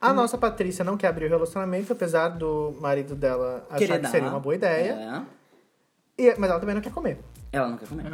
[0.00, 4.02] A nossa Patrícia não quer abrir o relacionamento, apesar do marido dela achar Querer que
[4.02, 4.08] dar.
[4.10, 5.24] seria uma boa ideia.
[6.16, 6.22] É.
[6.22, 7.18] E- mas ela também não quer comer.
[7.52, 8.04] Ela não quer comer.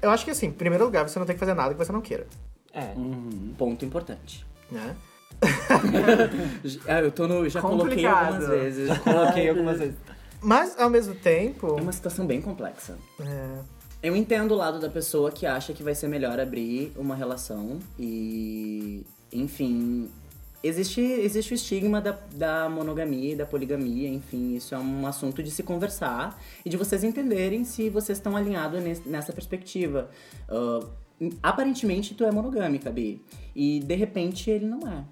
[0.00, 1.90] Eu acho que assim, em primeiro lugar, você não tem que fazer nada que você
[1.92, 2.26] não queira.
[2.72, 2.94] É.
[3.58, 4.46] Ponto importante.
[4.70, 4.94] Né?
[6.88, 7.48] Ah, eu tô no.
[7.48, 8.34] Já coloquei Complicado.
[8.34, 8.88] algumas vezes.
[8.88, 9.94] já Coloquei algumas vezes.
[10.40, 11.76] Mas, ao mesmo tempo.
[11.78, 12.96] É uma situação bem complexa.
[13.20, 13.58] é,
[14.02, 17.78] Eu entendo o lado da pessoa que acha que vai ser melhor abrir uma relação
[17.98, 19.04] e.
[19.32, 20.08] Enfim.
[20.66, 25.50] Existe, existe o estigma da, da monogamia da poligamia, enfim, isso é um assunto de
[25.50, 30.08] se conversar e de vocês entenderem se vocês estão alinhados nes- nessa perspectiva.
[30.48, 30.80] Ah,
[31.42, 33.22] aparentemente, tu é monogâmica, Bi,
[33.54, 35.04] e de repente ele não é.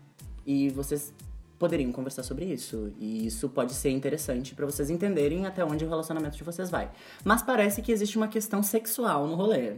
[0.47, 1.13] E vocês
[1.59, 2.93] poderiam conversar sobre isso.
[2.99, 6.91] E isso pode ser interessante pra vocês entenderem até onde o relacionamento de vocês vai.
[7.25, 9.75] Mas parece que existe uma questão sexual no rolê.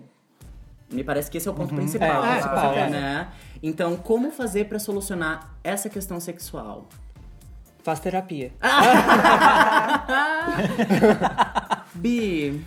[0.94, 2.90] Me parece que esse é o ponto principal, É, principal, é.
[2.90, 3.28] né?
[3.62, 6.88] Então, como fazer pra solucionar essa questão sexual?
[7.82, 8.52] Faz terapia.
[11.94, 12.62] Bi,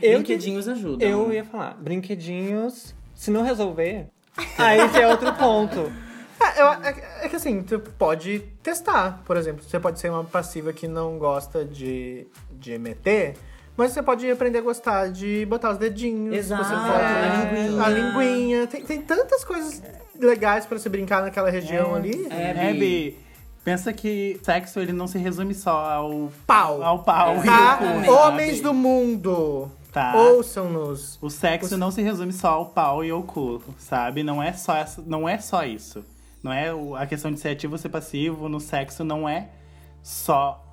[0.00, 1.08] Eu brinquedinhos ajudam.
[1.08, 4.06] Eu ia falar, brinquedinhos, se não resolver,
[4.56, 5.90] aí esse é outro ponto.
[6.40, 9.60] É, eu- é- é que assim, tu pode testar, por exemplo.
[9.64, 13.36] Você pode ser uma passiva que não gosta de, de meter,
[13.78, 16.34] mas você pode aprender a gostar de botar os dedinhos.
[16.36, 17.82] Exato, Você pode, a linguinha.
[17.82, 18.66] A linguinha.
[18.66, 19.82] Tem, tem tantas coisas
[20.18, 22.26] legais pra você brincar naquela região ali.
[22.30, 22.78] É, É, Bi.
[22.78, 23.18] Bi.
[23.64, 26.82] Pensa que sexo ele não se resume só ao Pau.
[26.82, 27.78] Ao pau e Tá?
[28.26, 30.14] Homens do mundo, Tá.
[30.16, 31.18] ouçam-nos.
[31.20, 34.22] O sexo não se resume só ao pau e ao cu, sabe?
[34.22, 36.02] Não é só, essa, não é só isso.
[36.42, 39.48] Não é o- a questão de ser ativo ou ser passivo no sexo não é
[40.02, 40.64] só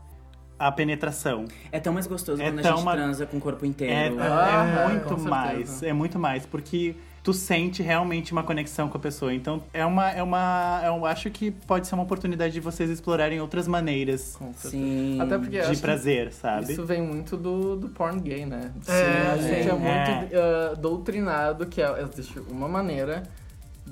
[0.57, 1.45] a penetração.
[1.71, 3.67] É tão mais gostoso É quando a tão gente ma- transa com o corpo É,
[3.67, 4.17] inteiro.
[4.19, 9.01] Ah, é muito mais, é muito mais, porque tu sente realmente uma conexão com a
[9.01, 9.33] pessoa.
[9.33, 13.41] Então é uma, é uma, eu acho que pode ser uma oportunidade de vocês explorarem
[13.41, 14.37] outras maneiras.
[14.55, 15.19] Sim.
[15.19, 16.71] Até porque de acho que prazer, sabe?
[16.71, 18.71] Isso vem muito do, do porn gay, né?
[18.87, 19.69] É, a gente é, sim.
[19.79, 23.23] muito ah, doutrinado que é- existe uma maneira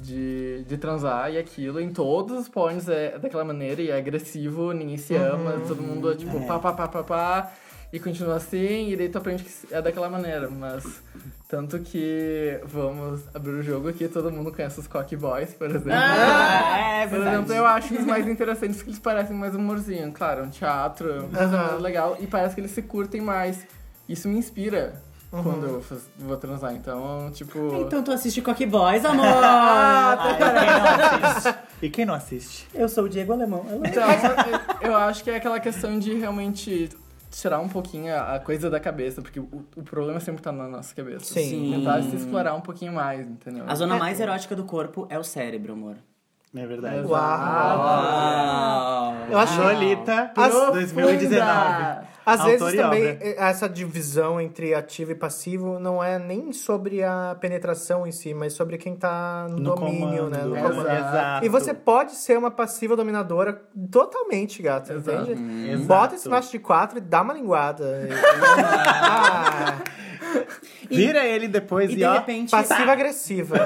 [0.03, 4.71] de, de transar e aquilo em todos os porns é daquela maneira e é agressivo,
[4.73, 7.51] ninguém se ama, todo mundo é tipo pá, pá, pá, pá, pá,
[7.91, 10.83] e continua assim, e daí tu aprende que é daquela maneira, mas
[11.47, 15.91] tanto que vamos abrir o jogo aqui, todo mundo conhece os cock boys, por exemplo.
[15.93, 17.35] Ah, é Por verdade.
[17.35, 20.11] exemplo, eu acho os mais interessantes porque eles parecem mais humorzinho.
[20.11, 22.17] Claro, é um teatro, é mais legal.
[22.19, 23.65] E parece que eles se curtem mais.
[24.09, 24.95] Isso me inspira
[25.41, 26.73] quando eu faz- vou transar.
[26.75, 27.57] Então, tipo...
[27.81, 29.25] Então tu assiste Cock Boys, amor!
[29.33, 31.55] Ah, e quem não assiste?
[31.83, 32.67] E quem não assiste?
[32.73, 33.65] Eu sou o Diego Alemão.
[33.83, 34.03] Então,
[34.81, 36.89] eu- eu acho que é aquela questão de realmente
[37.31, 40.93] tirar um pouquinho a coisa da cabeça, porque o, o problema sempre tá na nossa
[40.95, 41.25] cabeça.
[41.33, 41.73] Sim.
[41.77, 43.65] Tentar se explorar um pouquinho mais, entendeu?
[43.67, 45.95] A zona mais erótica do corpo é o cérebro, amor.
[46.55, 46.97] É verdade?
[46.99, 47.11] Exato.
[47.11, 49.15] Uau!
[49.31, 52.07] Eu acho Lolita As- 2019.
[52.25, 53.17] Às Autor vezes também obra.
[53.21, 58.33] eh, essa divisão entre ativo e passivo não é nem sobre a penetração em si,
[58.33, 60.29] mas sobre quem tá no, No domínio, comando.
[60.29, 60.43] né?
[60.43, 60.69] No Exato.
[60.75, 60.89] comando.
[60.89, 61.45] Exato.
[61.45, 63.61] E você pode ser uma passiva dominadora
[63.91, 65.31] totalmente, gato, Exato.
[65.31, 65.69] entende?
[65.71, 65.85] Exato.
[65.87, 68.07] Bota esse macho de quatro e dá uma linguada.
[68.63, 69.75] ah,
[70.89, 72.13] Vira ele depois E e, de ó.
[72.13, 72.51] repente.
[72.51, 73.57] passiva-agressiva.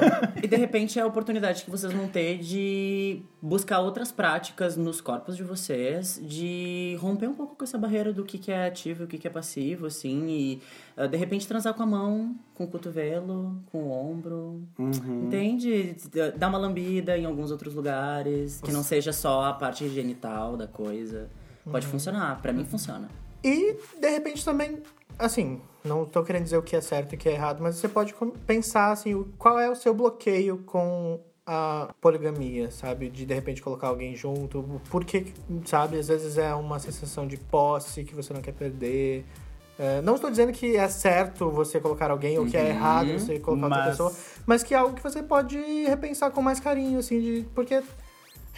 [0.42, 5.00] E de repente é a oportunidade que vocês vão ter de buscar outras práticas nos
[5.00, 9.02] corpos de vocês, de romper um pouco com essa barreira do que que é ativo
[9.02, 10.62] e o que que é passivo, assim, e
[10.96, 14.62] ah, de repente transar com a mão, com o cotovelo, com o ombro.
[14.78, 15.26] Uhum.
[15.26, 15.96] Entende?
[16.36, 20.66] Dar uma lambida em alguns outros lugares, que não seja só a parte genital da
[20.66, 21.28] coisa.
[21.70, 23.08] Pode funcionar, pra mim funciona.
[23.44, 24.82] E, de repente, também,
[25.18, 27.76] assim, não tô querendo dizer o que é certo e o que é errado, mas
[27.76, 28.14] você pode
[28.46, 33.08] pensar, assim, qual é o seu bloqueio com a poligamia, sabe?
[33.08, 34.80] De, de repente, colocar alguém junto.
[34.90, 35.32] Porque,
[35.64, 39.24] sabe, às vezes é uma sensação de posse que você não quer perder.
[39.78, 43.38] É, não estou dizendo que é certo você colocar alguém ou que é errado você
[43.38, 44.12] colocar outra Mas- pessoa,
[44.44, 47.80] mas que é algo que você pode repensar com mais carinho, assim, de, porque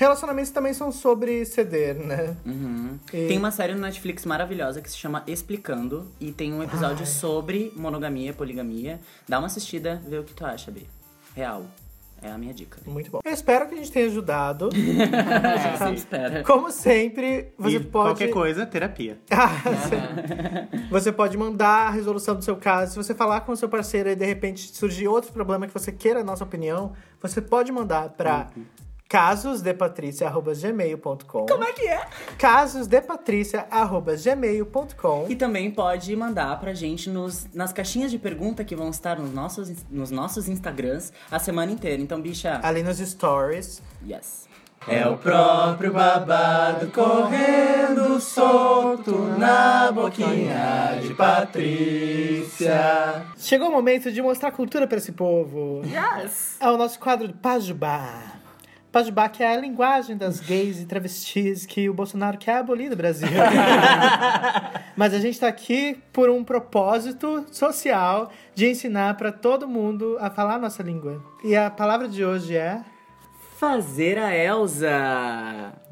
[0.01, 2.35] relacionamentos também são sobre ceder, né?
[2.47, 2.99] Uhum.
[3.13, 7.07] E- Tem uma série no Netflix maravilhosa que se chama Explicando e tem um episódio
[7.07, 8.99] sobre monogamia, poligamia.
[9.29, 10.87] Dá uma assistida, vê o que tu acha, Bi.
[11.37, 11.65] Real.
[12.23, 12.79] É a minha dica.
[12.87, 13.21] Muito bom.
[13.25, 14.69] Eu espero que a gente tenha ajudado.
[15.81, 16.43] A gente espera.
[16.45, 18.09] Como sempre, você e pode.
[18.11, 19.19] qualquer coisa, terapia.
[19.31, 19.49] Ah,
[19.89, 20.89] sim.
[20.91, 22.93] você pode mandar a resolução do seu caso.
[22.93, 25.91] Se você falar com o seu parceiro e de repente surgir outro problema que você
[25.93, 28.49] queira a nossa opinião, você pode mandar para
[29.11, 32.07] casosdepatricia.gmail.com Como é que é?
[32.39, 39.19] casosdepatricia.gmail.com E também pode mandar pra gente nos, nas caixinhas de pergunta que vão estar
[39.19, 42.01] nos nossos, nos nossos Instagrams a semana inteira.
[42.01, 43.83] Então, bicha, ali nos stories.
[44.07, 44.49] yes.
[44.89, 53.27] É o próprio babado correndo solto na boquinha de Patrícia.
[53.37, 55.83] Chegou o momento de mostrar cultura para esse povo.
[55.85, 56.57] Yes!
[56.59, 58.30] É o nosso quadro de Pajubá.
[58.93, 62.97] Pajubá que é a linguagem das gays e travestis que o Bolsonaro quer abolir do
[62.97, 63.29] Brasil.
[64.97, 70.29] Mas a gente tá aqui por um propósito social de ensinar para todo mundo a
[70.29, 71.23] falar a nossa língua.
[71.45, 72.81] E a palavra de hoje é...
[73.59, 74.91] Fazer a Elsa.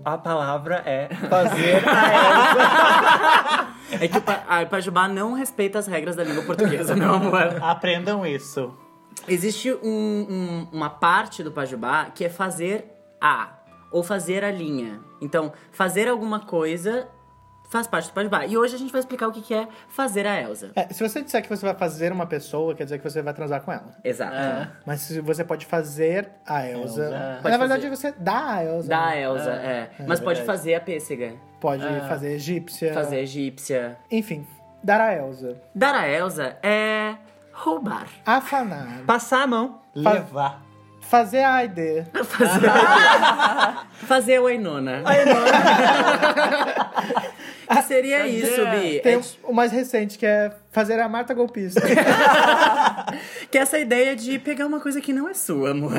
[0.02, 6.16] A palavra é fazer a É que o Pa- a Pajubá não respeita as regras
[6.16, 7.58] da língua portuguesa, meu amor.
[7.62, 8.74] Aprendam isso.
[9.28, 12.86] Existe um- um- uma parte do Pajubá que é fazer
[13.20, 13.50] a,
[13.90, 15.00] ou fazer a linha.
[15.20, 17.08] Então, fazer alguma coisa
[17.70, 18.46] faz parte do Pajubá.
[18.46, 20.70] E hoje a gente vai explicar o que é fazer a Elsa.
[20.74, 23.34] É, se você disser que você vai fazer uma pessoa, quer dizer que você vai
[23.34, 23.94] transar com ela.
[24.02, 24.72] Exato.
[24.86, 27.02] Mas se você pode fazer a Elsa...
[27.04, 27.38] Elsa.
[27.42, 28.88] Pode Na verdade, você dá a Elsa.
[28.88, 29.22] Da né?
[29.22, 29.90] Elsa, é.
[30.06, 31.34] Mas pode fazer a pêssega.
[31.60, 32.94] Pode fazer egípcia.
[32.94, 33.98] Fazer a egípcia.
[34.10, 34.46] Enfim,
[34.82, 35.60] dar a Elsa.
[35.74, 37.16] Dar a Elsa é
[37.62, 38.06] roubar.
[38.24, 39.02] Afanar.
[39.06, 39.80] Passar a mão.
[39.94, 40.62] Levar.
[41.00, 42.06] Fazer a ID.
[44.06, 45.02] Fazer o Ainona.
[47.68, 49.00] que seria isso, Bi?
[49.00, 51.80] Tem É o- o mais recente, que é fazer a Marta golpista.
[53.50, 55.92] Que é essa ideia de pegar uma coisa que não é sua, amor.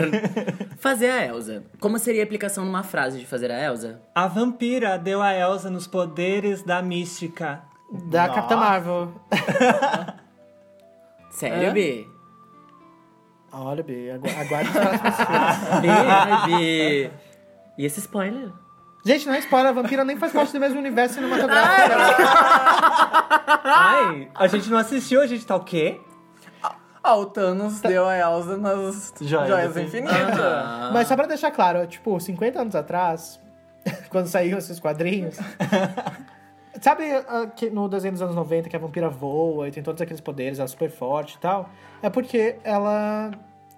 [0.77, 1.64] fazer a Elsa.
[1.80, 3.99] Como seria a aplicação numa frase de fazer a Elsa?
[4.14, 7.64] A vampira deu a Elsa nos poderes da mística.
[7.91, 8.36] da Nossa.
[8.36, 9.11] Capitã Marvel.
[11.30, 11.72] Sério?
[11.74, 12.10] Bi?
[13.52, 15.82] Olha, Bi, agu- aguarde os próximos filmes.
[15.82, 17.12] Bi, ai, Bi.
[17.78, 18.52] E esse spoiler?
[19.06, 21.96] Gente, não é spoiler, a vampira nem faz parte do mesmo universo cinematográfico.
[23.64, 26.00] Ai, a gente não assistiu, a gente tá o quê?
[27.02, 30.38] Ah, o Thanos deu a Elsa nas Joias Joias, Infinitas.
[30.38, 30.92] Ah.
[30.94, 33.40] Mas só pra deixar claro, tipo, 50 anos atrás,
[34.12, 35.38] quando saíram esses quadrinhos.
[36.82, 40.02] Sabe ah, que no desenho dos anos 90 que a vampira voa e tem todos
[40.02, 41.70] aqueles poderes, ela é super forte e tal?
[42.02, 43.32] É porque ela.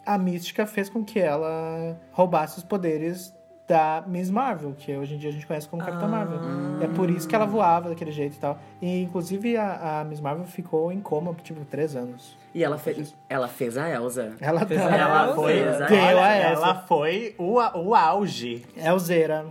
[0.06, 3.34] A mística fez com que ela roubasse os poderes
[3.68, 6.40] da Miss Marvel, que hoje em dia a gente conhece como Capitã Marvel.
[6.82, 8.58] É por isso que ela voava daquele jeito e tal.
[8.82, 12.36] E inclusive a, a Miss Marvel ficou em coma por tipo três anos.
[12.54, 14.34] E ela, fe ela fez a Elsa.
[14.42, 15.36] Ela, Fez a Ela Elsa.
[15.36, 15.54] foi.
[15.54, 16.76] Deu Deu a ela Elsa.
[16.88, 19.46] foi o, o auge o Zera.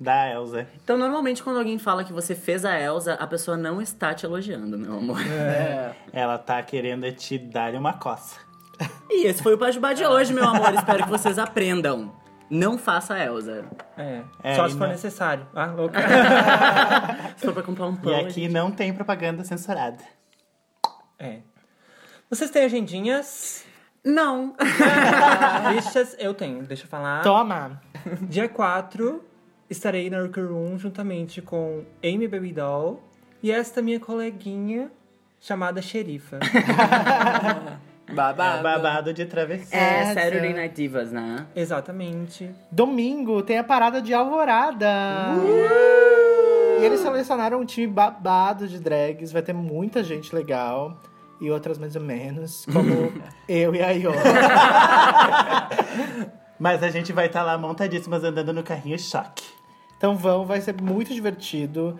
[0.00, 0.66] Da Elsa.
[0.82, 4.24] Então, normalmente, quando alguém fala que você fez a Elsa, a pessoa não está te
[4.24, 5.20] elogiando, meu amor.
[5.26, 5.94] É.
[6.12, 8.36] Ela tá querendo te dar uma coça.
[9.10, 10.72] E esse foi o Pajubá de hoje, meu amor.
[10.74, 12.14] Espero que vocês aprendam.
[12.50, 13.64] Não faça a Elsa.
[13.96, 15.46] É, É, só se for não- necessário.
[15.54, 15.98] Ah, louca.
[17.36, 18.10] Se for pra comprar um pão.
[18.12, 19.98] E aqui gente- não tem propaganda censurada.
[21.18, 21.40] É.
[22.30, 23.64] Vocês têm agendinhas?
[24.04, 24.54] Não.
[25.74, 26.16] Listas?
[26.18, 27.22] Eu tenho, deixa eu falar.
[27.22, 27.80] Toma!
[28.22, 29.22] Dia 4,
[29.70, 33.02] estarei na Worker Room juntamente com Amy Baby Doll
[33.42, 34.90] e esta minha coleguinha
[35.40, 36.38] chamada Xerifa.
[38.08, 38.62] É Babado.
[38.62, 39.78] babado de travessia.
[39.78, 40.14] É.
[40.14, 41.46] Saturday Night Divas, né?
[41.54, 42.50] Exatamente.
[42.72, 44.86] Domingo tem a parada de Alvorada.
[46.80, 49.30] E eles selecionaram um time babado de drags.
[49.30, 50.98] Vai ter muita gente legal.
[51.38, 53.12] E outras mais ou menos, como
[53.46, 54.10] eu e a Iô.
[56.58, 59.44] Mas a gente vai estar lá montadíssimas andando no carrinho choque.
[59.98, 61.98] Então vão, vai ser muito divertido.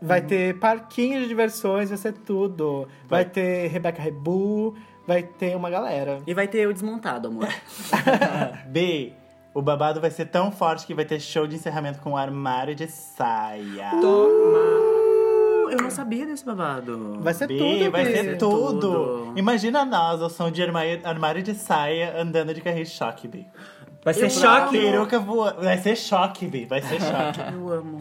[0.00, 2.88] Vai ter parquinho de diversões, vai ser tudo.
[3.08, 4.74] Vai, ter Rebeca Rebu,
[5.06, 6.20] vai ter uma galera.
[6.26, 7.48] E vai ter eu desmontado, amor.
[8.66, 9.12] B.
[9.54, 12.88] O babado vai ser tão forte que vai ter show de encerramento com armário de
[12.88, 13.90] saia.
[14.00, 14.92] Toma.
[15.70, 17.18] Eu não sabia desse babado.
[17.20, 18.12] Vai ser B, tudo, vai Bi.
[18.12, 18.80] ser tudo.
[18.80, 19.32] tudo.
[19.36, 23.46] Imagina nós, ao som de armário, de saia, andando de carrinho choque, B.
[24.04, 24.78] Vai ser Eu choque.
[24.78, 25.62] Peruca voando.
[25.62, 26.66] Vai ser choque, B.
[26.66, 27.40] Vai ser choque.
[27.52, 28.00] Eu amo.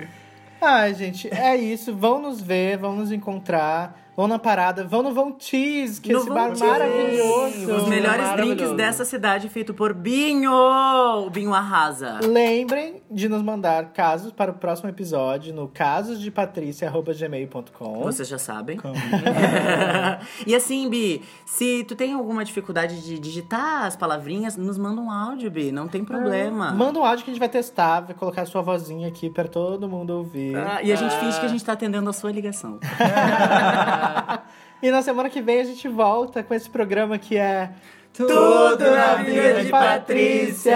[0.60, 1.96] Ai, gente, é isso.
[1.96, 4.00] Vão nos ver, vão nos encontrar.
[4.16, 6.66] Vão na parada, vão no Von Cheese, que é No esse Von bar Cheese.
[6.66, 7.74] maravilhoso.
[7.76, 8.56] Os melhores Maravilhoso.
[8.58, 10.52] drinks dessa cidade feito por Binho!
[10.52, 12.20] O Binho arrasa.
[12.22, 18.02] Lembrem de nos mandar casos para o próximo episódio no casosdepatricia.gmail.com.
[18.04, 18.78] Vocês já sabem.
[20.46, 25.10] e assim, Bi, se tu tem alguma dificuldade de digitar as palavrinhas, nos manda um
[25.10, 26.72] áudio, Bi, não tem problema.
[26.72, 29.48] Manda um áudio que a gente vai testar, vai colocar a sua vozinha aqui para
[29.48, 30.58] todo mundo ouvir.
[30.58, 32.78] Ah, e a gente finge que a gente tá atendendo a sua ligação.
[34.82, 37.70] E na semana que vem a gente volta com esse programa que é
[38.12, 40.76] Tudo na Vida de Patrícia.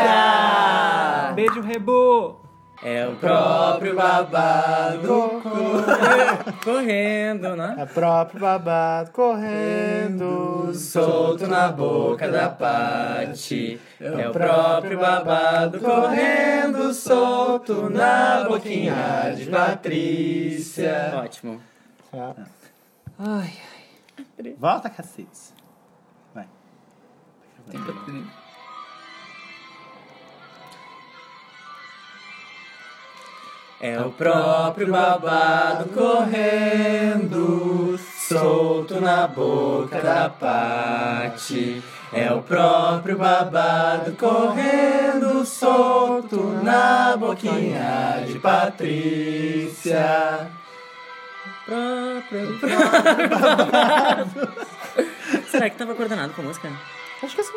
[1.33, 2.45] Beijo, Rebu!
[2.83, 5.41] É o próprio babado
[6.63, 7.77] correndo, né?
[7.79, 10.71] É próprio babado correndo.
[10.75, 13.79] Solto na boca da Pati.
[13.99, 21.13] É o próprio babado correndo solto na boquinha de Patrícia.
[21.23, 21.59] Ótimo.
[22.11, 22.35] Tá.
[23.17, 23.53] Ai,
[24.57, 25.53] Volta, cacete.
[26.33, 26.47] Vai.
[33.79, 41.81] É o próprio babado correndo solto na boca da Pati.
[42.11, 50.49] É o próprio babado correndo solto na boquinha de Patrícia.
[51.65, 52.59] Próprio.
[55.49, 56.69] Será que tava coordenado com a música?
[57.23, 57.53] Acho que assim.